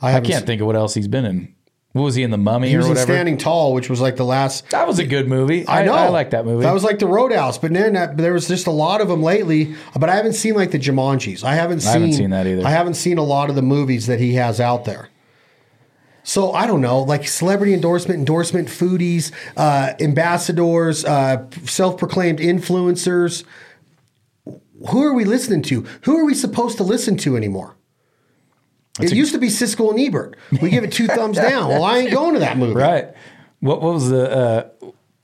I 0.02 0.12
haven't 0.12 0.30
can't 0.30 0.46
think 0.46 0.62
of 0.62 0.68
what 0.68 0.76
else 0.76 0.94
he's 0.96 1.08
been 1.08 1.26
in. 1.26 1.54
What 1.94 2.04
was 2.04 2.16
he 2.16 2.22
in 2.22 2.30
the 2.30 2.38
Mummy 2.38 2.70
He 2.70 2.76
or 2.76 2.80
was 2.80 2.90
whatever? 2.90 3.12
Standing 3.12 3.38
Tall, 3.38 3.74
which 3.74 3.90
was 3.90 4.00
like 4.00 4.18
the 4.18 4.26
last 4.26 4.70
that 4.70 4.88
was 4.88 5.00
a 5.00 5.06
good 5.06 5.28
movie. 5.28 5.66
I, 5.66 5.82
I 5.82 5.86
know. 5.86 5.94
I 5.94 6.10
like 6.10 6.30
that 6.32 6.46
movie. 6.46 6.64
That 6.64 6.74
was 6.74 6.84
like 6.84 7.00
the 7.00 7.08
Roadhouse, 7.08 7.58
but 7.58 7.74
then 7.74 7.94
that, 7.94 8.18
there 8.18 8.34
was 8.34 8.48
just 8.48 8.68
a 8.68 8.72
lot 8.72 9.02
of 9.02 9.08
them 9.08 9.24
lately. 9.24 9.76
But 9.98 10.10
I 10.10 10.16
haven't 10.16 10.34
seen 10.34 10.54
like 10.54 10.72
the 10.72 10.80
Jumanjis. 10.80 11.44
I 11.44 11.56
haven't 11.56 11.80
seen. 11.80 11.90
I 11.90 11.94
haven't 11.94 12.14
seen 12.14 12.30
that 12.32 12.46
either. 12.46 12.66
I 12.68 12.70
haven't 12.70 12.96
seen 12.96 13.18
a 13.18 13.24
lot 13.24 13.50
of 13.50 13.56
the 13.56 13.62
movies 13.62 14.06
that 14.08 14.20
he 14.20 14.34
has 14.36 14.60
out 14.60 14.86
there. 14.86 15.10
So 16.24 16.52
I 16.52 16.68
don't 16.68 16.82
know, 16.82 17.00
like 17.00 17.26
celebrity 17.26 17.74
endorsement, 17.74 18.20
endorsement 18.20 18.68
foodies, 18.68 19.32
uh, 19.56 19.94
ambassadors, 20.02 21.06
uh, 21.06 21.50
self-proclaimed 21.64 22.40
influencers. 22.40 23.46
Who 24.90 25.04
are 25.04 25.14
we 25.14 25.24
listening 25.24 25.62
to? 25.64 25.86
Who 26.02 26.18
are 26.18 26.26
we 26.26 26.34
supposed 26.34 26.76
to 26.78 26.84
listen 26.84 27.16
to 27.20 27.38
anymore? 27.38 27.77
It 29.00 29.14
used 29.14 29.34
to 29.34 29.40
be 29.40 29.48
Siskel 29.48 29.92
and 29.92 30.00
Ebert. 30.00 30.38
We 30.62 30.70
give 30.70 30.84
it 30.84 30.92
two 30.92 31.08
thumbs 31.08 31.38
down. 31.38 31.70
Well, 31.70 31.84
I 31.84 32.00
ain't 32.00 32.12
going 32.12 32.34
to 32.34 32.40
that 32.40 32.58
movie. 32.58 32.74
right. 32.74 33.14
What, 33.60 33.82
what 33.82 33.94
was 33.94 34.10
the 34.10 34.32
uh, 34.32 34.70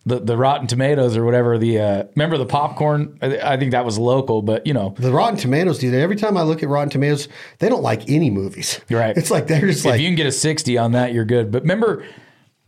the 0.06 0.20
the 0.20 0.36
Rotten 0.38 0.68
Tomatoes 0.68 1.16
or 1.16 1.24
whatever? 1.24 1.58
The 1.58 1.80
uh, 1.80 2.04
remember 2.16 2.38
the 2.38 2.46
popcorn? 2.46 3.18
I, 3.22 3.54
I 3.54 3.58
think 3.58 3.72
that 3.72 3.86
was 3.86 3.98
local, 3.98 4.42
but 4.42 4.66
you 4.68 4.74
know, 4.74 4.96
The 4.98 5.12
Rotten 5.12 5.38
Tomatoes 5.38 5.80
do 5.80 5.92
that. 5.92 6.00
Every 6.00 6.16
time 6.16 6.36
I 6.36 6.42
look 6.44 6.64
at 6.64 6.70
Rotten 6.70 6.90
Tomatoes, 6.90 7.28
they 7.60 7.70
don't 7.70 7.84
like 7.84 8.10
any 8.10 8.30
movies. 8.30 8.80
Right. 8.90 9.16
It's 9.16 9.32
like 9.32 9.48
they're 9.48 9.62
just 9.62 9.80
if 9.80 9.86
like 9.86 9.96
if 9.96 10.02
you 10.02 10.08
can 10.08 10.16
get 10.16 10.28
a 10.28 10.32
60 10.32 10.78
on 10.78 10.92
that, 10.94 11.14
you're 11.14 11.26
good. 11.26 11.52
But 11.52 11.62
remember, 11.62 12.06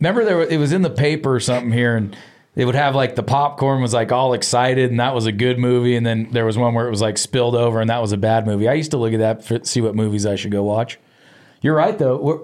remember 0.00 0.24
there 0.24 0.40
it 0.42 0.58
was 0.58 0.72
in 0.72 0.82
the 0.82 0.90
paper 0.90 1.34
or 1.34 1.40
something 1.40 1.72
here, 1.72 1.96
and 1.96 2.16
they 2.56 2.64
would 2.64 2.74
have 2.74 2.94
like 2.94 3.14
the 3.14 3.22
popcorn 3.22 3.82
was 3.82 3.92
like 3.92 4.10
all 4.10 4.32
excited, 4.32 4.90
and 4.90 4.98
that 4.98 5.14
was 5.14 5.26
a 5.26 5.32
good 5.32 5.58
movie, 5.58 5.94
and 5.94 6.04
then 6.04 6.30
there 6.32 6.46
was 6.46 6.56
one 6.56 6.74
where 6.74 6.86
it 6.86 6.90
was 6.90 7.02
like 7.02 7.18
spilled 7.18 7.54
over, 7.54 7.80
and 7.80 7.90
that 7.90 8.00
was 8.00 8.12
a 8.12 8.16
bad 8.16 8.46
movie. 8.46 8.66
I 8.66 8.72
used 8.72 8.90
to 8.92 8.96
look 8.96 9.12
at 9.12 9.18
that 9.18 9.44
for, 9.44 9.62
see 9.62 9.82
what 9.82 9.94
movies 9.94 10.24
I 10.24 10.36
should 10.36 10.50
go 10.50 10.64
watch. 10.64 10.98
You're 11.60 11.76
right 11.76 11.96
though. 11.96 12.16
We're, 12.16 12.38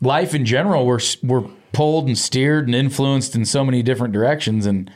life 0.00 0.34
in 0.34 0.46
general, 0.46 0.86
we're 0.86 1.00
we're 1.22 1.44
pulled 1.72 2.06
and 2.06 2.16
steered 2.16 2.66
and 2.66 2.74
influenced 2.74 3.36
in 3.36 3.44
so 3.44 3.62
many 3.62 3.82
different 3.82 4.14
directions, 4.14 4.64
and 4.64 4.90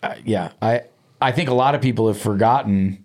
uh, 0.00 0.14
yeah, 0.24 0.52
I 0.62 0.82
I 1.20 1.32
think 1.32 1.50
a 1.50 1.54
lot 1.54 1.74
of 1.74 1.82
people 1.82 2.06
have 2.06 2.18
forgotten 2.18 3.04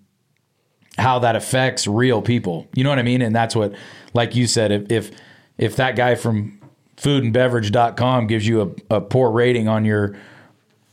how 0.99 1.17
that 1.19 1.35
affects 1.35 1.87
real 1.87 2.21
people. 2.21 2.67
You 2.75 2.83
know 2.83 2.91
what 2.91 2.99
I 2.99 3.03
mean? 3.03 3.23
And 3.23 3.35
that's 3.35 3.55
what, 3.55 3.73
like 4.13 4.35
you 4.35 4.45
said, 4.45 4.71
if 4.71 4.91
if, 4.91 5.11
if 5.57 5.75
that 5.77 5.95
guy 5.95 6.13
from 6.13 6.59
foodandbeverage.com 6.97 8.27
gives 8.27 8.47
you 8.47 8.75
a, 8.89 8.95
a 8.95 9.01
poor 9.01 9.31
rating 9.31 9.67
on 9.67 9.85
your 9.85 10.15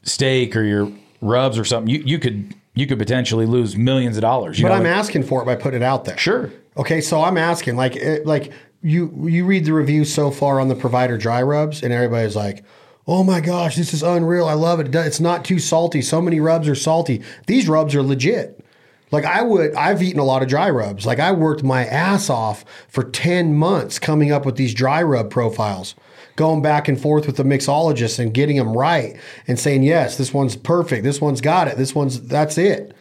steak 0.03 0.57
or 0.57 0.63
your 0.63 0.91
rubs 1.21 1.59
or 1.59 1.65
something, 1.65 1.93
you, 1.93 2.03
you 2.05 2.19
could 2.19 2.55
you 2.75 2.87
could 2.87 2.99
potentially 2.99 3.47
lose 3.47 3.77
millions 3.77 4.17
of 4.17 4.23
dollars. 4.23 4.61
But 4.61 4.69
know? 4.69 4.75
I'm 4.75 4.87
asking 4.87 5.25
for 5.25 5.43
it 5.43 5.45
by 5.45 5.57
putting 5.57 5.83
it 5.83 5.85
out 5.85 6.05
there. 6.05 6.17
sure. 6.19 6.51
Okay, 6.77 7.01
so 7.01 7.23
I'm 7.23 7.37
asking 7.37 7.77
like 7.77 7.97
it, 7.97 8.27
like 8.27 8.53
you 8.83 9.27
you 9.29 9.45
read 9.45 9.65
the 9.65 9.73
reviews 9.73 10.13
so 10.13 10.31
far 10.31 10.61
on 10.61 10.69
the 10.69 10.75
provider 10.75 11.19
dry 11.19 11.43
rubs 11.43 11.83
and 11.83 11.93
everybody's 11.93 12.37
like, 12.37 12.65
"Oh 13.07 13.23
my 13.23 13.41
gosh, 13.41 13.77
this 13.77 13.93
is 13.93 14.03
unreal. 14.03 14.47
I 14.47 14.55
love. 14.55 14.81
It 14.81 14.95
It's 14.95 15.21
not 15.21 15.45
too 15.45 15.59
salty. 15.59 16.01
So 16.01 16.23
many 16.23 16.41
rubs 16.41 16.69
are 16.69 16.75
salty. 16.75 17.23
These 17.47 17.69
rubs 17.69 17.95
are 17.95 18.03
legit." 18.03 18.65
Like 19.11 19.25
I 19.25 19.43
would 19.43 19.75
I've 19.75 20.03
eaten 20.03 20.21
a 20.21 20.25
lot 20.25 20.43
of 20.43 20.49
dry 20.49 20.71
rubs. 20.71 21.07
Like 21.07 21.19
I 21.19 21.33
worked 21.33 21.63
my 21.63 21.85
ass 21.85 22.31
off 22.31 22.65
for 22.89 23.05
10 23.05 23.55
months 23.55 23.99
coming 23.99 24.31
up 24.33 24.47
with 24.47 24.57
these 24.57 24.75
dry 24.75 25.03
rub 25.03 25.31
profiles. 25.31 25.95
Going 26.37 26.63
back 26.63 26.89
and 26.89 27.01
forth 27.01 27.27
with 27.27 27.37
the 27.37 27.43
mixologist 27.43 28.19
and 28.19 28.33
getting 28.33 28.57
them 28.57 28.77
right 28.77 29.17
and 29.47 29.59
saying, 29.59 29.83
"Yes, 29.83 30.17
this 30.17 30.33
one's 30.33 30.57
perfect. 30.57 31.03
This 31.03 31.21
one's 31.21 31.41
got 31.41 31.69
it. 31.69 31.77
This 31.77 31.95
one's 31.95 32.21
that's 32.21 32.57
it." 32.57 32.95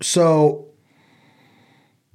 So 0.00 0.66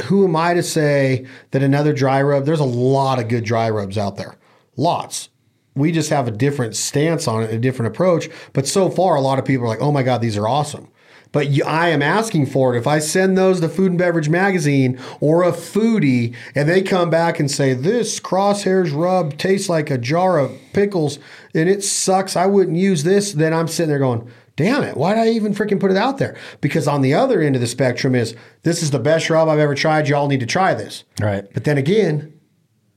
who 0.03 0.25
am 0.25 0.35
I 0.35 0.53
to 0.53 0.63
say 0.63 1.25
that 1.51 1.63
another 1.63 1.93
dry 1.93 2.21
rub? 2.21 2.45
There's 2.45 2.59
a 2.59 2.63
lot 2.65 3.19
of 3.19 3.27
good 3.27 3.43
dry 3.43 3.69
rubs 3.69 3.97
out 3.97 4.17
there, 4.17 4.35
lots. 4.77 5.29
We 5.75 5.91
just 5.91 6.09
have 6.11 6.27
a 6.27 6.31
different 6.31 6.75
stance 6.75 7.27
on 7.27 7.43
it, 7.43 7.53
a 7.53 7.57
different 7.57 7.93
approach. 7.93 8.29
But 8.53 8.67
so 8.67 8.89
far, 8.89 9.15
a 9.15 9.21
lot 9.21 9.39
of 9.39 9.45
people 9.45 9.65
are 9.65 9.69
like, 9.69 9.81
"Oh 9.81 9.91
my 9.91 10.03
god, 10.03 10.21
these 10.21 10.37
are 10.37 10.47
awesome." 10.47 10.87
But 11.33 11.49
you, 11.49 11.65
I 11.65 11.89
am 11.89 12.01
asking 12.01 12.45
for 12.45 12.73
it. 12.73 12.77
If 12.77 12.87
I 12.87 12.99
send 12.99 13.37
those 13.37 13.59
to 13.59 13.67
Food 13.67 13.91
and 13.91 13.97
Beverage 13.97 14.29
Magazine 14.29 14.97
or 15.19 15.43
a 15.43 15.51
foodie, 15.51 16.33
and 16.55 16.69
they 16.69 16.81
come 16.81 17.09
back 17.09 17.39
and 17.39 17.51
say 17.51 17.73
this 17.73 18.21
crosshairs 18.21 18.95
rub 18.95 19.37
tastes 19.37 19.67
like 19.67 19.89
a 19.89 19.97
jar 19.97 20.37
of 20.39 20.57
pickles 20.71 21.19
and 21.53 21.67
it 21.67 21.83
sucks, 21.83 22.37
I 22.37 22.45
wouldn't 22.45 22.77
use 22.77 23.03
this. 23.03 23.33
Then 23.33 23.53
I'm 23.53 23.67
sitting 23.67 23.89
there 23.89 23.99
going, 23.99 24.29
damn 24.55 24.83
it, 24.83 24.95
why 24.95 25.15
did 25.15 25.21
I 25.21 25.29
even 25.29 25.55
freaking 25.55 25.79
put 25.79 25.91
it 25.91 25.97
out 25.97 26.19
there? 26.19 26.37
Because 26.61 26.87
on 26.87 27.01
the 27.01 27.15
other 27.15 27.41
end 27.41 27.55
of 27.55 27.61
the 27.61 27.67
spectrum 27.67 28.13
is 28.13 28.35
this 28.61 28.83
is 28.83 28.91
the 28.91 28.99
best 28.99 29.29
rub 29.29 29.49
I've 29.49 29.59
ever 29.59 29.75
tried. 29.75 30.07
Y'all 30.07 30.27
need 30.27 30.39
to 30.39 30.45
try 30.45 30.75
this. 30.75 31.03
Right. 31.19 31.51
But 31.53 31.63
then 31.63 31.79
again, 31.79 32.39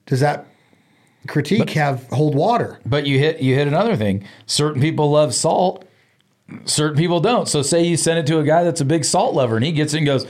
does 0.05 0.21
that 0.21 0.47
critique 1.27 1.71
have 1.71 2.07
hold 2.09 2.35
water? 2.35 2.81
But 2.85 3.07
you 3.07 3.19
hit 3.19 3.41
you 3.41 3.55
hit 3.55 3.67
another 3.67 3.97
thing. 3.97 4.27
Certain 4.45 4.83
people 4.83 5.11
love 5.11 5.35
salt. 5.35 5.86
Certain 6.65 6.97
people 6.97 7.21
don't. 7.21 7.49
So 7.49 7.63
say 7.63 7.85
you 7.85 7.97
send 7.97 8.19
it 8.19 8.27
to 8.29 8.39
a 8.39 8.45
guy 8.45 8.63
that's 8.63 8.81
a 8.81 8.85
big 8.85 9.05
salt 9.05 9.35
lover 9.35 9.57
and 9.57 9.65
he 9.65 9.73
gets 9.73 9.95
it 9.95 9.99
and 9.99 10.07
goes, 10.07 10.27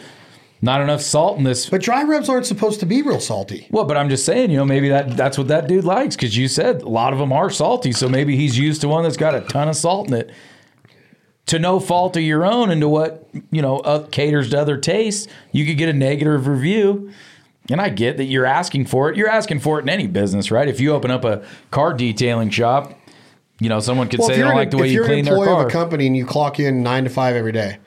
not 0.62 0.80
enough 0.80 1.02
salt 1.02 1.36
in 1.36 1.44
this 1.44 1.68
But 1.68 1.82
dry 1.82 2.02
rubs 2.02 2.28
aren't 2.28 2.46
supposed 2.46 2.80
to 2.80 2.86
be 2.86 3.02
real 3.02 3.20
salty. 3.20 3.66
Well, 3.70 3.84
but 3.84 3.96
I'm 3.96 4.08
just 4.08 4.24
saying, 4.24 4.50
you 4.50 4.56
know, 4.56 4.64
maybe 4.64 4.88
that 4.88 5.16
that's 5.16 5.36
what 5.36 5.48
that 5.48 5.68
dude 5.68 5.84
likes 5.84 6.16
because 6.16 6.36
you 6.36 6.48
said 6.48 6.82
a 6.82 6.88
lot 6.88 7.12
of 7.12 7.18
them 7.18 7.32
are 7.32 7.50
salty. 7.50 7.92
So 7.92 8.08
maybe 8.08 8.36
he's 8.36 8.58
used 8.58 8.80
to 8.80 8.88
one 8.88 9.02
that's 9.02 9.18
got 9.18 9.34
a 9.34 9.42
ton 9.42 9.68
of 9.68 9.76
salt 9.76 10.08
in 10.08 10.14
it. 10.14 10.30
To 11.46 11.60
no 11.60 11.78
fault 11.78 12.16
of 12.16 12.24
your 12.24 12.44
own, 12.44 12.70
and 12.70 12.80
to 12.80 12.88
what 12.88 13.28
you 13.52 13.62
know 13.62 13.76
uh, 13.78 14.08
caters 14.08 14.50
to 14.50 14.60
other 14.60 14.78
tastes, 14.78 15.28
you 15.52 15.64
could 15.64 15.78
get 15.78 15.88
a 15.88 15.92
negative 15.92 16.48
review. 16.48 17.12
And 17.70 17.80
I 17.80 17.88
get 17.88 18.16
that 18.16 18.24
you're 18.24 18.46
asking 18.46 18.86
for 18.86 19.10
it. 19.10 19.16
You're 19.16 19.28
asking 19.28 19.60
for 19.60 19.78
it 19.78 19.82
in 19.82 19.88
any 19.88 20.08
business, 20.08 20.50
right? 20.50 20.66
If 20.66 20.80
you 20.80 20.92
open 20.92 21.12
up 21.12 21.24
a 21.24 21.44
car 21.70 21.94
detailing 21.94 22.50
shop, 22.50 22.98
you 23.60 23.68
know, 23.68 23.80
someone 23.80 24.08
could 24.08 24.20
Well, 24.20 24.28
say 24.28 24.34
if 24.34 24.36
they 24.36 24.40
you're, 24.40 24.48
don't 24.48 24.58
an, 24.58 24.58
like 24.58 24.70
the 24.70 24.76
way 24.78 24.86
if 24.86 24.92
you 24.92 24.96
you're 24.96 25.04
an 25.04 25.10
clean 25.10 25.24
their 25.24 25.34
employee 25.34 25.48
car. 25.54 25.62
of 25.62 25.68
a 25.68 25.70
company 25.70 26.06
and 26.06 26.16
you 26.16 26.26
clock 26.26 26.60
in 26.60 26.82
nine 26.82 27.04
to 27.04 27.10
five 27.10 27.36
every 27.36 27.52
day, 27.52 27.78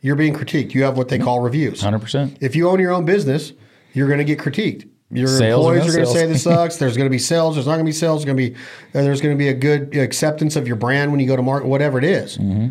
you're 0.00 0.16
being 0.16 0.34
critiqued. 0.34 0.72
You 0.74 0.84
have 0.84 0.96
what 0.96 1.08
they 1.08 1.18
call 1.18 1.40
reviews. 1.40 1.80
Hundred 1.80 2.00
percent. 2.00 2.38
If 2.40 2.54
you 2.56 2.68
own 2.68 2.80
your 2.80 2.92
own 2.92 3.04
business, 3.04 3.52
you're 3.92 4.06
going 4.06 4.18
to 4.18 4.24
get 4.24 4.38
critiqued. 4.38 4.88
Your 5.12 5.26
Sales 5.26 5.66
employees 5.66 5.92
are 5.92 5.96
going 5.96 6.06
to 6.06 6.12
say 6.20 6.26
this 6.26 6.42
sucks. 6.44 6.76
There's 6.76 6.96
going 6.96 7.06
to 7.06 7.10
be 7.10 7.18
sales. 7.18 7.56
There's 7.56 7.66
not 7.66 7.72
going 7.74 7.84
to 7.84 7.88
be 7.88 7.92
sales. 7.92 8.24
There's 8.24 8.36
going 8.36 8.36
to 8.36 8.50
be 8.54 8.56
uh, 8.94 9.02
there's 9.02 9.20
going 9.20 9.34
to 9.34 9.38
be 9.38 9.48
a 9.48 9.54
good 9.54 9.96
acceptance 9.96 10.54
of 10.54 10.66
your 10.68 10.76
brand 10.76 11.10
when 11.10 11.18
you 11.20 11.26
go 11.26 11.34
to 11.36 11.42
market, 11.42 11.66
whatever 11.66 11.98
it 11.98 12.04
is. 12.04 12.38
Mm-hmm. 12.38 12.68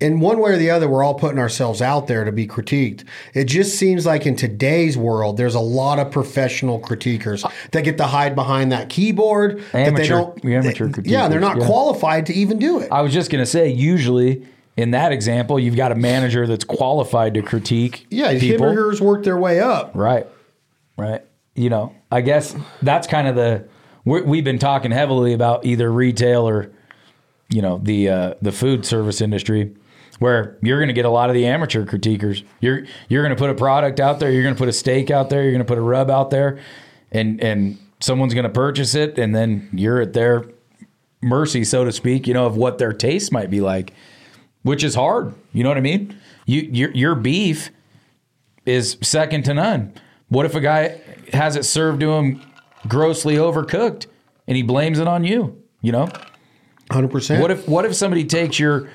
In 0.00 0.20
one 0.20 0.38
way 0.38 0.52
or 0.52 0.56
the 0.56 0.70
other, 0.70 0.88
we're 0.88 1.02
all 1.02 1.14
putting 1.14 1.40
ourselves 1.40 1.82
out 1.82 2.06
there 2.06 2.24
to 2.24 2.30
be 2.30 2.46
critiqued. 2.46 3.04
It 3.34 3.44
just 3.46 3.76
seems 3.76 4.06
like 4.06 4.26
in 4.26 4.36
today's 4.36 4.96
world, 4.96 5.36
there's 5.36 5.56
a 5.56 5.60
lot 5.60 5.98
of 5.98 6.12
professional 6.12 6.78
critiquers 6.78 7.44
that 7.72 7.82
get 7.82 7.96
to 7.98 8.04
hide 8.04 8.36
behind 8.36 8.70
that 8.70 8.90
keyboard. 8.90 9.58
that 9.58 9.72
they 9.72 9.84
Amateur- 9.86 10.08
don't. 10.08 10.44
amateur 10.44 10.90
yeah, 11.02 11.26
they're 11.26 11.40
not 11.40 11.58
yeah. 11.58 11.66
qualified 11.66 12.26
to 12.26 12.32
even 12.32 12.60
do 12.60 12.78
it. 12.78 12.92
I 12.92 13.00
was 13.00 13.12
just 13.12 13.28
gonna 13.30 13.44
say, 13.46 13.70
usually 13.70 14.46
in 14.76 14.92
that 14.92 15.10
example, 15.10 15.58
you've 15.58 15.74
got 15.74 15.90
a 15.90 15.96
manager 15.96 16.46
that's 16.46 16.62
qualified 16.62 17.34
to 17.34 17.42
critique. 17.42 18.06
Yeah, 18.10 18.38
people. 18.38 18.66
hamburgers 18.68 19.00
work 19.00 19.24
their 19.24 19.36
way 19.36 19.58
up. 19.58 19.90
Right. 19.94 20.28
Right. 20.96 21.22
You 21.56 21.70
know, 21.70 21.92
I 22.12 22.20
guess 22.20 22.54
that's 22.82 23.08
kind 23.08 23.26
of 23.26 23.34
the 23.34 23.66
we're, 24.04 24.22
we've 24.22 24.44
been 24.44 24.60
talking 24.60 24.92
heavily 24.92 25.32
about 25.32 25.66
either 25.66 25.90
retail 25.90 26.48
or 26.48 26.70
you 27.48 27.60
know 27.62 27.80
the 27.82 28.08
uh, 28.08 28.34
the 28.40 28.52
food 28.52 28.86
service 28.86 29.20
industry, 29.20 29.74
where 30.18 30.58
you're 30.62 30.78
going 30.78 30.88
to 30.88 30.94
get 30.94 31.04
a 31.04 31.10
lot 31.10 31.30
of 31.30 31.34
the 31.34 31.46
amateur 31.46 31.84
critiquers. 31.84 32.44
You're 32.60 32.84
you're 33.08 33.22
going 33.22 33.34
to 33.34 33.38
put 33.38 33.50
a 33.50 33.54
product 33.54 34.00
out 34.00 34.20
there. 34.20 34.30
You're 34.30 34.42
going 34.42 34.54
to 34.54 34.58
put 34.58 34.68
a 34.68 34.72
steak 34.72 35.10
out 35.10 35.30
there. 35.30 35.42
You're 35.42 35.52
going 35.52 35.64
to 35.64 35.64
put 35.64 35.78
a 35.78 35.82
rub 35.82 36.10
out 36.10 36.30
there, 36.30 36.58
and 37.12 37.42
and 37.42 37.78
someone's 38.00 38.34
going 38.34 38.44
to 38.44 38.50
purchase 38.50 38.94
it, 38.94 39.18
and 39.18 39.34
then 39.34 39.68
you're 39.72 40.00
at 40.00 40.12
their 40.12 40.44
mercy, 41.20 41.64
so 41.64 41.84
to 41.84 41.92
speak. 41.92 42.26
You 42.26 42.34
know 42.34 42.46
of 42.46 42.56
what 42.56 42.78
their 42.78 42.92
taste 42.92 43.32
might 43.32 43.50
be 43.50 43.60
like, 43.60 43.92
which 44.62 44.84
is 44.84 44.94
hard. 44.94 45.34
You 45.52 45.62
know 45.62 45.70
what 45.70 45.78
I 45.78 45.82
mean? 45.82 46.16
You 46.46 46.62
your 46.62 46.90
your 46.92 47.14
beef 47.14 47.70
is 48.66 48.96
second 49.02 49.44
to 49.44 49.54
none. 49.54 49.92
What 50.28 50.44
if 50.44 50.54
a 50.54 50.60
guy 50.60 51.00
has 51.32 51.56
it 51.56 51.64
served 51.64 52.00
to 52.00 52.12
him 52.12 52.42
grossly 52.86 53.36
overcooked 53.36 54.06
and 54.46 54.56
he 54.56 54.62
blames 54.62 54.98
it 54.98 55.08
on 55.08 55.24
you? 55.24 55.62
You 55.80 55.92
know, 55.92 56.08
Hundred 56.90 57.10
percent. 57.10 57.42
What 57.42 57.50
if 57.50 57.68
what 57.68 57.84
if 57.84 57.94
somebody 57.94 58.24
takes 58.24 58.58
your 58.58 58.88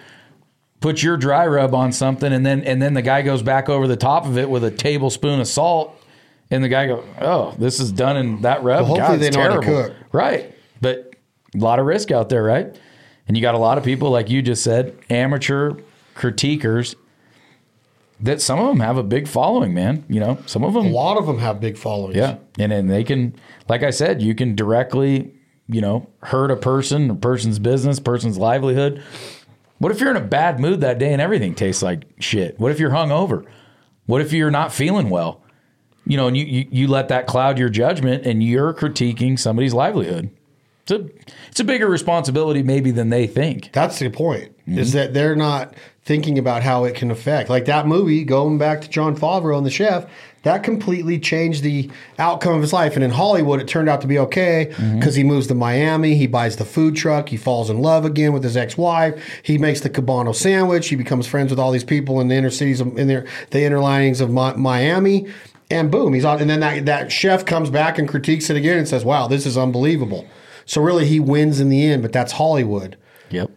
puts 0.84 1.02
your 1.02 1.16
dry 1.16 1.48
rub 1.48 1.74
on 1.74 1.94
something 1.94 2.34
and 2.34 2.46
then 2.46 2.62
and 2.66 2.82
then 2.82 2.94
the 2.94 3.02
guy 3.02 3.22
goes 3.22 3.42
back 3.42 3.70
over 3.70 3.88
the 3.88 3.96
top 3.96 4.26
of 4.26 4.38
it 4.38 4.50
with 4.50 4.66
a 4.66 4.70
tablespoon 4.70 5.40
of 5.40 5.48
salt 5.48 5.96
and 6.52 6.62
the 6.62 6.68
guy 6.68 6.88
goes, 6.88 7.06
"Oh, 7.22 7.56
this 7.58 7.80
is 7.80 7.92
done 7.92 8.18
in 8.18 8.42
that 8.42 8.64
rub." 8.64 8.82
Well, 8.86 8.98
hopefully 8.98 9.18
God, 9.18 9.20
they 9.22 9.30
know 9.32 9.50
how 9.50 9.60
to 9.62 9.66
cook. 9.66 9.94
Right. 10.12 10.54
But 10.82 11.16
a 11.56 11.58
lot 11.58 11.80
of 11.80 11.86
risk 11.86 12.12
out 12.12 12.28
there, 12.28 12.44
right? 12.44 12.76
And 13.28 13.38
you 13.38 13.42
got 13.42 13.56
a 13.56 13.58
lot 13.58 13.78
of 13.78 13.86
people 13.86 14.10
like 14.12 14.30
you 14.30 14.42
just 14.42 14.62
said, 14.62 14.94
amateur 15.10 15.76
critiquers 16.16 16.96
that 18.20 18.42
some 18.42 18.60
of 18.60 18.68
them 18.68 18.82
have 18.82 18.98
a 18.98 19.04
big 19.04 19.28
following, 19.28 19.74
man. 19.74 20.04
You 20.10 20.20
know, 20.20 20.38
some 20.46 20.66
of 20.66 20.74
them 20.74 20.88
A 20.88 20.90
lot 20.90 21.18
of 21.18 21.26
them 21.26 21.40
have 21.40 21.62
big 21.62 21.78
followings. 21.78 22.18
yeah, 22.18 22.36
and 22.60 22.74
then 22.74 22.88
they 22.88 23.06
can, 23.06 23.36
like 23.70 23.84
I 23.84 23.90
said, 23.90 24.22
you 24.22 24.36
can 24.36 24.54
directly, 24.54 25.34
you 25.70 25.80
know, 25.80 26.10
hurt 26.24 26.52
a 26.52 26.58
person, 26.58 27.10
a 27.10 27.16
person's 27.16 27.58
business, 27.58 28.02
person's 28.02 28.38
livelihood. 28.38 29.02
What 29.84 29.92
if 29.92 30.00
you're 30.00 30.12
in 30.12 30.16
a 30.16 30.22
bad 30.22 30.62
mood 30.62 30.80
that 30.80 30.98
day 30.98 31.12
and 31.12 31.22
everything 31.22 31.56
tastes 31.56 31.84
like 31.84 32.06
shit? 32.18 32.58
What 32.58 32.72
if 32.72 32.80
you're 32.80 32.92
hungover? 32.92 33.46
What 34.06 34.22
if 34.22 34.32
you're 34.32 34.50
not 34.50 34.72
feeling 34.72 35.10
well? 35.10 35.44
You 36.06 36.16
know, 36.16 36.28
and 36.28 36.38
you, 36.38 36.46
you, 36.46 36.68
you 36.72 36.88
let 36.88 37.10
that 37.10 37.28
cloud 37.28 37.60
your 37.60 37.68
judgment 37.68 38.26
and 38.26 38.42
you're 38.42 38.74
critiquing 38.74 39.38
somebody's 39.38 39.74
livelihood. 39.74 40.30
It's 40.84 40.92
a, 40.94 41.10
it's 41.50 41.60
a 41.60 41.66
bigger 41.66 41.90
responsibility 41.90 42.64
maybe 42.64 42.92
than 42.92 43.10
they 43.10 43.28
think. 43.28 43.74
That's 43.74 44.00
the 44.00 44.10
point. 44.10 44.58
Mm-hmm. 44.62 44.80
Is 44.80 44.94
that 44.94 45.14
they're 45.14 45.36
not 45.36 45.76
thinking 46.06 46.40
about 46.40 46.64
how 46.64 46.86
it 46.86 46.96
can 46.96 47.12
affect. 47.12 47.50
Like 47.50 47.66
that 47.66 47.86
movie, 47.86 48.24
going 48.24 48.58
back 48.58 48.84
to 48.84 48.90
Jon 48.90 49.18
Favreau 49.18 49.58
and 49.58 49.66
the 49.66 49.72
chef, 49.72 50.10
that 50.44 50.62
completely 50.64 51.20
changed 51.20 51.64
the 51.64 51.90
outcome 52.20 52.54
of 52.56 52.62
his 52.62 52.72
life. 52.74 52.96
And 52.96 53.04
in 53.04 53.12
Hollywood, 53.12 53.60
it 53.62 53.68
turned 53.68 53.90
out 53.90 54.02
to 54.02 54.08
be 54.08 54.20
okay 54.20 54.66
because 54.66 54.84
Mm-hmm. 54.84 55.10
he 55.18 55.24
moves 55.24 55.48
to 55.48 55.56
Miami, 55.56 56.16
he 56.16 56.28
buys 56.28 56.58
the 56.58 56.66
food 56.66 56.96
truck, 56.96 57.30
he 57.30 57.38
falls 57.38 57.70
in 57.70 57.82
love 57.82 58.06
again 58.06 58.34
with 58.34 58.44
his 58.44 58.56
ex-wife, 58.58 59.42
he 59.44 59.58
makes 59.58 59.80
the 59.82 59.90
Cubano 59.90 60.36
sandwich, 60.36 60.88
he 60.90 60.96
becomes 60.96 61.26
friends 61.28 61.50
with 61.50 61.60
all 61.60 61.72
these 61.72 61.84
people 61.84 62.20
in 62.22 62.28
the 62.28 62.36
inner 62.36 62.50
cities, 62.50 62.80
of, 62.82 62.98
in 62.98 63.08
their 63.08 63.26
the 63.52 63.64
inner 63.64 63.80
linings 63.80 64.22
of 64.22 64.30
Mi- 64.30 64.56
Miami. 64.56 65.28
And 65.72 65.90
boom, 65.90 66.14
he's 66.14 66.26
on. 66.26 66.40
And 66.42 66.50
then 66.50 66.60
that, 66.60 66.86
that 66.86 67.12
chef 67.12 67.46
comes 67.46 67.70
back 67.72 67.98
and 67.98 68.08
critiques 68.08 68.50
it 68.50 68.58
again 68.58 68.78
and 68.78 68.88
says, 68.88 69.04
"Wow, 69.04 69.28
this 69.28 69.46
is 69.46 69.58
unbelievable." 69.58 70.28
So 70.66 70.82
really, 70.82 71.06
he 71.08 71.20
wins 71.20 71.60
in 71.60 71.70
the 71.70 71.84
end, 71.90 72.02
but 72.04 72.12
that's 72.12 72.34
Hollywood. 72.34 72.96
Yep. 73.32 73.50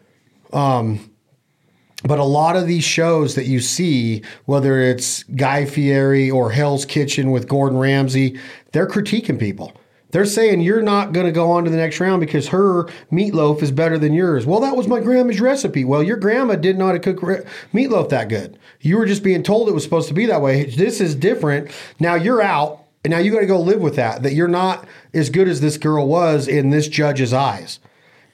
But 2.06 2.20
a 2.20 2.24
lot 2.24 2.54
of 2.54 2.68
these 2.68 2.84
shows 2.84 3.34
that 3.34 3.46
you 3.46 3.58
see, 3.58 4.22
whether 4.44 4.80
it's 4.80 5.24
Guy 5.24 5.64
Fieri 5.64 6.30
or 6.30 6.52
Hell's 6.52 6.84
Kitchen 6.84 7.32
with 7.32 7.48
Gordon 7.48 7.78
Ramsay, 7.78 8.38
they're 8.70 8.86
critiquing 8.86 9.40
people. 9.40 9.72
They're 10.12 10.24
saying 10.24 10.60
you're 10.60 10.82
not 10.82 11.12
going 11.12 11.26
to 11.26 11.32
go 11.32 11.50
on 11.50 11.64
to 11.64 11.70
the 11.70 11.76
next 11.76 11.98
round 11.98 12.20
because 12.20 12.48
her 12.48 12.84
meatloaf 13.10 13.60
is 13.60 13.72
better 13.72 13.98
than 13.98 14.12
yours. 14.12 14.46
Well, 14.46 14.60
that 14.60 14.76
was 14.76 14.86
my 14.86 15.00
grandma's 15.00 15.40
recipe. 15.40 15.84
Well, 15.84 16.02
your 16.02 16.16
grandma 16.16 16.54
didn't 16.54 16.78
know 16.78 16.86
how 16.86 16.92
to 16.92 17.00
cook 17.00 17.22
re- 17.22 17.44
meatloaf 17.74 18.08
that 18.10 18.28
good. 18.28 18.56
You 18.80 18.98
were 18.98 19.06
just 19.06 19.24
being 19.24 19.42
told 19.42 19.68
it 19.68 19.72
was 19.72 19.82
supposed 19.82 20.08
to 20.08 20.14
be 20.14 20.26
that 20.26 20.40
way. 20.40 20.66
This 20.66 21.00
is 21.00 21.16
different. 21.16 21.72
Now 21.98 22.14
you're 22.14 22.40
out, 22.40 22.84
and 23.02 23.10
now 23.10 23.18
you 23.18 23.32
got 23.32 23.40
to 23.40 23.46
go 23.46 23.60
live 23.60 23.80
with 23.80 23.96
that. 23.96 24.22
That 24.22 24.34
you're 24.34 24.46
not 24.46 24.86
as 25.12 25.28
good 25.28 25.48
as 25.48 25.60
this 25.60 25.76
girl 25.76 26.06
was 26.06 26.46
in 26.46 26.70
this 26.70 26.86
judge's 26.86 27.32
eyes. 27.32 27.80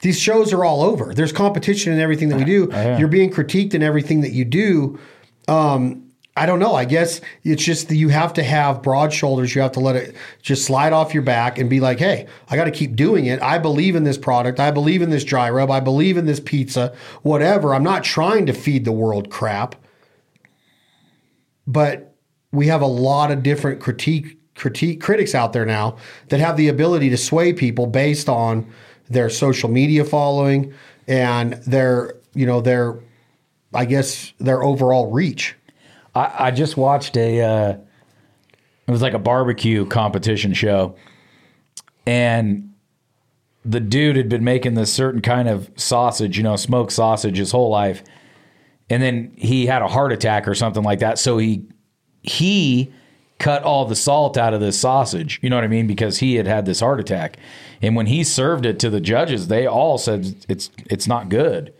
These 0.03 0.19
shows 0.19 0.51
are 0.51 0.65
all 0.65 0.83
over. 0.83 1.13
There's 1.13 1.31
competition 1.31 1.93
in 1.93 1.99
everything 2.01 2.27
that 2.27 2.37
we 2.37 2.43
do. 2.43 2.67
You're 2.99 3.07
being 3.07 3.31
critiqued 3.31 3.73
in 3.73 3.81
everything 3.81 4.19
that 4.21 4.33
you 4.33 4.43
do. 4.43 4.99
Um, 5.47 6.11
I 6.35 6.45
don't 6.45 6.59
know. 6.59 6.75
I 6.75 6.83
guess 6.83 7.21
it's 7.43 7.63
just 7.63 7.87
that 7.87 7.95
you 7.95 8.09
have 8.09 8.33
to 8.33 8.43
have 8.43 8.81
broad 8.81 9.13
shoulders. 9.13 9.55
You 9.55 9.61
have 9.61 9.71
to 9.73 9.79
let 9.79 9.95
it 9.95 10.13
just 10.41 10.65
slide 10.65 10.91
off 10.91 11.13
your 11.13 11.23
back 11.23 11.57
and 11.57 11.69
be 11.69 11.79
like, 11.79 11.99
hey, 11.99 12.27
I 12.49 12.57
got 12.57 12.65
to 12.65 12.71
keep 12.71 12.97
doing 12.97 13.27
it. 13.27 13.41
I 13.41 13.59
believe 13.59 13.95
in 13.95 14.03
this 14.03 14.17
product. 14.17 14.59
I 14.59 14.71
believe 14.71 15.01
in 15.01 15.09
this 15.09 15.23
dry 15.23 15.49
rub. 15.49 15.71
I 15.71 15.79
believe 15.79 16.17
in 16.17 16.25
this 16.25 16.41
pizza, 16.41 16.93
whatever. 17.21 17.73
I'm 17.73 17.83
not 17.83 18.03
trying 18.03 18.45
to 18.47 18.53
feed 18.53 18.83
the 18.83 18.91
world 18.91 19.29
crap. 19.29 19.75
But 21.65 22.13
we 22.51 22.67
have 22.67 22.81
a 22.81 22.87
lot 22.87 23.31
of 23.31 23.41
different 23.41 23.79
critique 23.79 24.37
critique 24.55 25.01
critics 25.01 25.33
out 25.33 25.53
there 25.53 25.65
now 25.65 25.97
that 26.27 26.39
have 26.39 26.57
the 26.57 26.67
ability 26.67 27.09
to 27.09 27.17
sway 27.17 27.53
people 27.53 27.87
based 27.87 28.27
on 28.27 28.69
their 29.09 29.29
social 29.29 29.69
media 29.69 30.05
following 30.05 30.73
and 31.07 31.53
their 31.65 32.15
you 32.33 32.45
know 32.45 32.61
their 32.61 32.99
I 33.73 33.85
guess 33.85 34.33
their 34.39 34.63
overall 34.63 35.11
reach. 35.11 35.55
I, 36.15 36.47
I 36.47 36.51
just 36.51 36.77
watched 36.77 37.17
a 37.17 37.41
uh, 37.41 37.77
it 38.87 38.91
was 38.91 39.01
like 39.01 39.13
a 39.13 39.19
barbecue 39.19 39.85
competition 39.85 40.53
show. 40.53 40.95
And 42.05 42.73
the 43.63 43.79
dude 43.79 44.17
had 44.17 44.27
been 44.27 44.43
making 44.43 44.73
this 44.73 44.91
certain 44.91 45.21
kind 45.21 45.47
of 45.47 45.71
sausage 45.75 46.37
you 46.37 46.43
know 46.43 46.55
smoked 46.55 46.91
sausage 46.91 47.37
his 47.37 47.51
whole 47.51 47.69
life. 47.69 48.03
And 48.89 49.01
then 49.01 49.33
he 49.37 49.65
had 49.65 49.81
a 49.81 49.87
heart 49.87 50.11
attack 50.11 50.47
or 50.47 50.53
something 50.53 50.83
like 50.83 50.99
that. 50.99 51.17
So 51.17 51.37
he 51.37 51.65
he 52.21 52.93
cut 53.43 53.63
all 53.63 53.85
the 53.85 53.95
salt 53.95 54.37
out 54.37 54.53
of 54.53 54.61
this 54.61 54.79
sausage 54.79 55.39
you 55.41 55.49
know 55.49 55.55
what 55.55 55.65
i 55.65 55.67
mean 55.67 55.87
because 55.87 56.19
he 56.19 56.35
had 56.35 56.47
had 56.47 56.65
this 56.65 56.79
heart 56.79 56.99
attack 56.99 57.37
and 57.81 57.95
when 57.95 58.05
he 58.05 58.23
served 58.23 58.65
it 58.65 58.79
to 58.79 58.89
the 58.89 59.01
judges 59.01 59.47
they 59.47 59.65
all 59.65 59.97
said 59.97 60.35
it's 60.47 60.69
it's 60.89 61.07
not 61.07 61.29
good 61.29 61.73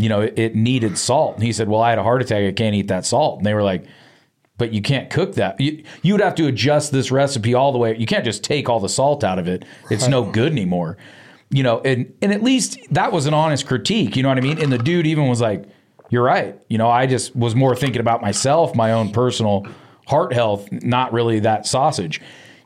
you 0.00 0.08
know, 0.08 0.22
it, 0.22 0.38
it 0.38 0.54
needed 0.54 0.96
salt. 0.96 1.34
And 1.34 1.44
he 1.44 1.52
said, 1.52 1.68
Well, 1.68 1.82
I 1.82 1.90
had 1.90 1.98
a 1.98 2.02
heart 2.02 2.22
attack. 2.22 2.42
I 2.42 2.52
can't 2.52 2.74
eat 2.74 2.88
that 2.88 3.04
salt. 3.04 3.38
And 3.38 3.46
they 3.46 3.52
were 3.52 3.62
like, 3.62 3.84
But 4.56 4.72
you 4.72 4.80
can't 4.80 5.10
cook 5.10 5.34
that. 5.34 5.60
You, 5.60 5.84
you 6.02 6.14
would 6.14 6.22
have 6.22 6.34
to 6.36 6.46
adjust 6.46 6.90
this 6.90 7.10
recipe 7.10 7.54
all 7.54 7.70
the 7.70 7.78
way. 7.78 7.96
You 7.96 8.06
can't 8.06 8.24
just 8.24 8.42
take 8.42 8.68
all 8.68 8.80
the 8.80 8.88
salt 8.88 9.22
out 9.22 9.38
of 9.38 9.46
it. 9.46 9.64
It's 9.90 10.08
no 10.08 10.24
good 10.24 10.52
anymore. 10.52 10.96
You 11.50 11.62
know, 11.64 11.80
and, 11.80 12.12
and 12.22 12.32
at 12.32 12.42
least 12.42 12.78
that 12.92 13.12
was 13.12 13.26
an 13.26 13.34
honest 13.34 13.66
critique. 13.66 14.16
You 14.16 14.22
know 14.22 14.30
what 14.30 14.38
I 14.38 14.42
mean? 14.42 14.58
And 14.58 14.72
the 14.72 14.78
dude 14.78 15.06
even 15.06 15.28
was 15.28 15.42
like, 15.42 15.64
You're 16.08 16.24
right. 16.24 16.58
You 16.68 16.78
know, 16.78 16.88
I 16.88 17.06
just 17.06 17.36
was 17.36 17.54
more 17.54 17.76
thinking 17.76 18.00
about 18.00 18.22
myself, 18.22 18.74
my 18.74 18.92
own 18.92 19.12
personal 19.12 19.66
heart 20.10 20.32
health, 20.32 20.70
not 20.70 21.12
really 21.12 21.38
that 21.40 21.66
sausage. 21.66 22.20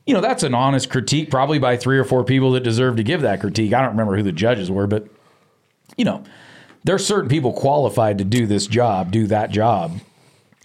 You 0.06 0.14
know, 0.14 0.20
that's 0.20 0.42
an 0.42 0.54
honest 0.54 0.90
critique, 0.90 1.30
probably 1.30 1.58
by 1.58 1.76
three 1.76 1.98
or 1.98 2.04
four 2.04 2.24
people 2.24 2.52
that 2.52 2.62
deserve 2.62 2.96
to 2.96 3.02
give 3.02 3.20
that 3.20 3.40
critique. 3.40 3.72
I 3.72 3.80
don't 3.80 3.90
remember 3.90 4.16
who 4.16 4.22
the 4.22 4.32
judges 4.32 4.70
were, 4.70 4.86
but, 4.86 5.06
you 5.96 6.04
know, 6.04 6.24
there 6.84 6.94
are 6.94 6.98
certain 6.98 7.28
people 7.28 7.52
qualified 7.52 8.18
to 8.18 8.24
do 8.24 8.46
this 8.46 8.66
job, 8.66 9.12
do 9.12 9.26
that 9.28 9.50
job. 9.50 10.00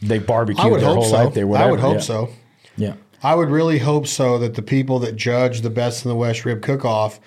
They 0.02 0.20
barbecued 0.20 0.74
I 0.74 0.80
their 0.80 0.94
whole 0.94 1.04
so. 1.04 1.16
life. 1.16 1.34
They 1.34 1.44
whatever. 1.44 1.68
I 1.68 1.72
would 1.72 1.80
hope 1.82 1.96
yeah. 1.96 2.02
so. 2.02 2.30
Yeah. 2.78 2.94
I 3.22 3.36
would 3.36 3.50
really 3.50 3.80
hope 3.80 4.08
so 4.08 4.38
that 4.38 4.56
the 4.56 4.62
people 4.62 5.00
that 5.00 5.18
judge 5.18 5.62
the 5.62 5.70
best 5.70 6.06
in 6.06 6.10
the 6.10 6.16
West 6.16 6.46
Rib 6.46 6.62
Cook 6.62 6.86
Off 6.86 7.20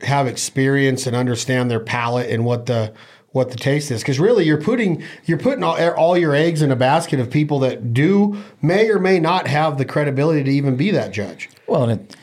have 0.00 0.26
experience 0.26 1.06
and 1.06 1.14
understand 1.14 1.70
their 1.70 1.80
palate 1.80 2.30
and 2.30 2.44
what 2.44 2.66
the 2.66 2.92
what 3.36 3.50
the 3.50 3.56
taste 3.56 3.90
is. 3.90 4.00
Because 4.00 4.18
really, 4.18 4.46
you're 4.46 4.60
putting 4.60 5.04
you're 5.26 5.38
putting 5.38 5.62
all, 5.62 5.76
er, 5.78 5.94
all 5.94 6.16
your 6.16 6.34
eggs 6.34 6.62
in 6.62 6.72
a 6.72 6.76
basket 6.76 7.20
of 7.20 7.30
people 7.30 7.58
that 7.60 7.92
do 7.92 8.42
may 8.62 8.88
or 8.88 8.98
may 8.98 9.20
not 9.20 9.46
have 9.46 9.76
the 9.76 9.84
credibility 9.84 10.42
to 10.42 10.50
even 10.50 10.74
be 10.74 10.90
that 10.90 11.12
judge. 11.12 11.50
Well, 11.66 11.84
and 11.84 12.00
it, 12.00 12.16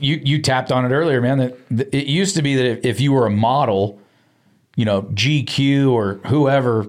you 0.00 0.20
you 0.24 0.40
tapped 0.40 0.72
on 0.72 0.86
it 0.86 0.88
earlier, 0.88 1.20
man. 1.20 1.38
That 1.38 1.68
that 1.70 1.94
it 1.94 2.06
used 2.06 2.34
to 2.36 2.42
be 2.42 2.54
that 2.56 2.64
if, 2.64 2.84
if 2.84 3.00
you 3.00 3.12
were 3.12 3.26
a 3.26 3.30
model, 3.30 4.00
you 4.74 4.86
know, 4.86 5.02
GQ 5.02 5.92
or 5.92 6.14
whoever 6.26 6.88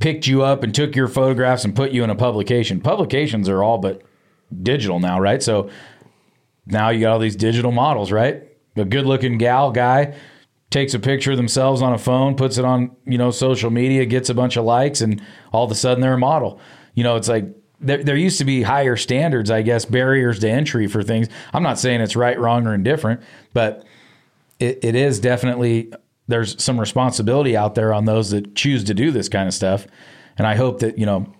picked 0.00 0.26
you 0.26 0.42
up 0.42 0.62
and 0.62 0.74
took 0.74 0.96
your 0.96 1.06
photographs 1.06 1.64
and 1.64 1.76
put 1.76 1.92
you 1.92 2.02
in 2.02 2.10
a 2.10 2.14
publication. 2.14 2.80
Publications 2.80 3.48
are 3.48 3.62
all 3.62 3.78
but 3.78 4.02
digital 4.62 5.00
now, 5.00 5.20
right? 5.20 5.42
So 5.42 5.70
now 6.66 6.88
you 6.88 7.00
got 7.02 7.12
all 7.12 7.18
these 7.18 7.36
digital 7.36 7.72
models, 7.72 8.10
right? 8.10 8.42
A 8.76 8.84
good-looking 8.84 9.38
gal 9.38 9.70
guy 9.70 10.14
takes 10.70 10.94
a 10.94 10.98
picture 10.98 11.32
of 11.32 11.36
themselves 11.36 11.82
on 11.82 11.92
a 11.92 11.98
phone, 11.98 12.34
puts 12.34 12.58
it 12.58 12.64
on, 12.64 12.94
you 13.06 13.18
know, 13.18 13.30
social 13.30 13.70
media, 13.70 14.04
gets 14.06 14.28
a 14.28 14.34
bunch 14.34 14.56
of 14.56 14.64
likes, 14.64 15.00
and 15.00 15.22
all 15.52 15.64
of 15.64 15.70
a 15.70 15.74
sudden 15.74 16.00
they're 16.00 16.14
a 16.14 16.18
model. 16.18 16.60
You 16.94 17.04
know, 17.04 17.16
it's 17.16 17.28
like 17.28 17.46
there, 17.80 18.02
there 18.02 18.16
used 18.16 18.38
to 18.38 18.44
be 18.44 18.62
higher 18.62 18.96
standards, 18.96 19.50
I 19.50 19.62
guess, 19.62 19.84
barriers 19.84 20.38
to 20.40 20.50
entry 20.50 20.86
for 20.86 21.02
things. 21.02 21.28
I'm 21.52 21.62
not 21.62 21.78
saying 21.78 22.00
it's 22.00 22.16
right, 22.16 22.38
wrong, 22.38 22.66
or 22.66 22.74
indifferent, 22.74 23.20
but 23.52 23.84
it, 24.58 24.80
it 24.82 24.94
is 24.94 25.20
definitely 25.20 25.92
there's 26.26 26.62
some 26.62 26.80
responsibility 26.80 27.56
out 27.56 27.74
there 27.74 27.92
on 27.92 28.06
those 28.06 28.30
that 28.30 28.54
choose 28.54 28.84
to 28.84 28.94
do 28.94 29.10
this 29.10 29.28
kind 29.28 29.46
of 29.46 29.54
stuff, 29.54 29.86
and 30.38 30.46
I 30.46 30.56
hope 30.56 30.80
that 30.80 30.98
you 30.98 31.06
know 31.06 31.32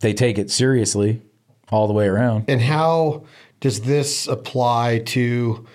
they 0.00 0.12
take 0.12 0.38
it 0.38 0.50
seriously 0.50 1.22
all 1.70 1.86
the 1.86 1.92
way 1.92 2.06
around. 2.06 2.44
And 2.48 2.60
how 2.60 3.24
does 3.60 3.80
this 3.80 4.26
apply 4.26 5.00
to 5.06 5.66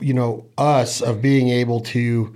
you 0.00 0.14
know 0.14 0.46
us 0.56 1.00
of 1.00 1.20
being 1.20 1.48
able 1.48 1.80
to 1.80 2.34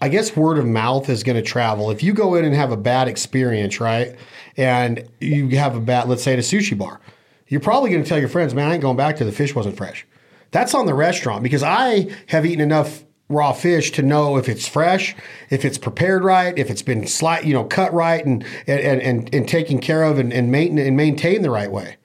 I 0.00 0.08
guess 0.08 0.36
word 0.36 0.58
of 0.58 0.66
mouth 0.66 1.08
is 1.08 1.24
going 1.24 1.36
to 1.36 1.42
travel. 1.42 1.90
If 1.90 2.02
you 2.04 2.12
go 2.12 2.36
in 2.36 2.44
and 2.44 2.54
have 2.54 2.70
a 2.70 2.76
bad 2.76 3.08
experience, 3.08 3.80
right? 3.80 4.16
And 4.56 5.08
you 5.20 5.48
have 5.58 5.74
a 5.74 5.80
bad, 5.80 6.08
let's 6.08 6.22
say 6.22 6.34
at 6.34 6.38
a 6.38 6.42
sushi 6.42 6.78
bar, 6.78 7.00
you're 7.48 7.60
probably 7.60 7.90
going 7.90 8.02
to 8.04 8.08
tell 8.08 8.18
your 8.18 8.28
friends, 8.28 8.54
man, 8.54 8.70
I 8.70 8.74
ain't 8.74 8.82
going 8.82 8.96
back 8.96 9.16
to 9.16 9.24
the 9.24 9.32
fish 9.32 9.56
wasn't 9.56 9.76
fresh. 9.76 10.06
That's 10.52 10.74
on 10.74 10.86
the 10.86 10.94
restaurant 10.94 11.42
because 11.42 11.64
I 11.64 12.14
have 12.28 12.46
eaten 12.46 12.60
enough 12.60 13.04
raw 13.28 13.52
fish 13.52 13.90
to 13.92 14.02
know 14.02 14.36
if 14.36 14.48
it's 14.48 14.66
fresh, 14.68 15.16
if 15.50 15.64
it's 15.64 15.78
prepared 15.78 16.24
right, 16.24 16.56
if 16.56 16.70
it's 16.70 16.82
been 16.82 17.06
slight, 17.06 17.44
you 17.44 17.52
know, 17.52 17.64
cut 17.64 17.92
right 17.92 18.24
and 18.24 18.44
and 18.66 19.02
and, 19.02 19.34
and 19.34 19.48
taken 19.48 19.80
care 19.80 20.04
of 20.04 20.18
and, 20.18 20.32
and 20.32 20.50
maintain 20.50 20.78
and 20.78 20.96
maintained 20.96 21.44
the 21.44 21.50
right 21.50 21.70
way. 21.70 21.96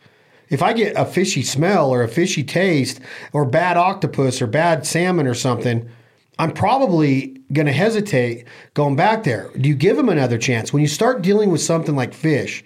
If 0.54 0.62
I 0.62 0.74
get 0.74 0.93
a 0.95 1.04
fishy 1.04 1.41
smell 1.41 1.89
or 1.89 2.04
a 2.04 2.08
fishy 2.08 2.43
taste 2.43 2.99
or 3.32 3.43
bad 3.43 3.76
octopus 3.76 4.39
or 4.39 4.45
bad 4.45 4.86
salmon 4.86 5.26
or 5.26 5.34
something, 5.34 5.89
I'm 6.38 6.51
probably 6.51 7.41
going 7.51 7.66
to 7.66 7.74
hesitate 7.74 8.45
going 8.76 8.95
back 8.95 9.24
there. 9.24 9.49
Do 9.60 9.68
you 9.68 9.74
give 9.74 9.97
them 9.97 10.10
another 10.10 10.38
chance? 10.38 10.72
When 10.72 10.84
you 10.84 10.88
start 10.88 11.24
dealing 11.24 11.49
with 11.49 11.62
something 11.62 11.95
like 11.95 12.14
fish, 12.14 12.64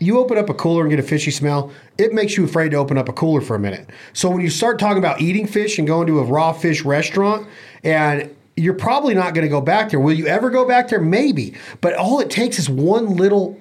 you 0.00 0.18
open 0.18 0.38
up 0.38 0.50
a 0.50 0.54
cooler 0.54 0.82
and 0.82 0.90
get 0.90 0.98
a 0.98 1.04
fishy 1.04 1.30
smell, 1.30 1.70
it 1.98 2.12
makes 2.12 2.36
you 2.36 2.44
afraid 2.44 2.70
to 2.70 2.78
open 2.78 2.98
up 2.98 3.08
a 3.08 3.12
cooler 3.12 3.40
for 3.40 3.54
a 3.54 3.60
minute. 3.60 3.90
So 4.12 4.28
when 4.28 4.40
you 4.40 4.50
start 4.50 4.80
talking 4.80 4.98
about 4.98 5.20
eating 5.20 5.46
fish 5.46 5.78
and 5.78 5.86
going 5.86 6.08
to 6.08 6.18
a 6.18 6.24
raw 6.24 6.52
fish 6.52 6.84
restaurant 6.84 7.46
and 7.84 8.34
you're 8.56 8.74
probably 8.74 9.14
not 9.14 9.34
going 9.34 9.46
to 9.46 9.48
go 9.48 9.60
back 9.60 9.90
there. 9.90 10.00
Will 10.00 10.14
you 10.14 10.26
ever 10.26 10.50
go 10.50 10.66
back 10.66 10.88
there? 10.88 11.00
Maybe. 11.00 11.54
But 11.80 11.94
all 11.94 12.18
it 12.18 12.28
takes 12.28 12.58
is 12.58 12.68
one 12.68 13.14
little 13.14 13.56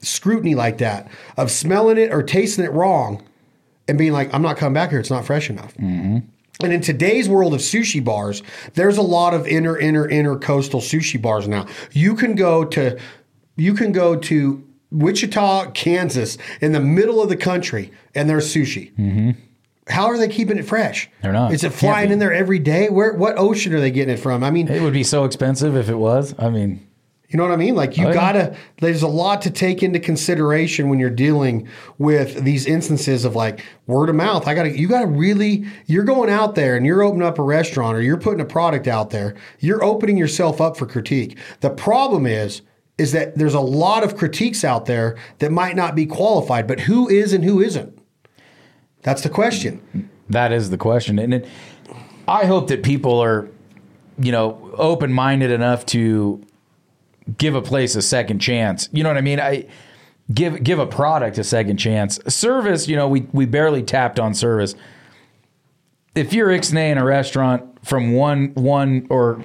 scrutiny 0.00 0.54
like 0.54 0.78
that 0.78 1.08
of 1.36 1.50
smelling 1.50 1.98
it 1.98 2.12
or 2.12 2.22
tasting 2.22 2.64
it 2.64 2.72
wrong 2.72 3.22
and 3.88 3.98
being 3.98 4.12
like, 4.12 4.32
I'm 4.34 4.42
not 4.42 4.56
coming 4.56 4.74
back 4.74 4.90
here. 4.90 5.00
It's 5.00 5.10
not 5.10 5.24
fresh 5.24 5.50
enough. 5.50 5.74
Mm-hmm. 5.74 6.18
And 6.62 6.72
in 6.72 6.80
today's 6.80 7.28
world 7.28 7.54
of 7.54 7.60
sushi 7.60 8.04
bars, 8.04 8.42
there's 8.74 8.98
a 8.98 9.02
lot 9.02 9.34
of 9.34 9.46
inner, 9.46 9.78
inner, 9.78 10.06
inner 10.08 10.36
coastal 10.36 10.80
sushi 10.80 11.20
bars 11.20 11.48
now. 11.48 11.66
You 11.92 12.14
can 12.14 12.34
go 12.34 12.64
to, 12.66 12.98
you 13.56 13.74
can 13.74 13.92
go 13.92 14.16
to 14.16 14.66
Wichita, 14.90 15.70
Kansas, 15.70 16.36
in 16.60 16.72
the 16.72 16.80
middle 16.80 17.22
of 17.22 17.28
the 17.28 17.36
country, 17.36 17.92
and 18.14 18.28
there's 18.28 18.52
sushi. 18.52 18.92
Mm-hmm. 18.94 19.30
How 19.88 20.06
are 20.06 20.18
they 20.18 20.28
keeping 20.28 20.58
it 20.58 20.64
fresh? 20.64 21.08
They're 21.22 21.32
not. 21.32 21.52
Is 21.52 21.64
it 21.64 21.72
flying 21.72 22.10
in 22.12 22.18
there 22.18 22.32
every 22.32 22.58
day? 22.58 22.90
Where? 22.90 23.12
What 23.14 23.38
ocean 23.38 23.74
are 23.74 23.80
they 23.80 23.90
getting 23.90 24.14
it 24.14 24.18
from? 24.18 24.44
I 24.44 24.50
mean, 24.50 24.68
It 24.68 24.82
would 24.82 24.92
be 24.92 25.02
so 25.02 25.24
expensive 25.24 25.76
if 25.76 25.88
it 25.88 25.96
was. 25.96 26.34
I 26.38 26.50
mean, 26.50 26.86
you 27.30 27.36
know 27.36 27.44
what 27.44 27.52
I 27.52 27.56
mean? 27.56 27.74
Like 27.76 27.96
you 27.96 28.04
Oh, 28.06 28.08
yeah. 28.08 28.14
gotta. 28.14 28.56
There's 28.80 29.02
a 29.02 29.08
lot 29.08 29.40
to 29.42 29.50
take 29.50 29.82
into 29.82 29.98
consideration 30.00 30.88
when 30.88 30.98
you're 30.98 31.10
dealing 31.10 31.68
with 31.98 32.42
these 32.44 32.66
instances 32.66 33.24
of 33.24 33.34
like 33.36 33.64
word 33.86 34.08
of 34.10 34.16
mouth. 34.16 34.46
I 34.48 34.54
gotta. 34.54 34.76
You 34.78 34.88
gotta 34.88 35.06
really. 35.06 35.64
You're 35.86 36.04
going 36.04 36.28
out 36.28 36.56
there 36.56 36.76
and 36.76 36.84
you're 36.84 37.02
opening 37.02 37.26
up 37.26 37.38
a 37.38 37.42
restaurant 37.42 37.96
or 37.96 38.02
you're 38.02 38.18
putting 38.18 38.40
a 38.40 38.44
product 38.44 38.86
out 38.88 39.10
there. 39.10 39.34
You're 39.60 39.82
opening 39.82 40.16
yourself 40.16 40.60
up 40.60 40.76
for 40.76 40.86
critique. 40.86 41.38
The 41.60 41.70
problem 41.70 42.26
is. 42.26 42.62
Is 42.98 43.12
that 43.12 43.38
there's 43.38 43.54
a 43.54 43.60
lot 43.60 44.04
of 44.04 44.14
critiques 44.14 44.62
out 44.62 44.84
there 44.84 45.16
that 45.38 45.50
might 45.50 45.74
not 45.74 45.94
be 45.94 46.04
qualified, 46.04 46.66
but 46.66 46.80
who 46.80 47.08
is 47.08 47.32
and 47.32 47.42
who 47.42 47.58
isn't? 47.58 47.98
That's 49.00 49.22
the 49.22 49.30
question. 49.30 50.10
that 50.28 50.52
is 50.52 50.68
the 50.68 50.76
question. 50.76 51.18
And 51.18 51.32
it, 51.32 51.48
I 52.28 52.44
hope 52.44 52.68
that 52.68 52.82
people 52.82 53.18
are, 53.18 53.48
you 54.18 54.32
know, 54.32 54.70
open 54.76 55.14
minded 55.14 55.50
enough 55.50 55.86
to 55.86 56.44
give 57.38 57.54
a 57.54 57.62
place 57.62 57.96
a 57.96 58.02
second 58.02 58.38
chance. 58.40 58.88
You 58.92 59.02
know 59.02 59.10
what 59.10 59.18
I 59.18 59.22
mean? 59.22 59.40
I 59.40 59.66
give 60.32 60.62
give 60.62 60.78
a 60.78 60.86
product 60.86 61.38
a 61.38 61.44
second 61.44 61.76
chance. 61.76 62.18
Service, 62.32 62.88
you 62.88 62.96
know, 62.96 63.08
we 63.08 63.26
we 63.32 63.46
barely 63.46 63.82
tapped 63.82 64.18
on 64.20 64.34
service. 64.34 64.74
If 66.14 66.32
you're 66.32 66.48
ixnay 66.48 66.90
in 66.90 66.98
a 66.98 67.04
restaurant 67.04 67.86
from 67.86 68.12
one 68.12 68.52
one 68.54 69.06
or 69.10 69.44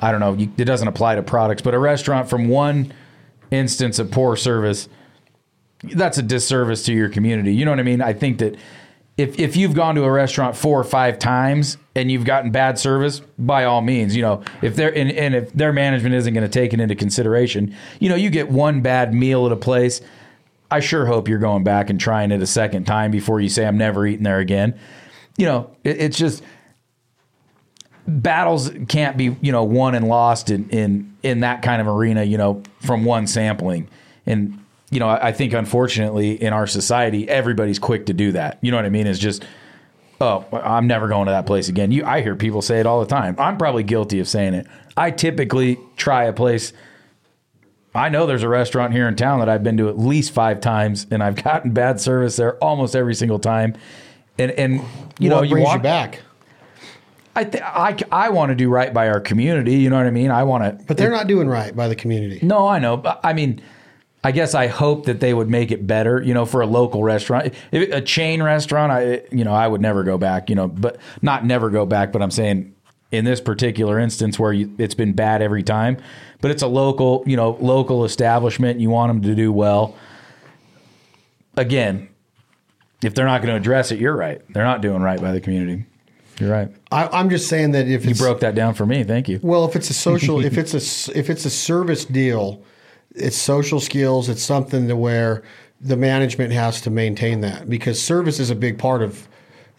I 0.00 0.10
don't 0.10 0.20
know, 0.20 0.34
you, 0.34 0.50
it 0.56 0.64
doesn't 0.64 0.88
apply 0.88 1.14
to 1.14 1.22
products, 1.22 1.62
but 1.62 1.74
a 1.74 1.78
restaurant 1.78 2.28
from 2.28 2.48
one 2.48 2.92
instance 3.50 3.98
of 3.98 4.10
poor 4.10 4.36
service, 4.36 4.88
that's 5.82 6.18
a 6.18 6.22
disservice 6.22 6.84
to 6.84 6.92
your 6.92 7.08
community. 7.08 7.54
You 7.54 7.64
know 7.64 7.70
what 7.70 7.80
I 7.80 7.84
mean? 7.84 8.02
I 8.02 8.12
think 8.12 8.38
that 8.38 8.56
if 9.16 9.38
if 9.38 9.56
you've 9.56 9.74
gone 9.74 9.94
to 9.94 10.04
a 10.04 10.10
restaurant 10.10 10.56
four 10.56 10.78
or 10.78 10.84
five 10.84 11.18
times 11.18 11.78
and 11.94 12.10
you've 12.10 12.24
gotten 12.24 12.50
bad 12.50 12.78
service, 12.78 13.22
by 13.38 13.64
all 13.64 13.80
means, 13.80 14.14
you 14.14 14.22
know, 14.22 14.42
if 14.60 14.76
they're 14.76 14.96
and, 14.96 15.10
and 15.10 15.34
if 15.34 15.52
their 15.52 15.72
management 15.72 16.14
isn't 16.14 16.34
going 16.34 16.44
to 16.44 16.50
take 16.50 16.74
it 16.74 16.80
into 16.80 16.94
consideration, 16.94 17.74
you 17.98 18.08
know, 18.08 18.14
you 18.14 18.28
get 18.28 18.50
one 18.50 18.82
bad 18.82 19.14
meal 19.14 19.46
at 19.46 19.52
a 19.52 19.56
place. 19.56 20.00
I 20.70 20.80
sure 20.80 21.06
hope 21.06 21.28
you're 21.28 21.38
going 21.38 21.64
back 21.64 21.90
and 21.90 21.98
trying 21.98 22.32
it 22.32 22.42
a 22.42 22.46
second 22.46 22.84
time 22.84 23.10
before 23.10 23.40
you 23.40 23.48
say 23.48 23.64
I'm 23.64 23.78
never 23.78 24.06
eating 24.06 24.24
there 24.24 24.40
again. 24.40 24.78
You 25.38 25.46
know, 25.46 25.70
it, 25.84 26.00
it's 26.00 26.18
just 26.18 26.42
battles 28.06 28.70
can't 28.88 29.16
be 29.16 29.36
you 29.40 29.50
know 29.50 29.64
won 29.64 29.94
and 29.94 30.06
lost 30.06 30.50
in 30.50 30.68
in 30.70 31.16
in 31.22 31.40
that 31.40 31.62
kind 31.62 31.80
of 31.80 31.88
arena 31.88 32.22
you 32.22 32.38
know 32.38 32.62
from 32.80 33.04
one 33.04 33.26
sampling 33.26 33.88
and 34.26 34.58
you 34.90 35.00
know 35.00 35.08
I, 35.08 35.28
I 35.28 35.32
think 35.32 35.52
unfortunately 35.52 36.40
in 36.40 36.52
our 36.52 36.66
society 36.66 37.28
everybody's 37.28 37.78
quick 37.78 38.06
to 38.06 38.12
do 38.12 38.32
that 38.32 38.58
you 38.62 38.70
know 38.70 38.76
what 38.76 38.86
i 38.86 38.90
mean 38.90 39.06
it's 39.06 39.18
just 39.18 39.44
oh 40.20 40.44
i'm 40.52 40.86
never 40.86 41.08
going 41.08 41.26
to 41.26 41.32
that 41.32 41.46
place 41.46 41.68
again 41.68 41.92
you 41.92 42.04
i 42.04 42.20
hear 42.20 42.36
people 42.36 42.62
say 42.62 42.80
it 42.80 42.86
all 42.86 43.00
the 43.00 43.06
time 43.06 43.34
i'm 43.38 43.56
probably 43.58 43.82
guilty 43.82 44.20
of 44.20 44.28
saying 44.28 44.54
it 44.54 44.66
i 44.96 45.10
typically 45.10 45.78
try 45.96 46.24
a 46.24 46.32
place 46.32 46.72
I 47.96 48.10
know 48.10 48.26
there's 48.26 48.42
a 48.42 48.48
restaurant 48.48 48.92
here 48.92 49.08
in 49.08 49.16
town 49.16 49.38
that 49.38 49.48
I've 49.48 49.62
been 49.62 49.78
to 49.78 49.88
at 49.88 49.98
least 49.98 50.32
five 50.32 50.60
times, 50.60 51.06
and 51.10 51.22
I've 51.22 51.34
gotten 51.42 51.72
bad 51.72 52.00
service 52.00 52.36
there 52.36 52.56
almost 52.58 52.94
every 52.94 53.14
single 53.14 53.38
time. 53.38 53.74
And 54.38 54.50
and 54.52 54.82
you 55.18 55.30
know 55.30 55.42
you 55.42 55.52
brings 55.52 55.64
walk 55.64 55.76
you 55.78 55.82
back? 55.82 56.20
I 57.34 57.44
th- 57.44 57.62
I 57.64 57.96
I 58.12 58.28
want 58.30 58.50
to 58.50 58.54
do 58.54 58.68
right 58.68 58.92
by 58.92 59.08
our 59.08 59.20
community. 59.20 59.76
You 59.76 59.90
know 59.90 59.96
what 59.96 60.06
I 60.06 60.10
mean? 60.10 60.30
I 60.30 60.42
want 60.44 60.64
to. 60.64 60.84
But 60.84 60.98
they're 60.98 61.10
not 61.10 61.26
doing 61.26 61.48
right 61.48 61.74
by 61.74 61.88
the 61.88 61.96
community. 61.96 62.40
No, 62.42 62.66
I 62.66 62.78
know. 62.78 62.96
But 62.98 63.20
I 63.24 63.32
mean, 63.32 63.62
I 64.26 64.32
guess 64.32 64.56
I 64.56 64.66
hope 64.66 65.06
that 65.06 65.20
they 65.20 65.32
would 65.32 65.48
make 65.48 65.70
it 65.70 65.86
better. 65.86 66.20
You 66.20 66.34
know, 66.34 66.46
for 66.46 66.60
a 66.60 66.66
local 66.66 67.04
restaurant, 67.04 67.54
if 67.70 67.92
a 67.92 68.00
chain 68.00 68.42
restaurant, 68.42 68.90
I 68.90 69.22
you 69.30 69.44
know 69.44 69.52
I 69.52 69.68
would 69.68 69.80
never 69.80 70.02
go 70.02 70.18
back. 70.18 70.50
You 70.50 70.56
know, 70.56 70.66
but 70.66 70.96
not 71.22 71.44
never 71.44 71.70
go 71.70 71.86
back. 71.86 72.10
But 72.10 72.22
I'm 72.22 72.32
saying 72.32 72.74
in 73.12 73.24
this 73.24 73.40
particular 73.40 74.00
instance 74.00 74.36
where 74.36 74.52
you, 74.52 74.74
it's 74.78 74.96
been 74.96 75.12
bad 75.12 75.42
every 75.42 75.62
time, 75.62 75.98
but 76.40 76.50
it's 76.50 76.64
a 76.64 76.66
local 76.66 77.22
you 77.24 77.36
know 77.36 77.56
local 77.60 78.04
establishment. 78.04 78.80
You 78.80 78.90
want 78.90 79.10
them 79.10 79.22
to 79.22 79.36
do 79.36 79.52
well. 79.52 79.94
Again, 81.56 82.08
if 83.04 83.14
they're 83.14 83.26
not 83.26 83.42
going 83.42 83.54
to 83.54 83.60
address 83.60 83.92
it, 83.92 84.00
you're 84.00 84.16
right. 84.16 84.42
They're 84.52 84.64
not 84.64 84.80
doing 84.80 85.02
right 85.02 85.20
by 85.20 85.30
the 85.30 85.40
community. 85.40 85.86
You're 86.40 86.50
right. 86.50 86.68
I, 86.90 87.06
I'm 87.12 87.30
just 87.30 87.48
saying 87.48 87.70
that 87.72 87.86
if 87.86 88.04
You 88.04 88.16
broke 88.16 88.40
that 88.40 88.56
down 88.56 88.74
for 88.74 88.86
me. 88.86 89.04
Thank 89.04 89.28
you. 89.28 89.38
Well, 89.40 89.66
if 89.66 89.76
it's 89.76 89.88
a 89.88 89.94
social, 89.94 90.44
if 90.44 90.58
it's 90.58 90.74
a 90.74 91.16
if 91.16 91.30
it's 91.30 91.44
a 91.44 91.50
service 91.50 92.04
deal, 92.04 92.64
it's 93.16 93.36
social 93.36 93.80
skills. 93.80 94.28
It's 94.28 94.42
something 94.42 94.88
to 94.88 94.96
where 94.96 95.42
the 95.80 95.96
management 95.96 96.52
has 96.52 96.80
to 96.82 96.90
maintain 96.90 97.40
that 97.40 97.68
because 97.68 98.02
service 98.02 98.38
is 98.40 98.50
a 98.50 98.54
big 98.54 98.78
part 98.78 99.02
of 99.02 99.28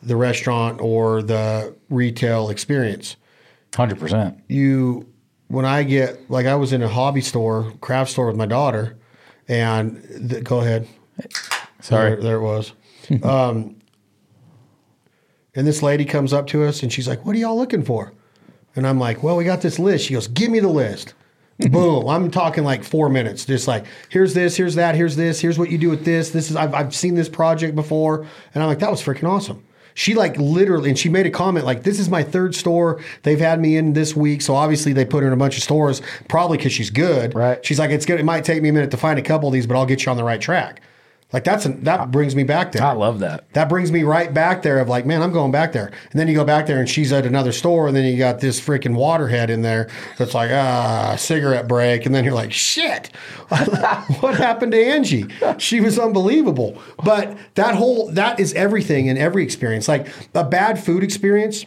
the 0.04 0.16
restaurant 0.16 0.80
or 0.82 1.22
the 1.22 1.76
retail 1.90 2.50
experience. 2.50 3.16
Hundred 3.76 4.00
percent. 4.00 4.40
You, 4.48 5.08
when 5.48 5.66
I 5.66 5.84
get 5.84 6.30
like 6.30 6.46
I 6.46 6.56
was 6.56 6.74
in 6.74 6.82
a 6.82 6.88
hobby 6.88 7.22
store, 7.22 7.74
craft 7.82 8.12
store 8.12 8.28
with 8.28 8.36
my 8.36 8.46
daughter, 8.46 8.98
and 9.48 10.44
go 10.44 10.60
ahead. 10.60 10.88
Sorry. 11.82 12.12
There, 12.12 12.22
there 12.22 12.36
it 12.38 12.42
was. 12.42 12.74
um, 13.24 13.78
and 15.56 15.66
this 15.66 15.82
lady 15.82 16.06
comes 16.06 16.34
up 16.34 16.48
to 16.48 16.64
us 16.64 16.84
and 16.84 16.94
she's 16.94 17.08
like, 17.08 17.26
What 17.26 17.36
are 17.36 17.40
y'all 17.40 17.58
looking 17.58 17.84
for? 17.84 18.14
And 18.76 18.86
I'm 18.86 19.00
like, 19.00 19.24
Well, 19.24 19.36
we 19.36 19.44
got 19.44 19.62
this 19.62 19.80
list. 19.80 20.06
She 20.06 20.14
goes, 20.14 20.28
Give 20.28 20.52
me 20.52 20.60
the 20.60 20.68
list. 20.68 21.14
Boom. 21.72 22.08
I'm 22.08 22.30
talking 22.30 22.64
like 22.64 22.84
four 22.84 23.10
minutes. 23.10 23.46
Just 23.46 23.68
like, 23.68 23.86
here's 24.10 24.34
this, 24.34 24.56
here's 24.56 24.76
that, 24.76 24.96
here's 24.96 25.16
this, 25.16 25.40
here's 25.42 25.58
what 25.58 25.72
you 25.72 25.78
do 25.78 25.90
with 25.90 26.06
this. 26.06 26.30
This 26.30 26.52
is, 26.52 26.56
I've, 26.56 26.74
I've 26.74 26.96
seen 26.96 27.16
this 27.16 27.30
project 27.30 27.76
before. 27.76 28.28
And 28.54 28.64
I'm 28.64 28.70
like, 28.70 28.80
That 28.80 28.92
was 28.92 29.02
freaking 29.02 29.28
awesome. 29.30 29.64
She 29.96 30.14
like 30.14 30.38
literally, 30.38 30.90
and 30.90 31.00
she 31.00 31.10
made 31.10 31.26
a 31.26 31.32
comment 31.32 31.66
like, 31.66 31.82
"This 31.82 32.00
is 32.00 32.08
my 32.08 32.22
third 32.22 32.54
store. 32.54 33.02
They've 33.24 33.40
had 33.40 33.60
me 33.60 33.78
in 33.78 33.94
this 33.94 34.16
week, 34.16 34.44
so 34.44 34.54
obviously 34.54 34.94
they 34.94 35.06
put 35.06 35.24
her 35.24 35.28
in 35.28 35.34
a 35.34 35.38
bunch 35.38 35.58
of 35.58 35.64
stores, 35.64 36.04
probably 36.30 36.58
because 36.58 36.72
she's 36.72 36.92
good. 36.92 37.34
Right. 37.34 37.66
She's 37.66 37.80
like, 37.80 37.90
it's 37.90 38.06
good. 38.06 38.20
It 38.20 38.24
might 38.24 38.46
take 38.46 38.62
me 38.62 38.70
a 38.70 38.74
minute 38.74 38.92
to 38.92 38.98
find 38.98 39.18
a 39.18 39.24
couple 39.24 39.48
of 39.48 39.54
these, 39.54 39.66
but 39.66 39.76
I'll 39.76 39.88
get 39.88 40.06
you 40.06 40.12
on 40.12 40.18
the 40.18 40.24
right 40.24 40.40
track. 40.40 40.82
Like 41.34 41.44
that's 41.44 41.66
an, 41.66 41.84
that 41.84 42.10
brings 42.10 42.36
me 42.36 42.44
back 42.44 42.72
there. 42.72 42.84
I 42.84 42.94
love 42.94 43.20
that. 43.20 43.52
That 43.52 43.68
brings 43.68 43.92
me 43.92 44.04
right 44.04 44.34
back 44.34 44.62
there 44.62 44.80
of 44.80 44.88
like, 44.88 45.06
man, 45.06 45.22
I'm 45.22 45.34
going 45.34 45.52
back 45.52 45.74
there. 45.74 45.88
And 45.88 46.20
then 46.20 46.30
you 46.30 46.34
go 46.34 46.46
back 46.46 46.68
there 46.68 46.80
and 46.80 46.90
she's 46.90 47.12
at 47.12 47.26
another 47.26 47.52
store, 47.52 47.88
and 47.88 47.96
then 47.96 48.06
you 48.06 48.18
got 48.18 48.40
this 48.40 48.62
freaking 48.62 48.96
waterhead 48.96 49.50
in 49.50 49.62
there 49.62 49.90
that's 50.18 50.34
like, 50.34 50.52
ah, 50.52 51.18
cigarette 51.18 51.68
break. 51.68 52.06
And 52.06 52.16
then 52.16 52.24
you're 52.24 52.34
like, 52.34 52.54
shit, 52.54 53.08
what 53.50 54.36
happened 54.36 54.72
to 54.72 54.82
Angie? 54.82 55.26
She 55.58 55.82
was 55.82 56.00
unbelievable. 56.00 56.82
But 57.04 57.38
that 57.56 57.76
whole, 57.76 58.10
that 58.12 58.40
is 58.40 58.54
everything 58.54 59.08
in 59.08 59.18
every 59.18 59.44
experience. 59.44 59.90
Like 59.90 60.08
a 60.34 60.46
bad 60.46 60.82
food 60.82 61.04
experience 61.04 61.66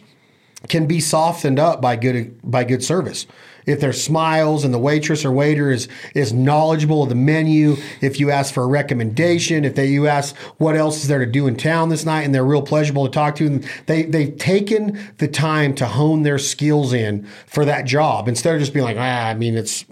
can 0.69 0.87
be 0.87 0.99
softened 0.99 1.59
up 1.59 1.81
by 1.81 1.95
good 1.95 2.39
by 2.43 2.63
good 2.63 2.83
service. 2.83 3.27
If 3.65 3.79
there's 3.79 4.01
smiles 4.01 4.63
and 4.63 4.73
the 4.73 4.79
waitress 4.79 5.25
or 5.25 5.31
waiter 5.31 5.71
is 5.71 5.87
is 6.15 6.33
knowledgeable 6.33 7.03
of 7.03 7.09
the 7.09 7.15
menu, 7.15 7.77
if 8.01 8.19
you 8.19 8.31
ask 8.31 8.53
for 8.53 8.63
a 8.63 8.67
recommendation, 8.67 9.65
if 9.65 9.75
they 9.75 9.87
you 9.87 10.07
ask 10.07 10.35
what 10.57 10.75
else 10.75 11.01
is 11.01 11.07
there 11.07 11.19
to 11.19 11.25
do 11.25 11.47
in 11.47 11.55
town 11.55 11.89
this 11.89 12.05
night, 12.05 12.21
and 12.21 12.33
they're 12.33 12.45
real 12.45 12.61
pleasurable 12.61 13.05
to 13.05 13.11
talk 13.11 13.35
to, 13.35 13.45
and 13.45 13.67
they 13.85 14.03
they've 14.03 14.37
taken 14.37 14.99
the 15.17 15.27
time 15.27 15.73
to 15.75 15.85
hone 15.85 16.23
their 16.23 16.39
skills 16.39 16.93
in 16.93 17.27
for 17.45 17.65
that 17.65 17.85
job 17.85 18.27
instead 18.27 18.53
of 18.53 18.59
just 18.59 18.73
being 18.73 18.85
like, 18.85 18.97
ah, 18.97 19.27
I 19.27 19.33
mean, 19.33 19.55
it's 19.55 19.85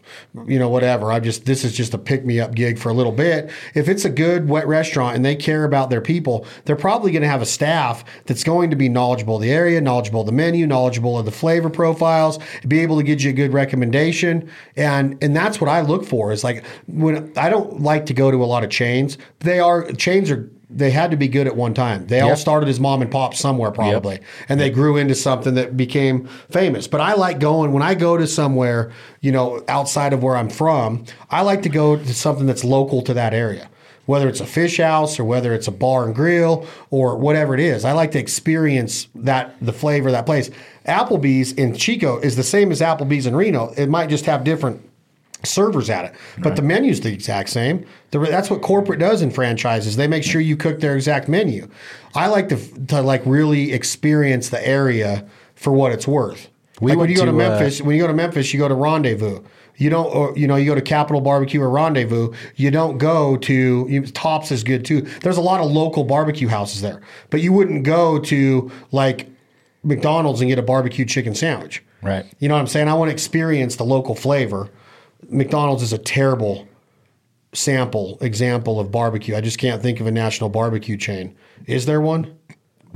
you 0.48 0.60
know 0.60 0.70
whatever. 0.70 1.12
I 1.12 1.20
just 1.20 1.46
this 1.46 1.64
is 1.64 1.74
just 1.74 1.94
a 1.94 1.98
pick 1.98 2.26
me 2.26 2.40
up 2.40 2.56
gig 2.56 2.80
for 2.80 2.90
a 2.90 2.94
little 2.94 3.12
bit. 3.12 3.52
If 3.74 3.88
it's 3.88 4.06
a 4.06 4.10
good 4.10 4.50
wet 4.50 4.68
restaurant 4.68 5.16
and 5.16 5.26
they 5.26 5.36
care 5.36 5.64
about 5.64 5.90
their 5.90 6.02
people, 6.02 6.46
they're 6.66 6.76
probably 6.76 7.12
going 7.12 7.22
to 7.22 7.28
have 7.28 7.42
a 7.42 7.46
staff 7.46 8.04
that's 8.26 8.44
going 8.44 8.70
to 8.70 8.76
be 8.76 8.90
knowledgeable 8.90 9.36
of 9.36 9.42
the 9.42 9.52
area, 9.52 9.82
knowledgeable 9.82 10.22
of 10.22 10.26
the 10.26 10.32
menu, 10.32 10.66
knowledgeable 10.66 11.18
of 11.18 11.26
the 11.26 11.32
flavor 11.32 11.70
profiles, 11.70 12.40
be 12.68 12.80
able 12.80 12.98
to 12.98 13.04
give 13.04 13.22
you 13.22 13.30
a 13.30 13.34
good 13.34 13.54
recommendation. 13.60 14.50
And 14.76 15.22
and 15.24 15.36
that's 15.36 15.60
what 15.62 15.70
I 15.70 15.82
look 15.82 16.06
for 16.06 16.32
is 16.32 16.44
like 16.44 16.64
when 16.88 17.32
I 17.38 17.50
don't 17.50 17.82
like 17.82 18.06
to 18.08 18.14
go 18.14 18.32
to 18.32 18.44
a 18.44 18.46
lot 18.46 18.64
of 18.64 18.70
chains. 18.70 19.18
They 19.40 19.60
are 19.60 19.92
chains 19.94 20.32
are 20.32 20.50
they 20.72 20.92
had 20.92 21.10
to 21.12 21.18
be 21.18 21.28
good 21.28 21.48
at 21.48 21.56
one 21.56 21.74
time. 21.74 22.06
They 22.06 22.20
all 22.22 22.36
started 22.36 22.70
as 22.70 22.80
mom 22.80 23.02
and 23.02 23.12
pop 23.12 23.34
somewhere 23.34 23.72
probably, 23.72 24.20
and 24.48 24.60
they 24.60 24.70
grew 24.70 24.98
into 24.98 25.16
something 25.16 25.56
that 25.56 25.76
became 25.76 26.28
famous. 26.52 26.88
But 26.88 27.02
I 27.02 27.16
like 27.16 27.40
going 27.40 27.72
when 27.74 27.82
I 27.82 27.96
go 27.96 28.18
to 28.18 28.28
somewhere, 28.28 28.92
you 29.22 29.32
know, 29.32 29.64
outside 29.68 30.14
of 30.14 30.22
where 30.22 30.36
I'm 30.36 30.50
from. 30.50 31.06
I 31.32 31.42
like 31.42 31.64
to 31.64 31.70
go 31.70 31.96
to 31.98 32.14
something 32.14 32.46
that's 32.46 32.64
local 32.64 33.02
to 33.04 33.16
that 33.16 33.34
area. 33.34 33.68
Whether 34.10 34.28
it's 34.28 34.40
a 34.40 34.46
fish 34.48 34.78
house 34.78 35.20
or 35.20 35.24
whether 35.24 35.54
it's 35.54 35.68
a 35.68 35.72
bar 35.72 36.04
and 36.04 36.16
grill 36.16 36.66
or 36.90 37.16
whatever 37.16 37.54
it 37.54 37.60
is, 37.60 37.86
I 37.86 37.92
like 37.92 38.10
to 38.14 38.18
experience 38.18 39.08
that 39.14 39.54
the 39.62 39.72
flavor 39.72 40.10
of 40.10 40.14
that 40.14 40.26
place. 40.26 40.50
Applebee's 40.88 41.52
in 41.52 41.76
Chico 41.76 42.18
is 42.18 42.36
the 42.36 42.42
same 42.42 42.72
as 42.72 42.82
Applebee's 42.82 43.28
in 43.28 43.36
Reno. 43.36 43.72
It 43.78 43.88
might 43.88 44.10
just 44.10 44.26
have 44.26 44.44
different 44.44 44.82
servers 45.44 45.92
at 45.92 46.06
it, 46.06 46.16
but 46.40 46.56
the 46.56 46.64
menu's 46.64 47.02
the 47.02 47.14
exact 47.14 47.50
same. 47.50 47.86
The, 48.10 48.18
that's 48.18 48.50
what 48.50 48.64
corporate 48.64 48.98
does 49.00 49.22
in 49.22 49.30
franchises. 49.30 49.96
They 49.96 50.08
make 50.08 50.24
sure 50.24 50.42
you 50.42 50.58
cook 50.58 50.80
their 50.80 50.96
exact 50.96 51.28
menu. 51.30 51.70
I 52.16 52.30
like 52.30 52.50
to 52.50 52.58
to 52.88 53.04
like 53.04 53.22
really 53.28 53.74
experience 53.74 54.50
the 54.50 54.68
area 54.68 55.24
for 55.54 55.72
what 55.72 55.92
it's 55.92 56.08
worth. 56.08 56.50
We 56.82 56.94
like 56.94 56.98
when 56.98 57.10
you 57.12 57.16
go 57.16 57.26
to, 57.26 57.32
to, 57.32 57.38
uh, 57.38 57.50
Memphis, 57.50 57.80
when 57.80 57.96
you 57.96 58.02
go 58.02 58.08
to 58.08 58.14
Memphis, 58.14 58.52
you 58.54 58.60
go 58.60 58.68
to 58.70 58.74
Rendezvous. 58.74 59.44
You 59.80 59.90
don't, 59.90 60.14
or, 60.14 60.38
you 60.38 60.46
know, 60.46 60.58
you 60.58 60.66
go 60.66 60.76
to 60.76 60.82
Capital 60.82 61.22
Barbecue 61.22 61.62
or 61.62 61.70
Rendezvous. 61.70 62.34
You 62.58 62.70
don't 62.70 62.98
go 62.98 63.38
to 63.38 63.88
you, 63.90 64.06
Tops 64.08 64.52
is 64.52 64.64
good 64.64 64.84
too. 64.86 65.02
There's 65.22 65.38
a 65.38 65.42
lot 65.42 65.62
of 65.62 65.72
local 65.72 66.04
barbecue 66.04 66.50
houses 66.50 66.82
there, 66.82 67.02
but 67.30 67.42
you 67.42 67.54
wouldn't 67.54 67.84
go 67.84 68.20
to 68.20 68.70
like 68.92 69.30
McDonald's 69.84 70.42
and 70.42 70.50
get 70.50 70.60
a 70.60 70.64
barbecue 70.64 71.06
chicken 71.06 71.34
sandwich. 71.34 71.82
Right. 72.02 72.26
You 72.40 72.50
know 72.50 72.56
what 72.56 72.62
I'm 72.62 72.68
saying? 72.68 72.90
I 72.90 72.94
want 72.94 73.10
to 73.10 73.14
experience 73.14 73.78
the 73.78 73.86
local 73.86 74.16
flavor. 74.16 74.70
McDonald's 75.30 75.84
is 75.84 75.94
a 75.94 75.98
terrible 75.98 76.68
sample 77.54 78.18
example 78.22 78.80
of 78.80 78.92
barbecue. 78.92 79.36
I 79.36 79.42
just 79.42 79.58
can't 79.58 79.82
think 79.82 80.00
of 80.00 80.08
a 80.08 80.12
national 80.12 80.50
barbecue 80.50 80.98
chain. 80.98 81.36
Is 81.66 81.86
there 81.86 82.02
one? 82.02 82.38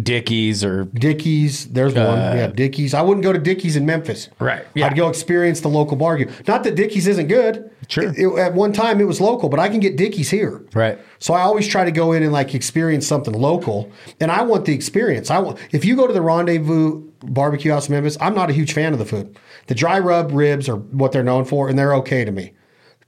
Dickey's 0.01 0.63
or 0.63 0.85
Dickey's. 0.85 1.67
There's 1.67 1.93
one. 1.93 2.03
Uh, 2.19 2.33
yeah, 2.35 2.47
Dickey's. 2.47 2.93
I 2.93 3.01
wouldn't 3.01 3.23
go 3.23 3.31
to 3.31 3.39
Dickey's 3.39 3.75
in 3.75 3.85
Memphis. 3.85 4.29
Right, 4.39 4.65
yeah. 4.73 4.87
I'd 4.87 4.95
go 4.95 5.07
experience 5.09 5.61
the 5.61 5.67
local 5.69 5.97
barbecue. 5.97 6.33
Not 6.47 6.63
that 6.63 6.75
Dickey's 6.75 7.05
isn't 7.07 7.27
good. 7.27 7.69
Sure. 7.87 8.05
It- 8.05 8.17
it- 8.17 8.39
at 8.39 8.53
one 8.55 8.73
time, 8.73 8.99
it 9.01 9.03
was 9.05 9.21
local, 9.21 9.49
but 9.49 9.59
I 9.59 9.69
can 9.69 9.79
get 9.79 9.95
Dickey's 9.95 10.29
here. 10.31 10.63
Right. 10.73 10.97
So 11.19 11.33
I 11.33 11.41
always 11.41 11.67
try 11.67 11.85
to 11.85 11.91
go 11.91 12.11
in 12.13 12.23
and 12.23 12.31
like 12.31 12.55
experience 12.55 13.05
something 13.05 13.33
local, 13.33 13.91
and 14.19 14.31
I 14.31 14.41
want 14.43 14.65
the 14.65 14.73
experience. 14.73 15.29
I 15.29 15.39
want 15.39 15.59
if 15.71 15.85
you 15.85 15.95
go 15.95 16.07
to 16.07 16.13
the 16.13 16.21
Rendezvous 16.21 17.03
Barbecue 17.25 17.71
House 17.71 17.87
in 17.87 17.93
Memphis, 17.93 18.17
I'm 18.19 18.33
not 18.35 18.49
a 18.49 18.53
huge 18.53 18.73
fan 18.73 18.93
of 18.93 18.99
the 18.99 19.05
food. 19.05 19.37
The 19.67 19.75
dry 19.75 19.99
rub 19.99 20.31
ribs 20.31 20.67
are 20.67 20.75
what 20.77 21.11
they're 21.11 21.23
known 21.23 21.45
for, 21.45 21.69
and 21.69 21.77
they're 21.77 21.93
okay 21.95 22.25
to 22.25 22.31
me. 22.31 22.53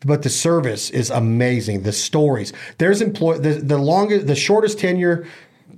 But 0.06 0.22
the 0.22 0.30
service 0.30 0.90
is 0.92 1.10
amazing. 1.10 1.82
The 1.82 1.92
stories. 1.92 2.54
There's 2.78 3.02
employ 3.02 3.40
the, 3.40 3.54
the 3.54 3.78
longest, 3.80 4.28
the 4.28 4.36
shortest 4.36 4.78
tenure 4.78 5.26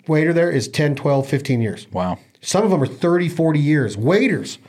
waiter 0.08 0.34
there 0.34 0.52
is 0.52 0.68
10, 0.68 0.96
12, 0.96 1.28
15 1.28 1.62
years. 1.62 1.88
wow. 1.92 2.18
Some 2.42 2.64
of 2.64 2.70
them 2.70 2.82
are 2.84 2.88
30, 2.88 3.30
40 3.30 3.60
years. 3.60 3.98
Waiters 3.98 4.60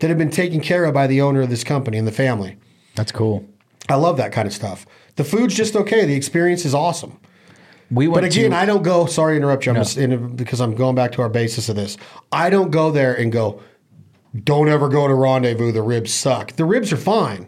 that 0.00 0.08
have 0.08 0.18
been 0.18 0.30
taken 0.30 0.60
care 0.60 0.84
of 0.84 0.92
by 0.92 1.06
the 1.06 1.20
owner 1.20 1.40
of 1.40 1.50
this 1.50 1.62
company 1.64 1.96
and 1.96 2.06
the 2.06 2.12
family. 2.12 2.56
That's 2.96 3.12
cool. 3.12 3.46
I 3.88 3.94
love 3.94 4.16
that 4.16 4.32
kind 4.32 4.46
of 4.48 4.52
stuff. 4.52 4.84
The 5.16 5.24
food's 5.24 5.54
just 5.54 5.76
okay. 5.76 6.04
The 6.04 6.14
experience 6.14 6.64
is 6.64 6.74
awesome. 6.74 7.18
We 7.90 8.08
went 8.08 8.22
But 8.22 8.32
again, 8.32 8.50
to 8.50 8.56
I 8.56 8.66
don't 8.66 8.82
go. 8.82 9.06
Sorry 9.06 9.34
to 9.34 9.36
interrupt 9.36 9.66
you. 9.66 9.70
I'm 9.72 9.76
just 9.76 9.96
in, 9.96 10.34
because 10.34 10.60
I'm 10.60 10.74
going 10.74 10.94
back 10.94 11.12
to 11.12 11.22
our 11.22 11.28
basis 11.28 11.68
of 11.68 11.76
this. 11.76 11.96
I 12.32 12.50
don't 12.50 12.70
go 12.70 12.90
there 12.90 13.14
and 13.14 13.30
go. 13.30 13.62
Don't 14.44 14.68
ever 14.68 14.88
go 14.88 15.06
to 15.06 15.14
Rendezvous. 15.14 15.72
The 15.72 15.82
ribs 15.82 16.12
suck. 16.12 16.52
The 16.52 16.64
ribs 16.64 16.92
are 16.92 16.96
fine. 16.96 17.46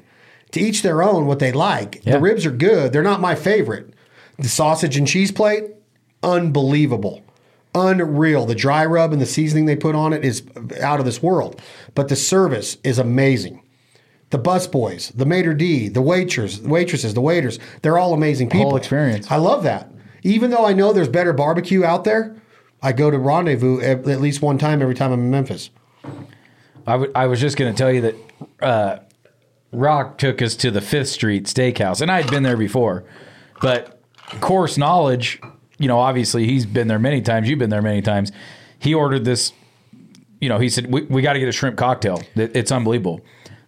To 0.53 0.61
each 0.61 0.83
their 0.83 1.03
own. 1.03 1.27
What 1.27 1.41
they 1.41 1.51
like. 1.51 2.05
Yeah. 2.05 2.15
The 2.15 2.21
ribs 2.21 2.47
are 2.47 2.53
good. 2.53 2.93
They're 2.93 3.03
not 3.03 3.21
my 3.21 3.35
favorite. 3.35 3.95
The 4.39 4.49
sausage 4.49 4.97
and 4.97 5.07
cheese 5.07 5.33
plate, 5.33 5.65
unbelievable, 6.23 7.23
unreal. 7.75 8.47
The 8.47 8.55
dry 8.55 8.85
rub 8.85 9.13
and 9.13 9.21
the 9.21 9.27
seasoning 9.27 9.67
they 9.67 9.77
put 9.77 9.95
on 9.95 10.13
it 10.13 10.25
is 10.25 10.43
out 10.81 11.01
of 11.01 11.05
this 11.05 11.23
world. 11.23 11.61
But 11.95 12.09
the 12.09 12.17
service 12.17 12.77
is 12.85 12.99
amazing. 12.99 13.63
The 14.31 14.39
busboys, 14.39 15.17
the 15.17 15.27
maitre 15.27 15.57
d, 15.57 15.89
the 15.89 16.03
waitress, 16.03 16.61
waitresses, 16.61 17.15
the 17.15 17.21
waiters, 17.21 17.59
they're 17.83 17.99
all 17.99 18.15
amazing 18.15 18.49
people. 18.49 18.71
Whole 18.71 18.77
experience. 18.77 19.31
I 19.31 19.37
love 19.37 19.63
that. 19.65 19.91
Even 20.23 20.51
though 20.51 20.67
I 20.67 20.73
know 20.73 20.93
there's 20.93 21.09
better 21.09 21.33
barbecue 21.33 21.85
out 21.85 22.05
there, 22.05 22.35
I 22.83 22.93
go 22.93 23.11
to 23.11 23.19
Rendezvous 23.19 23.81
at 23.81 24.09
at 24.09 24.21
least 24.21 24.43
one 24.43 24.59
time 24.59 24.83
every 24.83 24.95
time 24.95 25.13
I'm 25.13 25.21
in 25.21 25.31
Memphis. 25.31 25.71
I, 26.87 26.93
w- 26.93 27.13
I 27.15 27.27
was 27.27 27.41
just 27.41 27.57
going 27.57 27.73
to 27.73 27.79
tell 27.79 27.93
you 27.93 28.01
that 28.01 28.15
uh, 28.61 28.99
Rock 29.73 30.19
took 30.19 30.43
us 30.43 30.57
to 30.57 30.71
the 30.71 30.81
Fifth 30.81 31.09
Street 31.09 31.45
Steakhouse, 31.45 32.01
and 32.01 32.11
I 32.11 32.21
had 32.21 32.31
been 32.31 32.43
there 32.43 32.57
before, 32.57 33.05
but 33.61 34.03
course 34.41 34.77
knowledge, 34.77 35.41
you 35.79 35.89
know, 35.89 35.99
obviously 35.99 36.47
he's 36.47 36.67
been 36.67 36.89
there 36.89 36.99
many 36.99 37.21
times. 37.21 37.49
You've 37.49 37.59
been 37.59 37.71
there 37.71 37.83
many 37.83 38.03
times. 38.03 38.33
He 38.79 38.95
ordered 38.95 39.25
this. 39.25 39.53
You 40.41 40.49
know, 40.49 40.59
he 40.59 40.69
said 40.69 40.93
we, 40.93 41.03
we 41.03 41.23
got 41.23 41.33
to 41.35 41.39
get 41.39 41.49
a 41.49 41.53
shrimp 41.53 41.77
cocktail. 41.77 42.23
It's 42.35 42.71
unbelievable. 42.71 43.21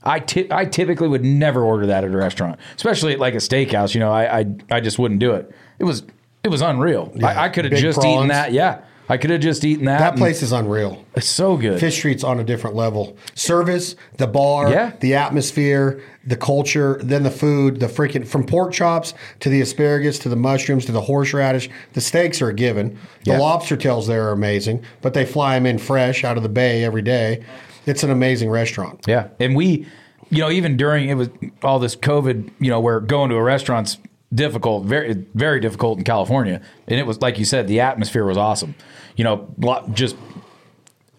I 0.04 0.22
I 0.50 0.64
typically 0.66 1.08
would 1.08 1.24
never 1.24 1.62
order 1.62 1.86
that 1.86 2.04
at 2.04 2.12
a 2.12 2.16
restaurant, 2.16 2.60
especially 2.76 3.14
at 3.14 3.18
like 3.18 3.34
a 3.34 3.38
steakhouse. 3.38 3.94
You 3.94 4.00
know, 4.00 4.12
I 4.12 4.40
I, 4.40 4.46
I 4.70 4.80
just 4.80 4.98
wouldn't 4.98 5.20
do 5.20 5.32
it. 5.32 5.50
It 5.78 5.84
was 5.84 6.04
it 6.44 6.48
was 6.48 6.60
unreal. 6.60 7.12
I, 7.22 7.46
I 7.46 7.48
could 7.48 7.64
have 7.64 7.74
just 7.74 8.04
eaten 8.04 8.28
that. 8.28 8.52
Yeah, 8.52 8.82
I 9.08 9.16
could 9.16 9.30
have 9.30 9.40
just 9.40 9.64
eaten 9.64 9.84
that. 9.84 9.98
That 10.00 10.16
place 10.16 10.42
is 10.42 10.50
unreal. 10.52 11.04
it's 11.14 11.28
so 11.28 11.56
good. 11.56 11.78
Fifth 11.78 11.94
Street's 11.94 12.24
on 12.24 12.40
a 12.40 12.44
different 12.44 12.74
level. 12.74 13.16
Service, 13.34 13.94
the 14.16 14.26
bar, 14.26 14.70
Yeah. 14.70 14.92
the 15.00 15.14
atmosphere, 15.14 16.00
the 16.26 16.36
culture, 16.36 16.98
then 17.02 17.22
the 17.22 17.30
food, 17.30 17.78
the 17.78 17.86
freaking 17.86 18.26
from 18.26 18.44
pork 18.44 18.72
chops 18.72 19.14
to 19.40 19.48
the 19.48 19.60
asparagus 19.60 20.18
to 20.20 20.28
the 20.28 20.34
mushrooms 20.36 20.84
to 20.86 20.92
the 20.92 21.02
horseradish. 21.02 21.70
The 21.92 22.00
steaks 22.00 22.42
are 22.42 22.48
a 22.48 22.54
given. 22.54 22.98
The 23.24 23.32
Yeah. 23.32 23.38
lobster 23.38 23.76
tails 23.76 24.06
there 24.08 24.24
are 24.28 24.32
amazing, 24.32 24.80
but 25.02 25.14
they 25.14 25.24
fly 25.24 25.54
them 25.54 25.66
in 25.66 25.78
fresh 25.78 26.24
out 26.24 26.36
of 26.36 26.42
the 26.42 26.48
bay 26.48 26.82
every 26.84 27.02
day. 27.02 27.40
It's 27.86 28.02
an 28.02 28.10
amazing 28.10 28.50
restaurant. 28.50 29.00
Yeah, 29.06 29.28
and 29.38 29.54
we, 29.54 29.86
you 30.30 30.38
know, 30.40 30.50
even 30.50 30.76
during 30.76 31.08
it 31.08 31.14
was 31.14 31.28
all 31.62 31.78
this 31.78 31.94
COVID, 31.94 32.50
you 32.58 32.70
know, 32.70 32.80
where 32.80 32.98
going 32.98 33.30
to 33.30 33.36
a 33.36 33.42
restaurant's 33.42 33.98
difficult, 34.34 34.84
very 34.84 35.14
very 35.34 35.60
difficult 35.60 35.98
in 35.98 36.04
California, 36.04 36.60
and 36.86 36.98
it 36.98 37.06
was 37.06 37.20
like 37.20 37.38
you 37.38 37.44
said, 37.44 37.68
the 37.68 37.80
atmosphere 37.80 38.24
was 38.24 38.36
awesome. 38.36 38.74
You 39.16 39.24
know, 39.24 39.84
just 39.92 40.16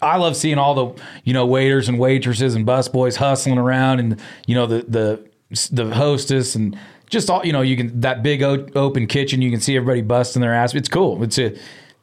I 0.02 0.18
love 0.18 0.36
seeing 0.36 0.58
all 0.58 0.74
the 0.74 1.04
you 1.24 1.34
know 1.34 1.46
waiters 1.46 1.90
and 1.90 2.00
waitresses 2.00 2.56
and 2.56 2.66
busboys 2.66 3.16
hustling 3.16 3.58
around, 3.58 4.00
and 4.00 4.22
you 4.46 4.56
know 4.56 4.66
the 4.66 4.86
the 4.88 5.28
the 5.72 5.94
hostess 5.96 6.56
and 6.56 6.78
just 7.10 7.30
all 7.30 7.46
you 7.46 7.54
know 7.54 7.62
you 7.62 7.78
can 7.78 8.02
that 8.02 8.22
big 8.22 8.44
open 8.44 9.08
kitchen 9.08 9.42
you 9.42 9.50
can 9.50 9.62
see 9.62 9.78
everybody 9.78 10.02
busting 10.02 10.42
their 10.42 10.54
ass. 10.54 10.76
It's 10.76 10.90
cool. 10.90 11.24
It's 11.24 11.38
a 11.38 11.56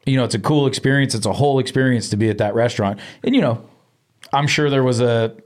you 0.07 0.17
know 0.17 0.25
it's 0.25 0.35
a 0.35 0.41
cool 0.41 0.67
experience. 0.67 1.15
It's 1.15 1.27
a 1.27 1.33
whole 1.33 1.59
experience 1.59 2.09
to 2.11 2.17
be 2.17 2.29
at 2.31 2.39
that 2.39 2.55
restaurant, 2.55 2.99
and 3.23 3.35
you 3.35 3.41
know 3.41 3.65
I'm 4.33 4.47
sure 4.47 4.71
there 4.71 4.83
was 4.83 5.01
a 5.01 5.37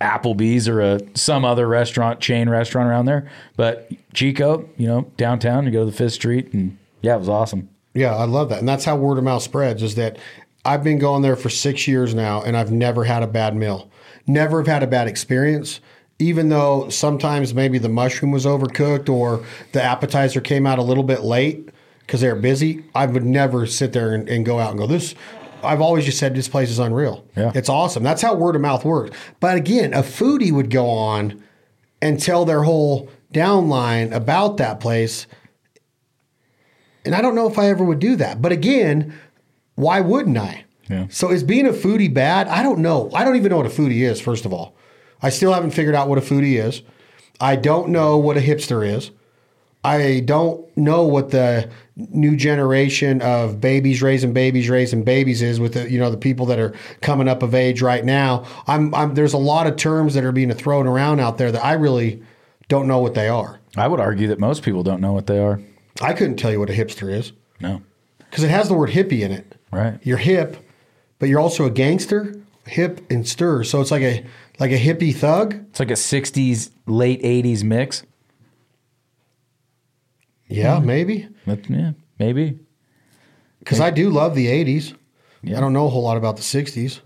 Applebee's 0.00 0.68
or 0.68 0.80
a 0.80 1.00
some 1.14 1.44
other 1.44 1.66
restaurant 1.66 2.20
chain 2.20 2.48
restaurant 2.48 2.88
around 2.88 3.06
there, 3.06 3.30
but 3.56 3.90
Chico, 4.12 4.68
you 4.76 4.86
know, 4.86 5.10
downtown, 5.16 5.64
you 5.64 5.70
go 5.70 5.80
to 5.80 5.90
the 5.90 5.96
Fifth 5.96 6.14
Street, 6.14 6.52
and 6.52 6.76
yeah, 7.02 7.14
it 7.14 7.18
was 7.18 7.28
awesome. 7.28 7.68
Yeah, 7.96 8.14
I 8.14 8.24
love 8.24 8.50
that. 8.50 8.58
And 8.58 8.68
that's 8.68 8.84
how 8.84 8.96
word 8.96 9.16
of 9.16 9.24
mouth 9.24 9.42
spreads 9.42 9.82
is 9.82 9.94
that 9.94 10.18
I've 10.66 10.84
been 10.84 10.98
going 10.98 11.22
there 11.22 11.36
for 11.36 11.48
six 11.48 11.88
years 11.88 12.14
now 12.14 12.42
and 12.42 12.56
I've 12.56 12.70
never 12.70 13.04
had 13.04 13.22
a 13.22 13.26
bad 13.26 13.56
meal. 13.56 13.90
Never 14.26 14.58
have 14.58 14.66
had 14.66 14.82
a 14.82 14.86
bad 14.86 15.08
experience. 15.08 15.80
Even 16.18 16.48
though 16.48 16.88
sometimes 16.88 17.54
maybe 17.54 17.78
the 17.78 17.88
mushroom 17.88 18.32
was 18.32 18.44
overcooked 18.44 19.08
or 19.08 19.44
the 19.72 19.82
appetizer 19.82 20.40
came 20.40 20.66
out 20.66 20.78
a 20.78 20.82
little 20.82 21.04
bit 21.04 21.22
late 21.22 21.70
because 22.00 22.20
they 22.20 22.28
were 22.28 22.38
busy, 22.38 22.84
I 22.94 23.06
would 23.06 23.24
never 23.24 23.66
sit 23.66 23.92
there 23.92 24.14
and, 24.14 24.28
and 24.28 24.44
go 24.44 24.58
out 24.58 24.70
and 24.70 24.78
go, 24.78 24.86
This 24.86 25.14
I've 25.62 25.80
always 25.80 26.04
just 26.04 26.18
said 26.18 26.34
this 26.34 26.48
place 26.48 26.70
is 26.70 26.78
unreal. 26.78 27.26
Yeah. 27.36 27.52
It's 27.54 27.68
awesome. 27.68 28.02
That's 28.02 28.22
how 28.22 28.34
word 28.34 28.56
of 28.56 28.62
mouth 28.62 28.84
works. 28.84 29.16
But 29.40 29.56
again, 29.56 29.94
a 29.94 30.02
foodie 30.02 30.52
would 30.52 30.70
go 30.70 30.88
on 30.88 31.42
and 32.00 32.20
tell 32.20 32.44
their 32.44 32.62
whole 32.62 33.08
downline 33.32 34.12
about 34.12 34.56
that 34.58 34.80
place 34.80 35.26
and 37.06 37.14
I 37.14 37.22
don't 37.22 37.36
know 37.36 37.48
if 37.48 37.58
I 37.58 37.68
ever 37.68 37.84
would 37.84 38.00
do 38.00 38.16
that. 38.16 38.42
But 38.42 38.52
again, 38.52 39.14
why 39.76 40.00
wouldn't 40.00 40.36
I? 40.36 40.64
Yeah. 40.90 41.06
So 41.08 41.30
is 41.30 41.44
being 41.44 41.66
a 41.66 41.72
foodie 41.72 42.12
bad? 42.12 42.48
I 42.48 42.62
don't 42.62 42.80
know. 42.80 43.10
I 43.14 43.24
don't 43.24 43.36
even 43.36 43.50
know 43.50 43.58
what 43.58 43.66
a 43.66 43.70
foodie 43.70 44.00
is, 44.00 44.20
first 44.20 44.44
of 44.44 44.52
all. 44.52 44.76
I 45.22 45.30
still 45.30 45.52
haven't 45.52 45.70
figured 45.70 45.94
out 45.94 46.08
what 46.08 46.18
a 46.18 46.20
foodie 46.20 46.62
is. 46.62 46.82
I 47.40 47.56
don't 47.56 47.88
know 47.90 48.18
what 48.18 48.36
a 48.36 48.40
hipster 48.40 48.86
is. 48.86 49.12
I 49.86 50.20
don't 50.24 50.76
know 50.76 51.04
what 51.04 51.30
the 51.30 51.70
new 51.94 52.36
generation 52.36 53.22
of 53.22 53.60
babies 53.60 54.02
raising 54.02 54.32
babies 54.32 54.68
raising 54.68 55.04
babies 55.04 55.42
is 55.42 55.60
with 55.60 55.74
the 55.74 55.88
you 55.88 56.00
know 56.00 56.10
the 56.10 56.16
people 56.16 56.44
that 56.46 56.58
are 56.58 56.74
coming 57.02 57.28
up 57.28 57.44
of 57.44 57.54
age 57.54 57.82
right 57.82 58.04
now. 58.04 58.44
I'm, 58.66 58.92
I'm 58.96 59.14
there's 59.14 59.32
a 59.32 59.38
lot 59.38 59.68
of 59.68 59.76
terms 59.76 60.14
that 60.14 60.24
are 60.24 60.32
being 60.32 60.52
thrown 60.52 60.88
around 60.88 61.20
out 61.20 61.38
there 61.38 61.52
that 61.52 61.64
I 61.64 61.74
really 61.74 62.20
don't 62.66 62.88
know 62.88 62.98
what 62.98 63.14
they 63.14 63.28
are. 63.28 63.60
I 63.76 63.86
would 63.86 64.00
argue 64.00 64.26
that 64.26 64.40
most 64.40 64.64
people 64.64 64.82
don't 64.82 65.00
know 65.00 65.12
what 65.12 65.28
they 65.28 65.38
are. 65.38 65.60
I 66.00 66.14
couldn't 66.14 66.36
tell 66.36 66.50
you 66.50 66.58
what 66.58 66.68
a 66.68 66.72
hipster 66.72 67.12
is. 67.12 67.32
No, 67.60 67.80
because 68.18 68.42
it 68.42 68.50
has 68.50 68.66
the 68.66 68.74
word 68.74 68.90
hippie 68.90 69.20
in 69.20 69.30
it. 69.30 69.54
Right. 69.70 70.00
You're 70.02 70.18
hip, 70.18 70.56
but 71.20 71.28
you're 71.28 71.40
also 71.40 71.64
a 71.64 71.70
gangster, 71.70 72.34
hip 72.66 73.00
and 73.08 73.26
stir. 73.26 73.62
So 73.62 73.80
it's 73.80 73.92
like 73.92 74.02
a 74.02 74.26
like 74.58 74.72
a 74.72 74.78
hippie 74.80 75.14
thug. 75.14 75.54
it's 75.70 75.78
like 75.78 75.92
a 75.92 75.94
'60s, 75.94 76.70
late 76.86 77.22
'80s 77.22 77.62
mix. 77.62 78.02
Yeah, 80.48 80.78
maybe. 80.78 81.28
But, 81.46 81.68
yeah, 81.68 81.92
maybe. 82.18 82.58
because 83.58 83.80
I 83.80 83.90
do 83.90 84.10
love 84.10 84.34
the 84.34 84.46
'80s. 84.46 84.94
Yeah. 85.42 85.58
I 85.58 85.60
don't 85.60 85.72
know 85.72 85.86
a 85.86 85.90
whole 85.90 86.02
lot 86.02 86.16
about 86.16 86.36
the 86.36 86.42
'60s, 86.42 87.00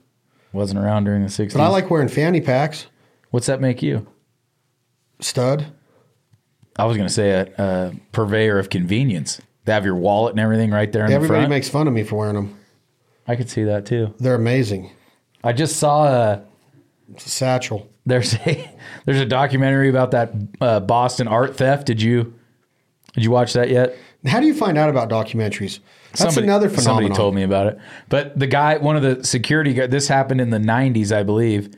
Wasn't 0.53 0.79
around 0.79 1.05
during 1.05 1.23
the 1.23 1.29
60s. 1.29 1.53
but 1.55 1.61
I 1.63 1.69
like 1.69 1.91
wearing 1.91 2.09
fanny 2.09 2.41
packs. 2.41 2.87
What's 3.31 3.47
that 3.47 3.61
make 3.61 3.83
you? 3.83 4.07
Stud. 5.21 5.67
I 6.77 6.85
was 6.87 6.97
going 6.97 7.09
to 7.09 7.13
say 7.13 7.31
a, 7.33 7.53
a 7.59 7.93
purveyor 8.13 8.59
of 8.59 8.71
convenience. 8.71 9.41
They 9.65 9.73
have 9.73 9.85
your 9.85 9.97
wallet 9.97 10.33
and 10.33 10.41
everything 10.41 10.71
right 10.71 10.91
there 10.91 11.05
in 11.05 11.11
the 11.11 11.15
Everybody 11.17 11.41
front. 11.41 11.51
makes 11.51 11.69
fun 11.69 11.87
of 11.87 11.93
me 11.93 12.03
for 12.03 12.17
wearing 12.17 12.35
them. 12.37 12.57
I 13.27 13.37
could 13.37 13.51
see 13.51 13.65
that 13.65 13.85
too. 13.87 14.15
They're 14.19 14.35
amazing. 14.35 14.91
I 15.45 15.53
just 15.53 15.77
saw 15.77 16.07
a 16.07 16.43
It's 17.13 17.27
a 17.27 17.31
satchel. 17.31 17.89
there's 18.07 18.35
a 18.47 18.75
there's 19.05 19.21
a 19.21 19.27
documentary 19.27 19.89
about 19.91 20.13
that 20.13 20.33
uh, 20.61 20.81
Boston 20.81 21.29
art 21.29 21.57
theft. 21.57 21.87
Did 21.87 22.01
you 22.01 22.35
did 23.21 23.25
you 23.25 23.31
watch 23.33 23.53
that 23.53 23.69
yet? 23.69 23.95
How 24.25 24.41
do 24.41 24.47
you 24.47 24.55
find 24.55 24.79
out 24.79 24.89
about 24.89 25.11
documentaries? 25.11 25.81
That's 26.17 26.39
another 26.39 26.71
phenomenon. 26.71 27.03
Somebody 27.03 27.15
told 27.15 27.35
me 27.35 27.43
about 27.43 27.67
it. 27.67 27.79
But 28.09 28.39
the 28.39 28.47
guy, 28.47 28.79
one 28.79 28.97
of 28.97 29.03
the 29.03 29.23
security 29.25 29.75
guys, 29.75 29.91
this 29.91 30.09
happened 30.09 30.41
in 30.41 30.49
the 30.49 30.59
90s, 30.59 31.15
I 31.15 31.23
believe. 31.23 31.71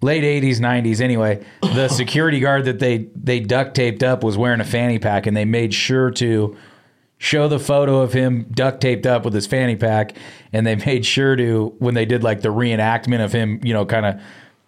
Late 0.00 0.22
80s, 0.22 0.56
90s. 0.56 1.02
Anyway, 1.02 1.44
the 1.60 1.88
security 1.90 2.40
guard 2.40 2.64
that 2.64 2.78
they 2.78 3.08
they 3.14 3.40
duct 3.40 3.74
taped 3.74 4.02
up 4.02 4.24
was 4.24 4.38
wearing 4.38 4.60
a 4.60 4.64
fanny 4.64 4.98
pack, 4.98 5.26
and 5.26 5.36
they 5.36 5.44
made 5.44 5.74
sure 5.74 6.10
to 6.12 6.56
show 7.18 7.46
the 7.46 7.58
photo 7.58 8.00
of 8.00 8.14
him 8.14 8.46
duct 8.52 8.80
taped 8.80 9.04
up 9.04 9.26
with 9.26 9.34
his 9.34 9.46
fanny 9.46 9.76
pack, 9.76 10.16
and 10.54 10.66
they 10.66 10.76
made 10.86 11.04
sure 11.04 11.36
to 11.36 11.74
when 11.78 11.92
they 11.92 12.06
did 12.06 12.24
like 12.24 12.40
the 12.40 12.48
reenactment 12.48 13.22
of 13.22 13.32
him, 13.32 13.60
you 13.62 13.74
know, 13.74 13.84
kind 13.84 14.06
of 14.06 14.20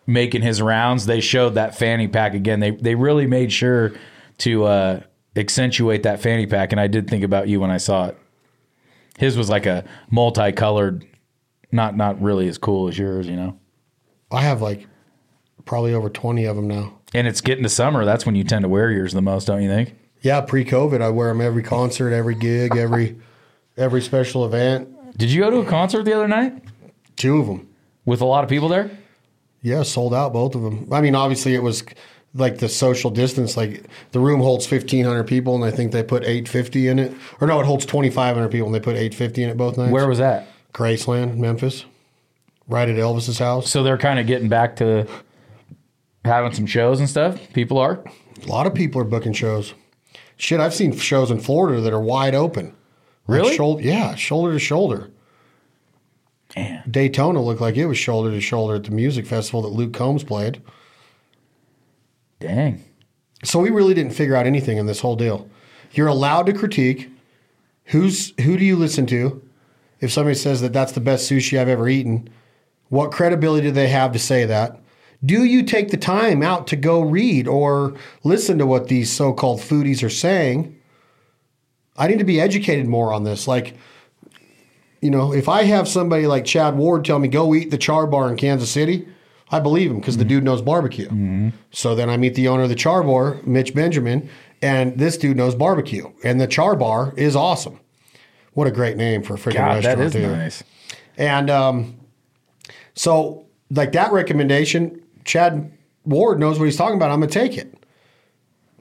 making 0.06 0.42
his 0.42 0.60
rounds, 0.60 1.06
they 1.06 1.20
showed 1.20 1.54
that 1.54 1.74
fanny 1.74 2.08
pack 2.08 2.34
again. 2.34 2.60
They 2.60 2.72
they 2.72 2.94
really 2.94 3.26
made 3.26 3.50
sure 3.50 3.92
to 4.38 4.64
uh, 4.64 5.00
accentuate 5.38 6.02
that 6.02 6.20
fanny 6.20 6.46
pack, 6.46 6.72
and 6.72 6.80
I 6.80 6.86
did 6.86 7.08
think 7.08 7.24
about 7.24 7.48
you 7.48 7.60
when 7.60 7.70
I 7.70 7.76
saw 7.78 8.06
it. 8.08 8.18
His 9.18 9.36
was 9.36 9.48
like 9.48 9.66
a 9.66 9.84
multicolored, 10.10 11.06
not 11.72 11.96
not 11.96 12.20
really 12.20 12.48
as 12.48 12.58
cool 12.58 12.88
as 12.88 12.98
yours, 12.98 13.26
you 13.26 13.36
know. 13.36 13.58
I 14.30 14.42
have 14.42 14.60
like 14.62 14.86
probably 15.64 15.94
over 15.94 16.08
20 16.08 16.44
of 16.44 16.56
them 16.56 16.68
now. 16.68 16.94
And 17.14 17.26
it's 17.26 17.40
getting 17.40 17.62
to 17.62 17.68
summer. 17.70 18.04
That's 18.04 18.26
when 18.26 18.34
you 18.34 18.44
tend 18.44 18.62
to 18.62 18.68
wear 18.68 18.90
yours 18.90 19.12
the 19.12 19.22
most, 19.22 19.46
don't 19.46 19.62
you 19.62 19.68
think? 19.68 19.94
Yeah, 20.20 20.40
pre-COVID, 20.40 21.00
I 21.00 21.08
wear 21.10 21.28
them 21.28 21.40
every 21.40 21.62
concert, 21.62 22.12
every 22.12 22.34
gig, 22.34 22.76
every 22.76 23.16
every 23.76 24.02
special 24.02 24.44
event. 24.44 25.16
Did 25.16 25.30
you 25.30 25.42
go 25.42 25.50
to 25.50 25.58
a 25.58 25.64
concert 25.64 26.02
the 26.04 26.12
other 26.14 26.28
night 26.28 26.62
Two 27.16 27.38
of 27.40 27.46
them. 27.46 27.68
with 28.04 28.20
a 28.20 28.24
lot 28.24 28.44
of 28.44 28.50
people 28.50 28.68
there? 28.68 28.90
Yeah, 29.62 29.82
sold 29.82 30.14
out 30.14 30.32
both 30.32 30.54
of 30.54 30.62
them. 30.62 30.88
I 30.92 31.00
mean, 31.00 31.14
obviously 31.14 31.54
it 31.54 31.62
was 31.62 31.82
like 32.34 32.58
the 32.58 32.68
social 32.68 33.10
distance. 33.10 33.56
Like 33.56 33.84
the 34.12 34.20
room 34.20 34.40
holds 34.40 34.70
1,500 34.70 35.24
people, 35.24 35.54
and 35.54 35.64
I 35.64 35.70
think 35.70 35.92
they 35.92 36.02
put 36.02 36.22
850 36.22 36.88
in 36.88 36.98
it. 36.98 37.14
Or 37.40 37.46
no, 37.46 37.60
it 37.60 37.66
holds 37.66 37.86
2,500 37.86 38.48
people, 38.50 38.66
and 38.66 38.74
they 38.74 38.80
put 38.80 38.96
850 38.96 39.42
in 39.42 39.50
it 39.50 39.56
both 39.56 39.76
nights. 39.78 39.92
Where 39.92 40.08
was 40.08 40.18
that? 40.18 40.48
Graceland, 40.72 41.36
Memphis, 41.36 41.84
right 42.68 42.88
at 42.88 42.96
Elvis's 42.96 43.38
house. 43.38 43.70
So 43.70 43.82
they're 43.82 43.98
kind 43.98 44.18
of 44.18 44.26
getting 44.26 44.48
back 44.48 44.76
to 44.76 45.06
having 46.24 46.52
some 46.52 46.66
shows 46.66 47.00
and 47.00 47.08
stuff. 47.08 47.40
People 47.52 47.78
are. 47.78 48.04
A 48.42 48.46
lot 48.46 48.66
of 48.66 48.74
people 48.74 49.00
are 49.00 49.04
booking 49.04 49.32
shows. 49.32 49.74
Shit, 50.36 50.60
I've 50.60 50.74
seen 50.74 50.96
shows 50.96 51.30
in 51.30 51.40
Florida 51.40 51.80
that 51.80 51.92
are 51.92 52.00
wide 52.00 52.34
open. 52.34 52.66
Like 53.26 53.42
Really? 53.42 53.56
shoulder, 53.56 53.82
yeah, 53.82 54.14
shoulder 54.14 54.52
to 54.52 54.58
shoulder. 54.58 55.10
Man. 56.56 56.82
Daytona 56.90 57.42
looked 57.42 57.60
like 57.60 57.76
it 57.76 57.86
was 57.86 57.98
shoulder 57.98 58.30
to 58.30 58.40
shoulder 58.40 58.76
at 58.76 58.84
the 58.84 58.90
music 58.90 59.26
festival 59.26 59.62
that 59.62 59.68
Luke 59.68 59.92
Combs 59.92 60.24
played. 60.24 60.62
Dang. 62.40 62.84
So 63.44 63.58
we 63.60 63.70
really 63.70 63.94
didn't 63.94 64.14
figure 64.14 64.36
out 64.36 64.46
anything 64.46 64.78
in 64.78 64.86
this 64.86 65.00
whole 65.00 65.16
deal. 65.16 65.48
You're 65.92 66.08
allowed 66.08 66.46
to 66.46 66.52
critique. 66.52 67.10
Who's 67.84 68.32
who 68.40 68.56
do 68.56 68.64
you 68.64 68.76
listen 68.76 69.06
to? 69.06 69.42
If 70.00 70.12
somebody 70.12 70.34
says 70.34 70.60
that 70.60 70.72
that's 70.72 70.92
the 70.92 71.00
best 71.00 71.30
sushi 71.30 71.58
I've 71.58 71.68
ever 71.68 71.88
eaten, 71.88 72.28
what 72.88 73.10
credibility 73.10 73.68
do 73.68 73.72
they 73.72 73.88
have 73.88 74.12
to 74.12 74.18
say 74.18 74.44
that? 74.44 74.80
Do 75.24 75.44
you 75.44 75.64
take 75.64 75.90
the 75.90 75.96
time 75.96 76.42
out 76.42 76.68
to 76.68 76.76
go 76.76 77.00
read 77.00 77.48
or 77.48 77.96
listen 78.22 78.58
to 78.58 78.66
what 78.66 78.86
these 78.86 79.10
so-called 79.10 79.60
foodies 79.60 80.04
are 80.04 80.10
saying? 80.10 80.78
I 81.96 82.06
need 82.06 82.20
to 82.20 82.24
be 82.24 82.40
educated 82.40 82.86
more 82.86 83.12
on 83.12 83.24
this. 83.24 83.48
Like, 83.48 83.76
you 85.00 85.10
know, 85.10 85.32
if 85.32 85.48
I 85.48 85.64
have 85.64 85.88
somebody 85.88 86.28
like 86.28 86.44
Chad 86.44 86.76
Ward 86.76 87.04
tell 87.04 87.18
me 87.18 87.26
go 87.26 87.54
eat 87.54 87.72
the 87.72 87.78
Char 87.78 88.06
Bar 88.06 88.30
in 88.30 88.36
Kansas 88.36 88.70
City, 88.70 89.08
I 89.50 89.60
believe 89.60 89.90
him 89.90 89.98
because 89.98 90.16
the 90.16 90.24
dude 90.24 90.44
knows 90.44 90.60
barbecue. 90.62 91.50
So 91.70 91.94
then 91.94 92.10
I 92.10 92.16
meet 92.16 92.34
the 92.34 92.48
owner 92.48 92.64
of 92.64 92.68
the 92.68 92.74
Char 92.74 93.02
Bar, 93.02 93.38
Mitch 93.44 93.74
Benjamin, 93.74 94.28
and 94.60 94.98
this 94.98 95.16
dude 95.16 95.36
knows 95.36 95.54
barbecue. 95.54 96.10
And 96.22 96.40
the 96.40 96.46
Char 96.46 96.76
Bar 96.76 97.14
is 97.16 97.34
awesome. 97.34 97.80
What 98.52 98.66
a 98.66 98.70
great 98.70 98.96
name 98.96 99.22
for 99.22 99.34
a 99.34 99.36
freaking 99.38 99.54
God, 99.54 99.84
restaurant, 99.84 100.00
is 100.00 100.12
too. 100.12 100.36
nice. 100.36 100.64
And 101.16 101.48
um, 101.48 101.96
so, 102.94 103.46
like 103.70 103.92
that 103.92 104.12
recommendation, 104.12 105.02
Chad 105.24 105.72
Ward 106.04 106.40
knows 106.40 106.58
what 106.58 106.64
he's 106.64 106.76
talking 106.76 106.96
about. 106.96 107.10
I'm 107.10 107.20
going 107.20 107.30
to 107.30 107.38
take 107.38 107.56
it. 107.56 107.72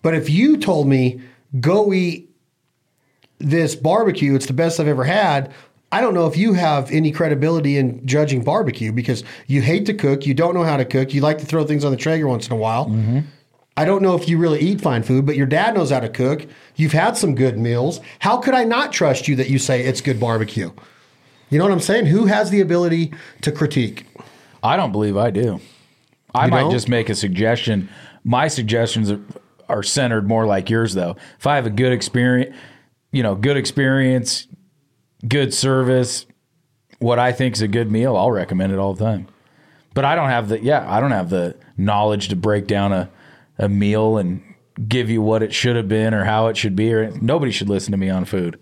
But 0.01 0.15
if 0.15 0.29
you 0.29 0.57
told 0.57 0.87
me, 0.87 1.21
go 1.59 1.93
eat 1.93 2.29
this 3.39 3.75
barbecue, 3.75 4.35
it's 4.35 4.45
the 4.45 4.53
best 4.53 4.79
I've 4.79 4.87
ever 4.87 5.03
had, 5.03 5.53
I 5.91 6.01
don't 6.01 6.13
know 6.13 6.27
if 6.27 6.35
you 6.37 6.53
have 6.53 6.91
any 6.91 7.11
credibility 7.11 7.77
in 7.77 8.05
judging 8.05 8.43
barbecue 8.43 8.91
because 8.91 9.23
you 9.47 9.61
hate 9.61 9.85
to 9.85 9.93
cook, 9.93 10.25
you 10.25 10.33
don't 10.33 10.53
know 10.53 10.63
how 10.63 10.75
to 10.77 10.83
cook, 10.85 11.13
you 11.13 11.21
like 11.21 11.37
to 11.39 11.45
throw 11.45 11.63
things 11.65 11.85
on 11.85 11.91
the 11.91 11.97
Traeger 11.97 12.27
once 12.27 12.45
in 12.47 12.53
a 12.53 12.57
while. 12.57 12.91
I 13.77 13.85
don't 13.85 14.01
know 14.01 14.15
if 14.15 14.27
you 14.27 14.37
really 14.37 14.59
eat 14.59 14.81
fine 14.81 15.03
food, 15.03 15.25
but 15.25 15.35
your 15.37 15.45
dad 15.45 15.75
knows 15.75 15.91
how 15.91 15.99
to 15.99 16.09
cook. 16.09 16.45
You've 16.75 16.93
had 16.93 17.15
some 17.15 17.35
good 17.35 17.57
meals. 17.57 18.01
How 18.19 18.37
could 18.37 18.53
I 18.55 18.63
not 18.63 18.91
trust 18.91 19.27
you 19.27 19.35
that 19.37 19.49
you 19.49 19.59
say 19.59 19.83
it's 19.83 20.01
good 20.01 20.19
barbecue? 20.19 20.71
You 21.49 21.57
know 21.59 21.63
what 21.63 21.71
I'm 21.73 21.79
saying? 21.79 22.07
Who 22.07 22.25
has 22.25 22.49
the 22.49 22.59
ability 22.59 23.13
to 23.41 23.51
critique? 23.51 24.05
I 24.63 24.75
don't 24.75 24.91
believe 24.91 25.15
I 25.15 25.29
do. 25.31 25.61
I 26.35 26.45
You 26.45 26.51
might 26.51 26.61
don't? 26.61 26.71
just 26.71 26.89
make 26.89 27.07
a 27.07 27.15
suggestion. 27.15 27.87
My 28.25 28.49
suggestions 28.49 29.13
are 29.69 29.83
centered 29.83 30.27
more 30.27 30.45
like 30.45 30.69
yours, 30.69 30.93
though. 30.95 31.15
If 31.39 31.47
I 31.47 31.55
have 31.55 31.65
a 31.65 31.69
good 31.69 31.93
experience, 31.93 32.53
you 33.11 33.23
know, 33.23 33.35
good 33.35 33.55
experience, 33.55 34.47
good 35.25 35.53
service, 35.53 36.25
what 36.99 37.19
I 37.19 37.31
think 37.31 37.55
is 37.55 37.61
a 37.61 37.67
good 37.67 37.91
meal, 37.91 38.15
I'll 38.17 38.31
recommend 38.31 38.73
it 38.73 38.79
all 38.79 38.93
the 38.93 39.03
time. 39.03 39.27
But 39.93 40.05
I 40.05 40.15
don't 40.15 40.29
have 40.29 40.49
the 40.49 40.59
yeah, 40.61 40.85
I 40.91 40.99
don't 40.99 41.11
have 41.11 41.29
the 41.29 41.55
knowledge 41.77 42.29
to 42.29 42.35
break 42.35 42.67
down 42.67 42.93
a, 42.93 43.09
a 43.57 43.67
meal 43.69 44.17
and 44.17 44.43
give 44.87 45.09
you 45.09 45.21
what 45.21 45.41
it 45.41 45.53
should 45.53 45.75
have 45.75 45.87
been 45.87 46.13
or 46.13 46.23
how 46.25 46.47
it 46.47 46.57
should 46.57 46.75
be. 46.75 46.93
Or 46.93 47.09
nobody 47.19 47.51
should 47.51 47.69
listen 47.69 47.91
to 47.91 47.97
me 47.97 48.09
on 48.09 48.25
food. 48.25 48.59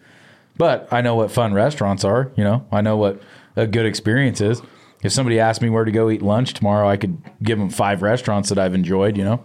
But 0.57 0.87
I 0.91 1.01
know 1.01 1.15
what 1.15 1.31
fun 1.31 1.53
restaurants 1.53 2.05
are. 2.05 2.31
You 2.37 2.45
know, 2.45 2.65
I 2.71 2.79
know 2.79 2.95
what 2.95 3.21
a 3.57 3.67
good 3.67 3.85
experience 3.85 4.39
is. 4.39 4.61
If 5.03 5.11
somebody 5.11 5.39
asked 5.39 5.61
me 5.61 5.69
where 5.69 5.83
to 5.83 5.91
go 5.91 6.09
eat 6.09 6.21
lunch 6.21 6.53
tomorrow, 6.53 6.87
I 6.87 6.95
could 6.97 7.21
give 7.43 7.59
them 7.59 7.69
five 7.69 8.01
restaurants 8.01 8.47
that 8.49 8.57
I've 8.57 8.73
enjoyed. 8.73 9.17
You 9.17 9.25
know, 9.25 9.43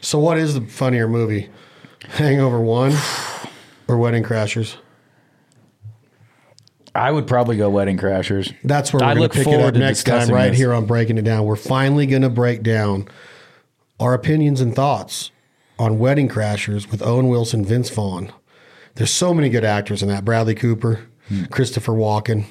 So, 0.00 0.18
what 0.20 0.38
is 0.38 0.54
the 0.54 0.60
funnier 0.60 1.08
movie? 1.08 1.50
Hangover 2.10 2.60
1 2.60 2.92
or 3.88 3.98
Wedding 3.98 4.22
Crashers? 4.22 4.76
I 6.94 7.10
would 7.10 7.26
probably 7.26 7.56
go 7.56 7.68
Wedding 7.70 7.98
Crashers. 7.98 8.54
That's 8.62 8.92
where 8.92 9.00
we're 9.04 9.14
going 9.16 9.28
to 9.28 9.34
pick 9.36 9.40
it 9.40 9.44
forward 9.44 9.66
up 9.68 9.74
to 9.74 9.80
next 9.80 10.04
time, 10.04 10.28
right 10.30 10.50
this. 10.50 10.58
here 10.58 10.72
on 10.72 10.86
Breaking 10.86 11.18
It 11.18 11.22
Down. 11.24 11.44
We're 11.44 11.56
finally 11.56 12.06
going 12.06 12.22
to 12.22 12.30
break 12.30 12.62
down 12.62 13.08
our 13.98 14.14
opinions 14.14 14.60
and 14.60 14.74
thoughts 14.76 15.30
on 15.78 15.98
Wedding 15.98 16.28
Crashers 16.28 16.90
with 16.90 17.02
Owen 17.02 17.28
Wilson, 17.28 17.64
Vince 17.64 17.90
Vaughn. 17.90 18.32
There's 18.94 19.10
so 19.10 19.34
many 19.34 19.48
good 19.48 19.64
actors 19.64 20.02
in 20.02 20.08
that. 20.08 20.24
Bradley 20.24 20.54
Cooper, 20.54 21.00
Hmm. 21.28 21.44
Christopher 21.44 21.92
Walken, 21.92 22.44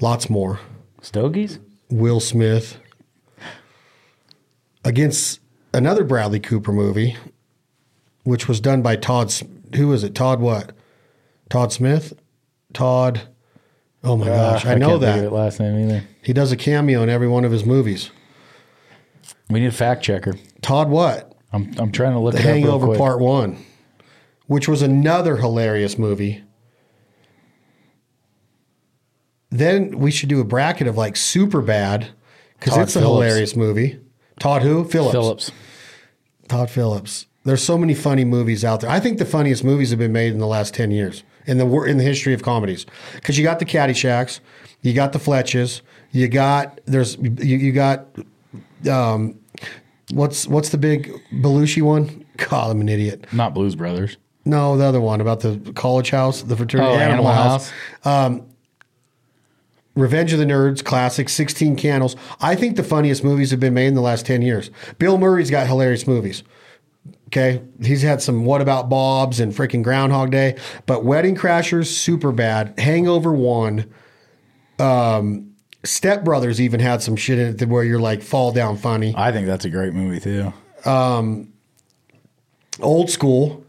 lots 0.00 0.28
more. 0.30 0.60
Stogies. 1.00 1.58
Will 1.90 2.20
Smith 2.20 2.78
against 4.84 5.40
another 5.72 6.04
Bradley 6.04 6.40
Cooper 6.40 6.72
movie, 6.72 7.16
which 8.24 8.48
was 8.48 8.60
done 8.60 8.82
by 8.82 8.96
Todd. 8.96 9.32
Who 9.74 9.92
is 9.92 10.04
it? 10.04 10.14
Todd 10.14 10.40
what? 10.40 10.72
Todd 11.48 11.72
Smith? 11.72 12.12
Todd. 12.72 13.22
Oh 14.06 14.16
my 14.16 14.26
gosh, 14.26 14.64
I, 14.64 14.76
know 14.76 14.90
can't 14.90 15.00
think 15.00 15.14
of 15.14 15.16
that. 15.16 15.24
it 15.24 15.32
last 15.32 15.58
name 15.58 15.78
either. 15.90 16.04
He 16.22 16.32
does 16.32 16.52
a 16.52 16.56
cameo 16.56 17.02
in 17.02 17.08
every 17.08 17.26
one 17.26 17.44
of 17.44 17.50
his 17.50 17.64
movies. 17.64 18.10
We 19.50 19.58
need 19.58 19.66
a 19.66 19.72
fact 19.72 20.04
checker. 20.04 20.34
Todd 20.62 20.88
what? 20.88 21.34
I'm 21.52 21.74
I'm 21.76 21.90
trying 21.90 22.12
to 22.12 22.20
look 22.20 22.34
at 22.34 22.42
The 22.42 22.48
it 22.48 22.50
up 22.50 22.54
real 22.54 22.62
Hangover 22.62 22.86
quick. 22.86 22.98
Part 22.98 23.20
1, 23.20 23.56
which 24.46 24.68
was 24.68 24.80
another 24.80 25.36
hilarious 25.38 25.98
movie. 25.98 26.44
Then 29.50 29.98
we 29.98 30.10
should 30.10 30.28
do 30.28 30.40
a 30.40 30.44
bracket 30.44 30.86
of 30.86 30.96
like 30.96 31.16
super 31.16 31.60
bad 31.60 32.08
because 32.58 32.74
Todd 32.74 32.82
it's 32.84 32.96
a 32.96 33.00
Phillips. 33.00 33.24
hilarious 33.24 33.56
movie. 33.56 34.00
Todd 34.38 34.62
who? 34.62 34.84
Phillips. 34.84 35.12
Phillips. 35.12 35.50
Todd 36.48 36.70
Phillips. 36.70 37.26
There's 37.44 37.62
so 37.62 37.76
many 37.78 37.94
funny 37.94 38.24
movies 38.24 38.64
out 38.64 38.80
there. 38.80 38.90
I 38.90 39.00
think 39.00 39.18
the 39.18 39.24
funniest 39.24 39.64
movies 39.64 39.90
have 39.90 39.98
been 39.98 40.12
made 40.12 40.32
in 40.32 40.38
the 40.38 40.46
last 40.46 40.74
ten 40.74 40.90
years 40.90 41.24
in 41.46 41.58
the 41.58 41.82
in 41.82 41.98
the 41.98 42.04
history 42.04 42.34
of 42.34 42.42
comedies. 42.42 42.86
Because 43.14 43.38
you 43.38 43.44
got 43.44 43.58
the 43.58 43.64
Caddyshack, 43.64 44.40
you 44.82 44.92
got 44.92 45.12
the 45.12 45.18
Fletches, 45.18 45.80
you 46.12 46.28
got 46.28 46.80
there's 46.86 47.16
you, 47.16 47.56
you 47.56 47.72
got 47.72 48.06
um, 48.90 49.38
what's 50.12 50.46
what's 50.46 50.70
the 50.70 50.78
big 50.78 51.12
Belushi 51.32 51.82
one? 51.82 52.24
God, 52.36 52.70
I'm 52.70 52.80
an 52.80 52.88
idiot. 52.88 53.26
Not 53.32 53.54
Blues 53.54 53.74
Brothers. 53.74 54.16
No, 54.44 54.76
the 54.76 54.84
other 54.84 55.00
one 55.00 55.20
about 55.20 55.40
the 55.40 55.58
college 55.74 56.10
house, 56.10 56.42
the 56.42 56.56
fraternity 56.56 56.90
Oh, 56.90 56.94
Animal, 56.98 57.26
Animal 57.28 57.32
House. 57.32 57.72
House. 58.02 58.42
Revenge 59.96 60.32
of 60.34 60.38
the 60.38 60.44
Nerds, 60.44 60.84
classic, 60.84 61.28
16 61.30 61.74
Candles. 61.76 62.16
I 62.40 62.54
think 62.54 62.76
the 62.76 62.84
funniest 62.84 63.24
movies 63.24 63.50
have 63.50 63.60
been 63.60 63.72
made 63.72 63.86
in 63.86 63.94
the 63.94 64.02
last 64.02 64.26
10 64.26 64.42
years. 64.42 64.70
Bill 64.98 65.16
Murray's 65.16 65.50
got 65.50 65.66
hilarious 65.66 66.06
movies. 66.06 66.42
Okay. 67.28 67.62
He's 67.82 68.02
had 68.02 68.22
some 68.22 68.44
What 68.44 68.60
About 68.60 68.88
Bob's 68.88 69.40
and 69.40 69.52
freaking 69.52 69.82
Groundhog 69.82 70.30
Day, 70.30 70.56
but 70.86 71.04
Wedding 71.04 71.34
Crashers, 71.36 71.86
super 71.86 72.30
bad. 72.32 72.78
Hangover 72.78 73.32
1. 73.32 73.84
Um, 74.78 75.52
Step 75.84 76.24
Brothers 76.24 76.60
even 76.60 76.80
had 76.80 77.02
some 77.02 77.16
shit 77.16 77.38
in 77.38 77.56
it 77.60 77.68
where 77.68 77.84
you're 77.84 77.98
like 78.00 78.22
fall 78.22 78.52
down 78.52 78.76
funny. 78.76 79.12
I 79.16 79.32
think 79.32 79.46
that's 79.46 79.64
a 79.64 79.70
great 79.70 79.92
movie 79.92 80.20
too. 80.20 80.52
Old 82.80 83.10
school. 83.10 83.64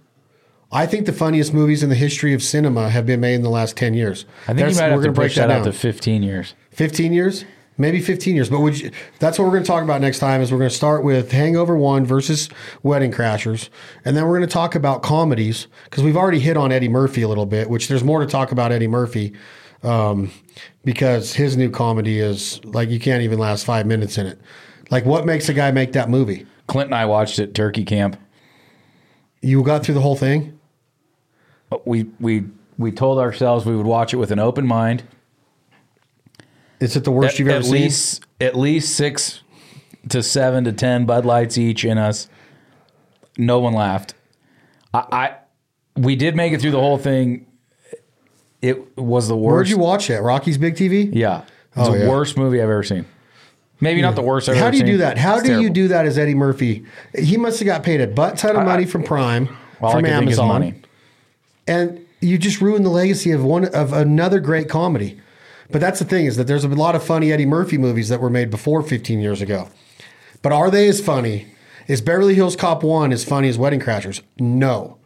I 0.72 0.86
think 0.86 1.06
the 1.06 1.14
funniest 1.14 1.54
movies 1.54 1.82
in 1.82 1.90
the 1.90 1.96
history 1.96 2.34
of 2.34 2.44
cinema 2.44 2.90
have 2.90 3.06
been 3.06 3.22
made 3.22 3.36
in 3.36 3.42
the 3.42 3.50
last 3.50 3.78
10 3.78 3.94
years. 3.94 4.26
I 4.44 4.48
think 4.48 4.58
That's- 4.60 4.76
you 4.76 4.82
might 4.82 4.88
have 4.90 4.96
we're 4.98 5.04
to 5.04 5.08
gonna 5.08 5.16
break 5.16 5.30
push 5.30 5.36
that 5.38 5.50
out 5.50 5.64
down. 5.64 5.66
to 5.66 5.72
15 5.72 6.24
years. 6.24 6.56
15 6.72 7.14
years 7.14 7.46
maybe 7.78 8.02
15 8.02 8.36
years 8.36 8.50
but 8.50 8.60
would 8.60 8.80
you, 8.80 8.92
that's 9.20 9.38
what 9.38 9.46
we're 9.46 9.52
going 9.52 9.64
to 9.64 9.68
talk 9.68 9.84
about 9.84 10.02
next 10.02 10.20
time 10.20 10.42
is 10.42 10.52
we're 10.52 10.58
going 10.58 10.70
to 10.70 10.76
start 10.76 11.04
with 11.04 11.32
hangover 11.32 11.78
1 11.78 12.06
versus 12.06 12.50
wedding 12.84 13.12
crashers 13.12 13.70
and 14.06 14.16
then 14.16 14.26
we're 14.26 14.38
going 14.38 14.48
to 14.48 14.54
talk 14.54 14.76
about 14.76 15.04
comedies 15.04 15.68
because 15.86 16.04
we've 16.04 16.18
already 16.18 16.40
hit 16.40 16.58
on 16.58 16.72
eddie 16.72 16.90
murphy 16.90 17.22
a 17.22 17.28
little 17.28 17.46
bit 17.46 17.70
which 17.70 17.88
there's 17.88 18.04
more 18.04 18.20
to 18.20 18.26
talk 18.26 18.52
about 18.52 18.72
eddie 18.72 18.88
murphy 18.88 19.34
um, 19.84 20.32
because 20.84 21.34
his 21.34 21.56
new 21.56 21.70
comedy 21.70 22.20
is 22.20 22.64
like 22.66 22.90
you 22.90 23.00
can't 23.00 23.22
even 23.22 23.38
last 23.38 23.66
five 23.66 23.86
minutes 23.86 24.18
in 24.18 24.26
it 24.26 24.40
like 24.90 25.06
what 25.06 25.26
makes 25.26 25.50
a 25.50 25.54
guy 25.54 25.72
make 25.72 25.94
that 25.94 26.10
movie 26.10 26.46
Clint 26.68 26.90
and 26.90 26.96
I 26.96 27.06
watched 27.06 27.40
it 27.40 27.54
Turkey 27.54 27.86
Camp. 27.86 28.20
you 29.42 29.64
got 29.64 29.84
through 29.84 29.96
the 29.96 30.02
whole 30.02 30.16
thing 30.16 30.60
We 31.86 32.10
we 32.20 32.46
we 32.78 32.92
told 32.92 33.18
ourselves 33.20 33.66
we 33.66 33.76
would 33.76 33.86
watch 33.86 34.14
it 34.14 34.18
with 34.18 34.32
an 34.32 34.40
open 34.40 34.68
mind. 34.68 35.04
Is 36.80 36.96
it 36.96 37.04
the 37.04 37.12
worst 37.12 37.34
At, 37.36 37.40
you've 37.40 37.48
ever 37.50 37.58
at 37.60 37.66
seen 37.66 37.74
least 37.74 38.26
at 38.42 38.56
least 38.56 38.96
six 38.96 39.42
to 40.10 40.22
seven 40.24 40.64
to 40.66 40.72
ten 40.72 41.06
Bud 41.06 41.26
Lights 41.26 41.58
each 41.58 41.84
in 41.86 41.98
us. 41.98 42.30
No 43.38 43.60
one 43.60 43.74
laughed. 43.74 44.14
I, 44.94 45.00
I 45.12 45.36
we 46.00 46.16
did 46.16 46.36
make 46.36 46.54
it 46.54 46.62
through 46.62 46.72
the 46.72 46.80
whole 46.80 46.98
thing. 46.98 47.46
It 48.62 48.98
was 48.98 49.28
the 49.28 49.36
worst. 49.38 49.54
where'd 49.54 49.70
you 49.70 49.78
watch 49.78 50.10
it? 50.10 50.20
rocky's 50.22 50.58
big 50.58 50.76
tv 50.76 51.10
yeah, 51.14 51.42
it's 51.42 51.88
Oh, 51.88 51.92
the 51.92 52.00
yeah. 52.00 52.10
worst 52.10 52.38
movie 52.38 52.58
I've 52.60 52.70
ever 52.70 52.84
seen. 52.84 53.06
Maybe 53.80 54.02
not 54.02 54.16
the 54.16 54.24
worst. 54.24 54.50
I've 54.50 54.58
How 54.58 54.72
do 54.72 54.78
you 54.78 54.82
seen. 54.82 54.94
do 54.94 54.98
that? 54.98 55.20
How 55.20 55.36
It's 55.38 55.46
do 55.48 55.62
you 55.62 55.70
do 55.70 55.88
that 55.90 56.08
as 56.08 56.18
Eddie 56.18 56.34
Murphy? 56.34 56.84
He 57.16 57.38
must 57.38 57.60
have 57.60 57.68
got 57.68 57.84
paid 57.84 58.02
a 58.02 58.08
butt 58.08 58.36
ton 58.38 58.56
of 58.56 58.66
money 58.66 58.86
from 58.86 59.04
Prime, 59.04 59.46
from 59.80 59.86
I 59.86 59.92
can 60.02 60.04
think 60.22 60.32
is 60.32 60.40
Amazon, 60.40 60.84
and 61.68 62.04
you 62.20 62.40
just 62.40 62.60
ruined 62.60 62.84
the 62.86 62.90
legacy 62.90 63.32
of 63.32 63.44
one 63.44 63.66
of 63.66 63.94
another 63.94 64.40
great 64.40 64.68
comedy. 64.70 65.20
But 65.70 65.82
that's 65.82 66.00
the 66.00 66.06
thing 66.06 66.26
is 66.26 66.38
that 66.38 66.48
there's 66.48 66.64
a 66.64 66.70
lot 66.70 66.96
of 66.96 67.04
funny 67.04 67.32
Eddie 67.32 67.46
Murphy 67.46 67.78
movies 67.78 68.10
that 68.10 68.22
were 68.22 68.30
made 68.30 68.50
before 68.50 68.82
15 68.82 69.20
years 69.20 69.42
ago. 69.42 69.68
But 70.42 70.52
are 70.52 70.72
they 70.72 70.88
as 70.88 71.02
funny? 71.02 71.48
Is 71.88 72.02
Beverly 72.02 72.36
Hills 72.36 72.56
Cop 72.56 72.84
1 72.84 73.12
as 73.12 73.24
funny 73.24 73.50
as 73.50 73.58
Wedding 73.58 73.80
Crashers? 73.80 74.22
No. 74.40 74.98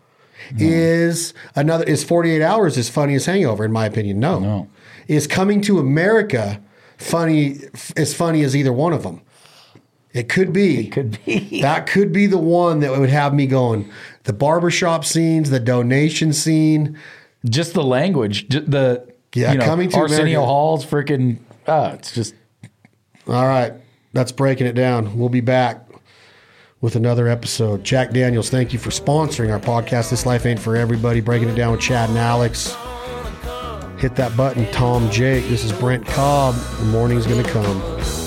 Is 0.57 1.33
another 1.55 1.83
is 1.85 2.03
48 2.03 2.41
Hours 2.41 2.77
as 2.77 2.89
funny 2.89 3.15
as 3.15 3.25
Hangover 3.25 3.63
in 3.63 3.71
my 3.71 3.85
opinion? 3.85 4.19
No. 4.19 4.39
No. 4.39 4.69
Is 5.07 5.27
Coming 5.27 5.61
to 5.61 5.79
America 5.79 6.61
funny 6.97 7.57
as 7.95 8.13
funny 8.13 8.43
as 8.43 8.55
either 8.55 8.73
one 8.73 8.93
of 8.93 9.03
them? 9.03 9.21
It 10.13 10.27
could 10.27 10.51
be. 10.51 10.87
It 10.87 10.91
could 10.91 11.23
be. 11.25 11.61
That 11.61 11.87
could 11.87 12.11
be 12.11 12.27
the 12.27 12.37
one 12.37 12.79
that 12.81 12.91
would 12.97 13.09
have 13.09 13.33
me 13.33 13.47
going. 13.47 13.89
The 14.23 14.33
barbershop 14.33 15.05
scenes, 15.05 15.49
the 15.49 15.59
donation 15.59 16.33
scene. 16.33 16.97
Just 17.45 17.73
the 17.73 17.83
language, 17.83 18.49
the 18.49 19.10
Yeah, 19.33 19.53
you 19.53 19.57
know, 19.59 19.65
coming 19.65 19.89
to 19.89 19.97
Arsenio 19.97 20.23
America. 20.23 20.45
Hall's 20.45 20.85
freaking. 20.85 21.37
Ah, 21.67 21.91
it's 21.93 22.11
just 22.13 22.33
All 23.27 23.45
right, 23.47 23.73
that's 24.13 24.31
breaking 24.31 24.67
it 24.67 24.73
down. 24.73 25.17
We'll 25.17 25.29
be 25.29 25.41
back 25.41 25.87
with 26.81 26.95
another 26.95 27.27
episode. 27.27 27.83
Jack 27.83 28.11
Daniels, 28.11 28.49
thank 28.49 28.73
you 28.73 28.79
for 28.79 28.89
sponsoring 28.89 29.51
our 29.51 29.59
podcast. 29.59 30.09
This 30.09 30.25
life 30.25 30.45
ain't 30.45 30.59
for 30.59 30.75
everybody. 30.75 31.21
Breaking 31.21 31.49
it 31.49 31.55
down 31.55 31.71
with 31.71 31.81
Chad 31.81 32.09
and 32.09 32.17
Alex. 32.17 32.75
Hit 33.99 34.15
that 34.15 34.35
button, 34.35 34.69
Tom 34.71 35.09
Jake. 35.11 35.47
This 35.47 35.63
is 35.63 35.71
Brent 35.71 36.05
Cobb. 36.07 36.55
The 36.79 36.85
morning's 36.85 37.27
gonna 37.27 37.43
come. 37.43 38.20